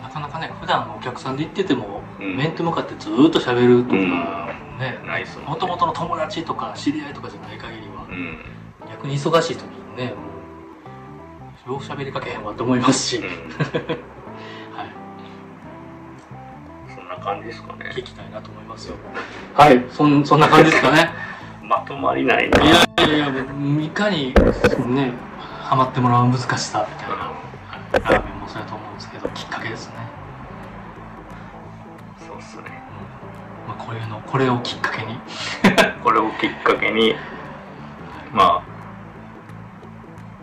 [0.03, 2.37] なかなかね普段お客さんで行ってても、うん。
[2.37, 4.55] 面と向かってずーっと喋るとか、うん。
[4.79, 4.99] ね
[5.47, 8.39] もともとの友達とか知り合いとかじゃない限りは、うん、
[8.89, 10.15] 逆に忙しい時にね
[11.67, 13.25] もうよく喋りかけへんわと思いますし、うん、
[14.77, 14.91] はい、
[17.19, 17.91] な感じですかね。
[17.95, 18.97] 聞きたいなと思いますよ。
[19.55, 21.11] はいそんそんな感じですかね。
[21.63, 22.63] まとまりないな。
[22.63, 22.75] いや
[23.07, 23.29] いやいや
[23.83, 24.35] いかに
[24.95, 25.13] ね
[25.63, 27.35] ハマってもらう難しさみたいな、はい
[27.93, 29.95] ラーメンもそうやと思うんですけどきっかけですね。
[32.27, 32.65] そうっすね。
[33.69, 35.19] まあ、これのこれをきっかけに。
[36.03, 37.15] これをきっかけに
[38.33, 38.63] まあ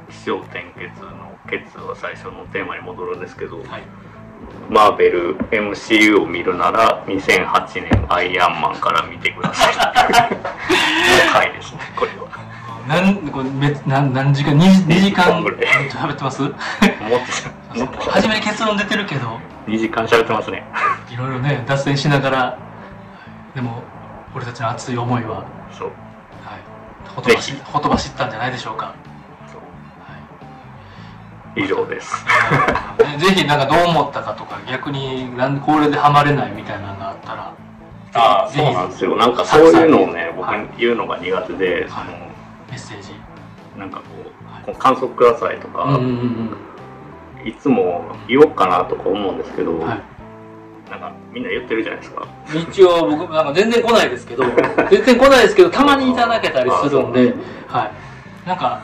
[0.10, 3.84] 起承転結の結は最初のテーマに戻るんですけど、はい
[4.70, 9.76] マーベル MCU を見るなら2008年アイアンマンから見てください。
[10.36, 12.30] の回ですねこれは。
[12.88, 15.60] なんこれめなん何時間 2, 2時間ぐらい
[15.90, 16.44] 喋ってます？
[18.10, 19.40] 初めに結論出てるけど。
[19.68, 20.64] 2時間喋ってますね。
[21.10, 22.58] いろいろね脱線しながら。
[23.54, 23.84] でも
[24.34, 25.46] 俺たちの熱い思いは、はい、
[25.78, 25.92] そう。
[27.16, 28.96] ほとばしほとばしったんじゃないでしょうか、
[31.56, 32.26] 以上です。
[33.00, 37.54] ね ぜひなんかどう思ったかとか逆になんでこれでハマれないみたいなのがあったら。
[38.14, 39.16] ああぜひそうなんですよ。
[39.16, 40.68] なんかそういうのをね僕はい。
[40.78, 42.06] 言うのが苦手で、その
[42.70, 43.14] メッセージ。
[43.78, 44.04] なんかこ
[44.52, 46.00] はうこう感想くださいとか、
[47.46, 50.02] いつも言おうかなとか思うんですけど、うんはい。
[50.92, 52.28] なんかみんな言ってるじゃないですか。
[52.54, 54.44] 一応僕なんか全然来ないですけど
[54.92, 57.34] 全然来ないですけどたまにいただけたりするんで
[57.68, 57.92] はい。
[58.48, 58.82] なんか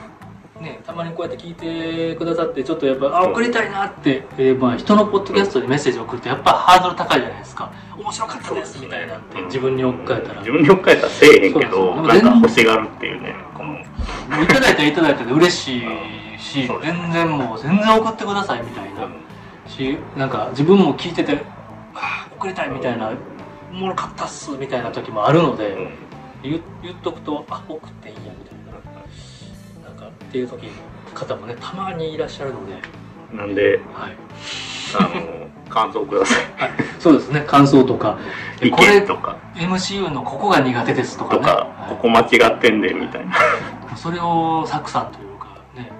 [0.62, 7.72] ねたまにこうやって聞いてくださってちょっとやっぱあ送りたいなって、えーまあ、人のポッドキャストにメッセージを送るとやっぱハードル高いじゃないですか。
[7.98, 10.40] 面白かったですみたいなって自分に置き換えたら。
[10.40, 13.78] 自分に置き換えたらせえへんけどなんか欲しがるっていうねこの。
[14.44, 15.82] いただいたらいただいたで嬉しい
[16.40, 19.10] し全然もう全然送ってくださいみたいな。
[19.68, 21.44] しなんか自分も聞いてて
[21.94, 23.12] あー送りたいみたいな
[23.72, 25.90] おもろかったっすみたいな時もあるので、うん。
[26.44, 28.57] 言言っとくとあ送っていいやみたいな
[30.38, 30.72] っていう時の
[31.16, 32.74] 方もねたまにいらっしゃるので、
[33.34, 34.18] なんではい、
[35.00, 36.36] あの感想くださ
[37.00, 37.44] そうですね。
[37.48, 38.18] 感想とか。
[38.62, 39.38] い意これ見とか。
[39.56, 41.40] MCU のここが苦手ですとかね。
[41.40, 41.90] とかはい。
[41.90, 43.36] ここ間違ってんでみたいな。
[43.96, 45.92] それをサクさんというかね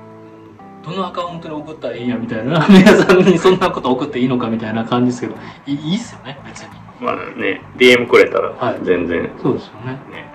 [0.84, 2.66] どのアカウントに送ったらいいんやみたいな。
[2.70, 5.36] 皆さんにそんなこと送っていいのかみたいな感じですけど
[5.66, 6.70] いいいっすよね別に。
[7.00, 8.80] まあね DM くれたらはい。
[8.84, 9.30] 全然。
[9.42, 10.00] そうですよね。
[10.12, 10.27] ね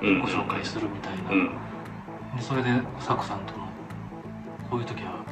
[0.00, 1.50] ご紹介するみたいな、うん。
[2.36, 2.70] でそれで
[3.00, 3.68] サクさんとの
[4.70, 5.24] こういう時は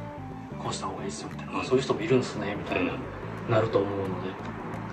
[0.59, 1.65] こうした方がいいっすよみたいな、うん。
[1.65, 3.51] そういう人もいるんですねみたいな、うん。
[3.51, 4.29] なると思うので。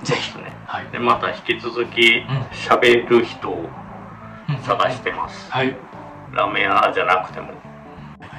[0.02, 0.52] ぜひね。
[0.66, 0.86] はい。
[0.90, 2.26] でまた引き続きん。
[2.52, 3.68] 喋る人を
[4.48, 4.58] うん。
[4.58, 5.50] 探してます。
[5.50, 5.76] はい。
[6.32, 7.48] ラーメン屋じゃなくても。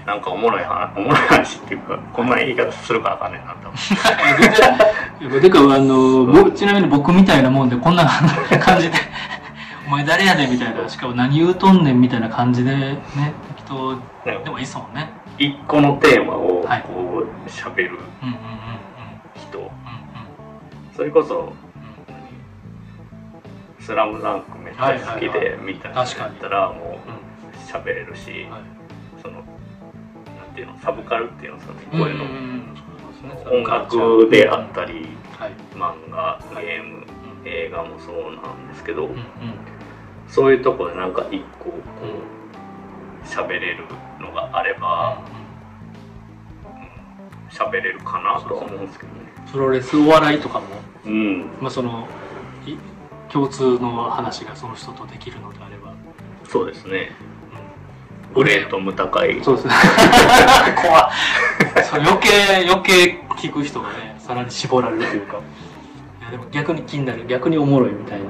[0.06, 3.86] なんかおもろい話 おもろい話っていうかこんな言い方するからあかんねんなと思って。
[5.20, 5.42] 全然。
[5.42, 8.06] てかあの僕ちなみに僕みたいなもんでこんな
[8.62, 8.98] 感じで
[9.88, 13.00] 「お前誰やねん」みたいなしかも何言うとんねんみたいな感じでね
[13.56, 13.96] 適当
[14.26, 15.10] でもいいっすもんね。
[15.40, 16.82] 一個のテーマをはい。
[16.84, 17.98] こう喋る
[19.36, 19.60] 人。
[19.60, 19.68] うん
[20.96, 21.54] それこそ
[23.78, 26.10] うん「スラムダンクめっちゃ好きでみたいなやっ
[26.42, 28.48] たらもう喋れるし
[29.22, 29.44] そのなん
[30.56, 32.26] ていうのサブカルっていうのそのこういうの
[33.60, 35.08] 音楽であったり
[35.40, 35.52] はい。
[35.76, 37.06] 漫画ゲーム
[37.46, 39.20] 映画もそうなんですけどうんうん
[40.28, 41.74] そういうとこでなんか一個こ
[43.24, 43.86] う喋れる
[44.20, 45.22] のがあれば
[47.50, 49.20] 喋れるかなとは思うんですけどね。
[49.52, 50.66] プロレスお笑いとかも、
[51.06, 51.42] うん。
[51.62, 52.08] まあ、その
[52.66, 52.78] い
[53.32, 55.94] 共通の話がその人とできるのであれば、
[56.48, 57.12] そうですね。
[58.36, 59.74] グレートム高いそうですね。
[60.82, 61.12] 怖
[61.94, 65.38] 余計余計聞く人がねさらに絞られるというか。
[66.22, 67.26] いやでも逆に気になる。
[67.28, 68.26] 逆におもろいみたいな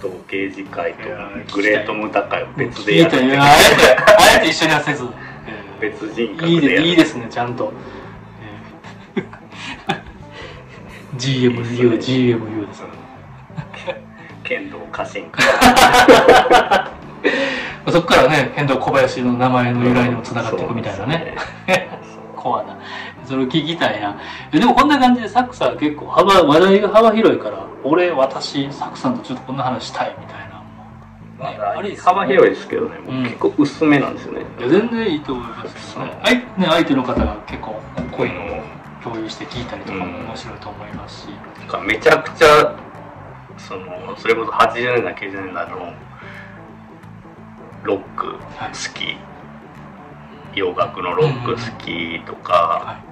[0.00, 1.08] 武藤刑事会と
[1.54, 3.56] グレートム高いを別でやえてあ
[4.38, 5.12] えて一緒にはせず、えー
[5.82, 6.82] 別人格いいでやる。
[6.82, 7.72] でいいですねちゃんと、
[9.16, 9.32] えー。
[11.18, 12.82] GMU、GMU です。
[14.44, 15.42] 剣道家臣か。
[17.90, 21.34] そこからね、剣道小林の名前の由来にもつながっていくみたいなね。
[22.36, 22.78] コア な。
[23.32, 24.20] それを聞きたいな。
[24.52, 30.50] えでもこんな感じでサクさん結構幅、話題が幅広いから、俺、私、サクさんとちょっとこんな話したいみたい
[31.40, 31.50] な。
[31.50, 34.42] ね、あれ幅広いですけどね、うん、結構薄めなんですよね。
[34.58, 36.20] いや、全然いいと思いますけどね。
[36.22, 37.80] 相,、ね、相手の方が結構
[38.18, 38.62] 濃いのを
[39.02, 41.28] 共有して聞いたりとかも面白いと思いますし。
[41.72, 42.76] うん、めちゃくちゃ、
[43.56, 45.94] その、それこそ80年代、90年代の
[47.82, 48.38] ロック好
[48.94, 49.16] き、はい、
[50.54, 53.11] 洋楽のロック好きとか、はい、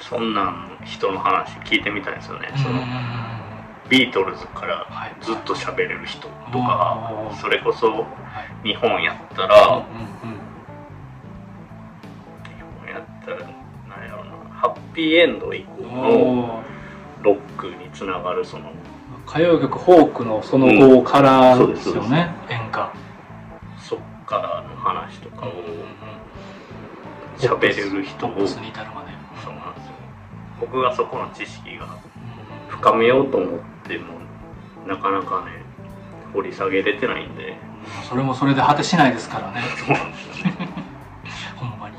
[0.00, 2.52] そんなん人の話聞いてみたいですよね。
[2.56, 2.80] その
[3.88, 4.86] ビートルズから
[5.20, 8.06] ずっと喋れる人とか、それこそ
[8.62, 9.62] 日本やったら、日
[12.80, 13.38] 本やったら
[13.88, 16.62] 何やろうなハッピーエンド以降の
[17.22, 18.72] ロックにつながるその
[19.26, 22.92] 歌謡曲フォークのその後からですよね、演歌。
[23.78, 25.52] そっからの話とかを
[27.36, 28.30] 喋れる人を
[30.64, 31.86] 僕がそこの知識が
[32.68, 34.14] 深めようと思っても
[34.86, 35.52] なかなかね
[36.32, 37.56] 掘り下げれてないんで。
[38.08, 39.60] それもそれで果てしないですからね。
[39.76, 40.46] そうなんですよ。
[40.46, 40.68] ね
[41.56, 41.96] ほんまに。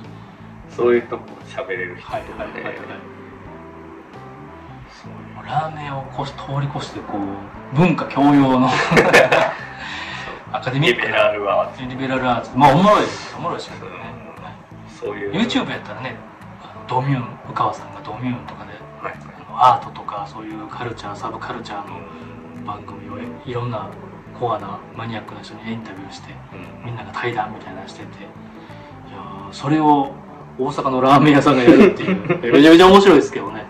[0.69, 2.75] そういうとこ喋れる人とかね、はいはいはいはい。
[5.45, 8.67] ラーメンをこし通り越してこう文化教養の。
[10.51, 11.85] アカデミックリベラルアーツ。
[11.85, 12.57] リベラルアーツ。
[12.57, 13.35] まあおもろいです。
[13.37, 13.91] おもろいですけどね、
[14.87, 15.31] そういう。
[15.33, 16.15] YouTube やったらね
[16.87, 18.71] ドミューン宇川さんがドミューンとかで、
[19.01, 19.13] はい、
[19.51, 23.89] アートとかそういうカルチャーサブカルチャーの番組をいろんな
[24.39, 26.33] コアなマニアックな人にインタビューして、
[26.83, 30.11] みんなが対談みたいなのしてていやそれを
[30.57, 32.17] 大阪のラーメン屋さんがやるっていう。
[32.53, 33.65] めちゃめちゃ面白いですけどね。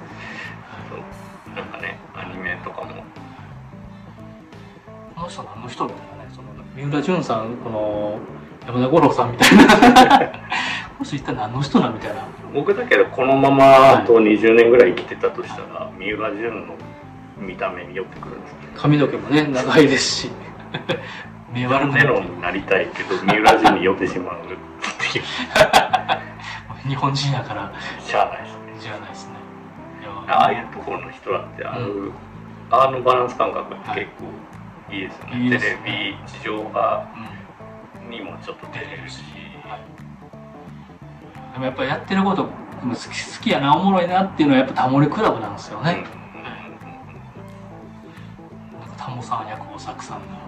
[1.55, 2.87] なんかねアニメとかも。
[5.15, 6.29] この人何の人みたいなね。
[6.31, 8.19] その三浦淳さんこの
[8.67, 9.63] 山田五郎さんみたいな
[10.97, 12.27] この人一体何の人なみたいな。
[12.53, 16.75] 僕だけどこのままあと20年ぐらい生きてたとしたら、はい、三浦淳の
[17.37, 18.57] 見た目に寄ってくるんですね。
[18.75, 20.31] 髪の毛もね長いですし。
[21.51, 24.47] 目悪くなになりたいけど三浦淳に寄ってしまうっ
[25.11, 25.23] ていう。
[26.87, 27.71] 日本人やから。
[27.99, 28.81] しゃあないですね。
[28.81, 29.35] しゃあないですね。
[30.27, 32.13] ああいうところの人だってあの、うん、
[32.71, 34.25] あのバランス感覚って結構
[34.93, 34.97] い。
[34.97, 37.07] いですよね、はい、テレビ地上波
[38.09, 39.23] にもちょっと出れるし、
[41.55, 42.49] でもやっぱりやってること好
[42.93, 46.03] き好きやなおもろいなっていうのはやっぱタモリクラブなんですよね、
[48.89, 50.45] うん、タモさん役を作さんが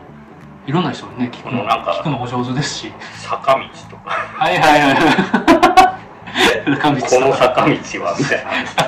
[0.68, 2.92] いろんな人にね聞くの聞くのお上手ですし。
[3.22, 4.10] 坂道とか。
[4.10, 6.76] はいはいはい。
[6.76, 7.70] 坂道この坂道
[8.04, 8.44] はみたい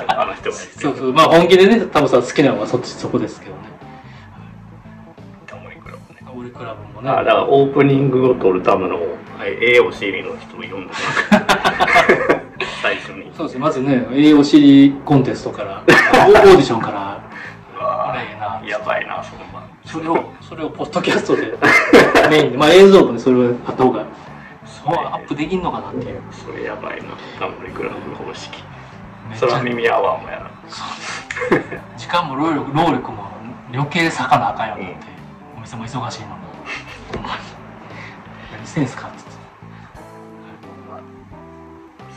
[0.06, 1.12] なあの人がそうそう。
[1.14, 3.69] まあ本気でねタモさん好きなのはそっちそこですけどね
[7.00, 8.98] もねあだからオープニングを撮るための
[9.40, 10.92] はい、A お尻の人を呼んで
[12.82, 13.32] 最初に。
[13.34, 13.60] そうですね。
[13.60, 15.80] まずね A お尻コンテストから
[16.28, 17.18] オーディションから。
[17.80, 18.60] あれな。
[18.68, 19.40] やばいなその
[19.82, 21.54] それをそれをポッドキャストで
[22.28, 22.58] メインで。
[22.58, 24.04] まあ映像部にそれをあった方が
[24.66, 26.20] そうアップできんのかなっていう。
[26.30, 27.04] それやばいな。
[27.38, 28.62] タモリクラブ方式。
[29.40, 30.50] 空耳アワーもやな
[31.96, 33.24] 時間も労力労力も
[33.72, 36.49] 余計割かなあかんよって、うん、お店も忙しいのに
[37.18, 39.30] 何してんすかっつって。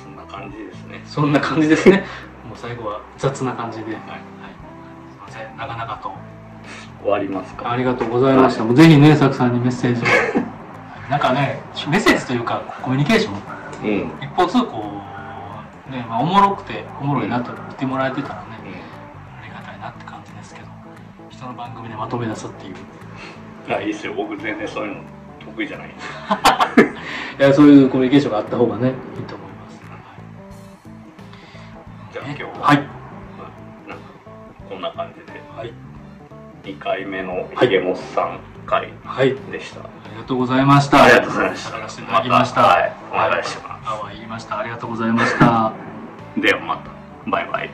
[0.04, 1.02] そんな感じですね。
[1.06, 2.06] そんな感じですね。
[2.48, 4.02] もう最後は雑な感じで、はい、はい、
[5.12, 6.12] すいませんなかなかと。
[7.02, 7.72] 終わりますか。
[7.72, 10.06] ありがとうございました、はい、もうぜひねさくさんにメッセージを。
[11.10, 13.34] なんかねメッセージというかコミュニケーション、
[13.84, 15.04] うん、一方通行
[15.92, 20.68] ね、まあ、おもろくておもろいなと言ってもらえてたらね、うん、ありがたいなって感じですけど
[21.30, 22.76] 人の番組でまとめ出すっていう
[23.68, 24.14] いやいいですよ。
[24.14, 25.02] 僕全然そういうの
[25.46, 25.90] 得意じゃない
[27.40, 29.82] いやそういうコミュニケーションがあった方がねいいと思います、
[32.14, 32.88] じゃあ今日は、はい、なんか
[34.70, 35.74] こんな感じで、はい、
[36.64, 38.94] 2回目のひげもっさん会
[39.52, 41.04] でした、はい、ありがとうございました。
[41.04, 41.78] ありがとうございました。
[41.78, 44.60] らせていただきました、はい、お願いします、あは言いました。
[44.60, 45.74] ありがとうございました。
[46.38, 46.94] ではまた。
[47.26, 47.70] バイバイ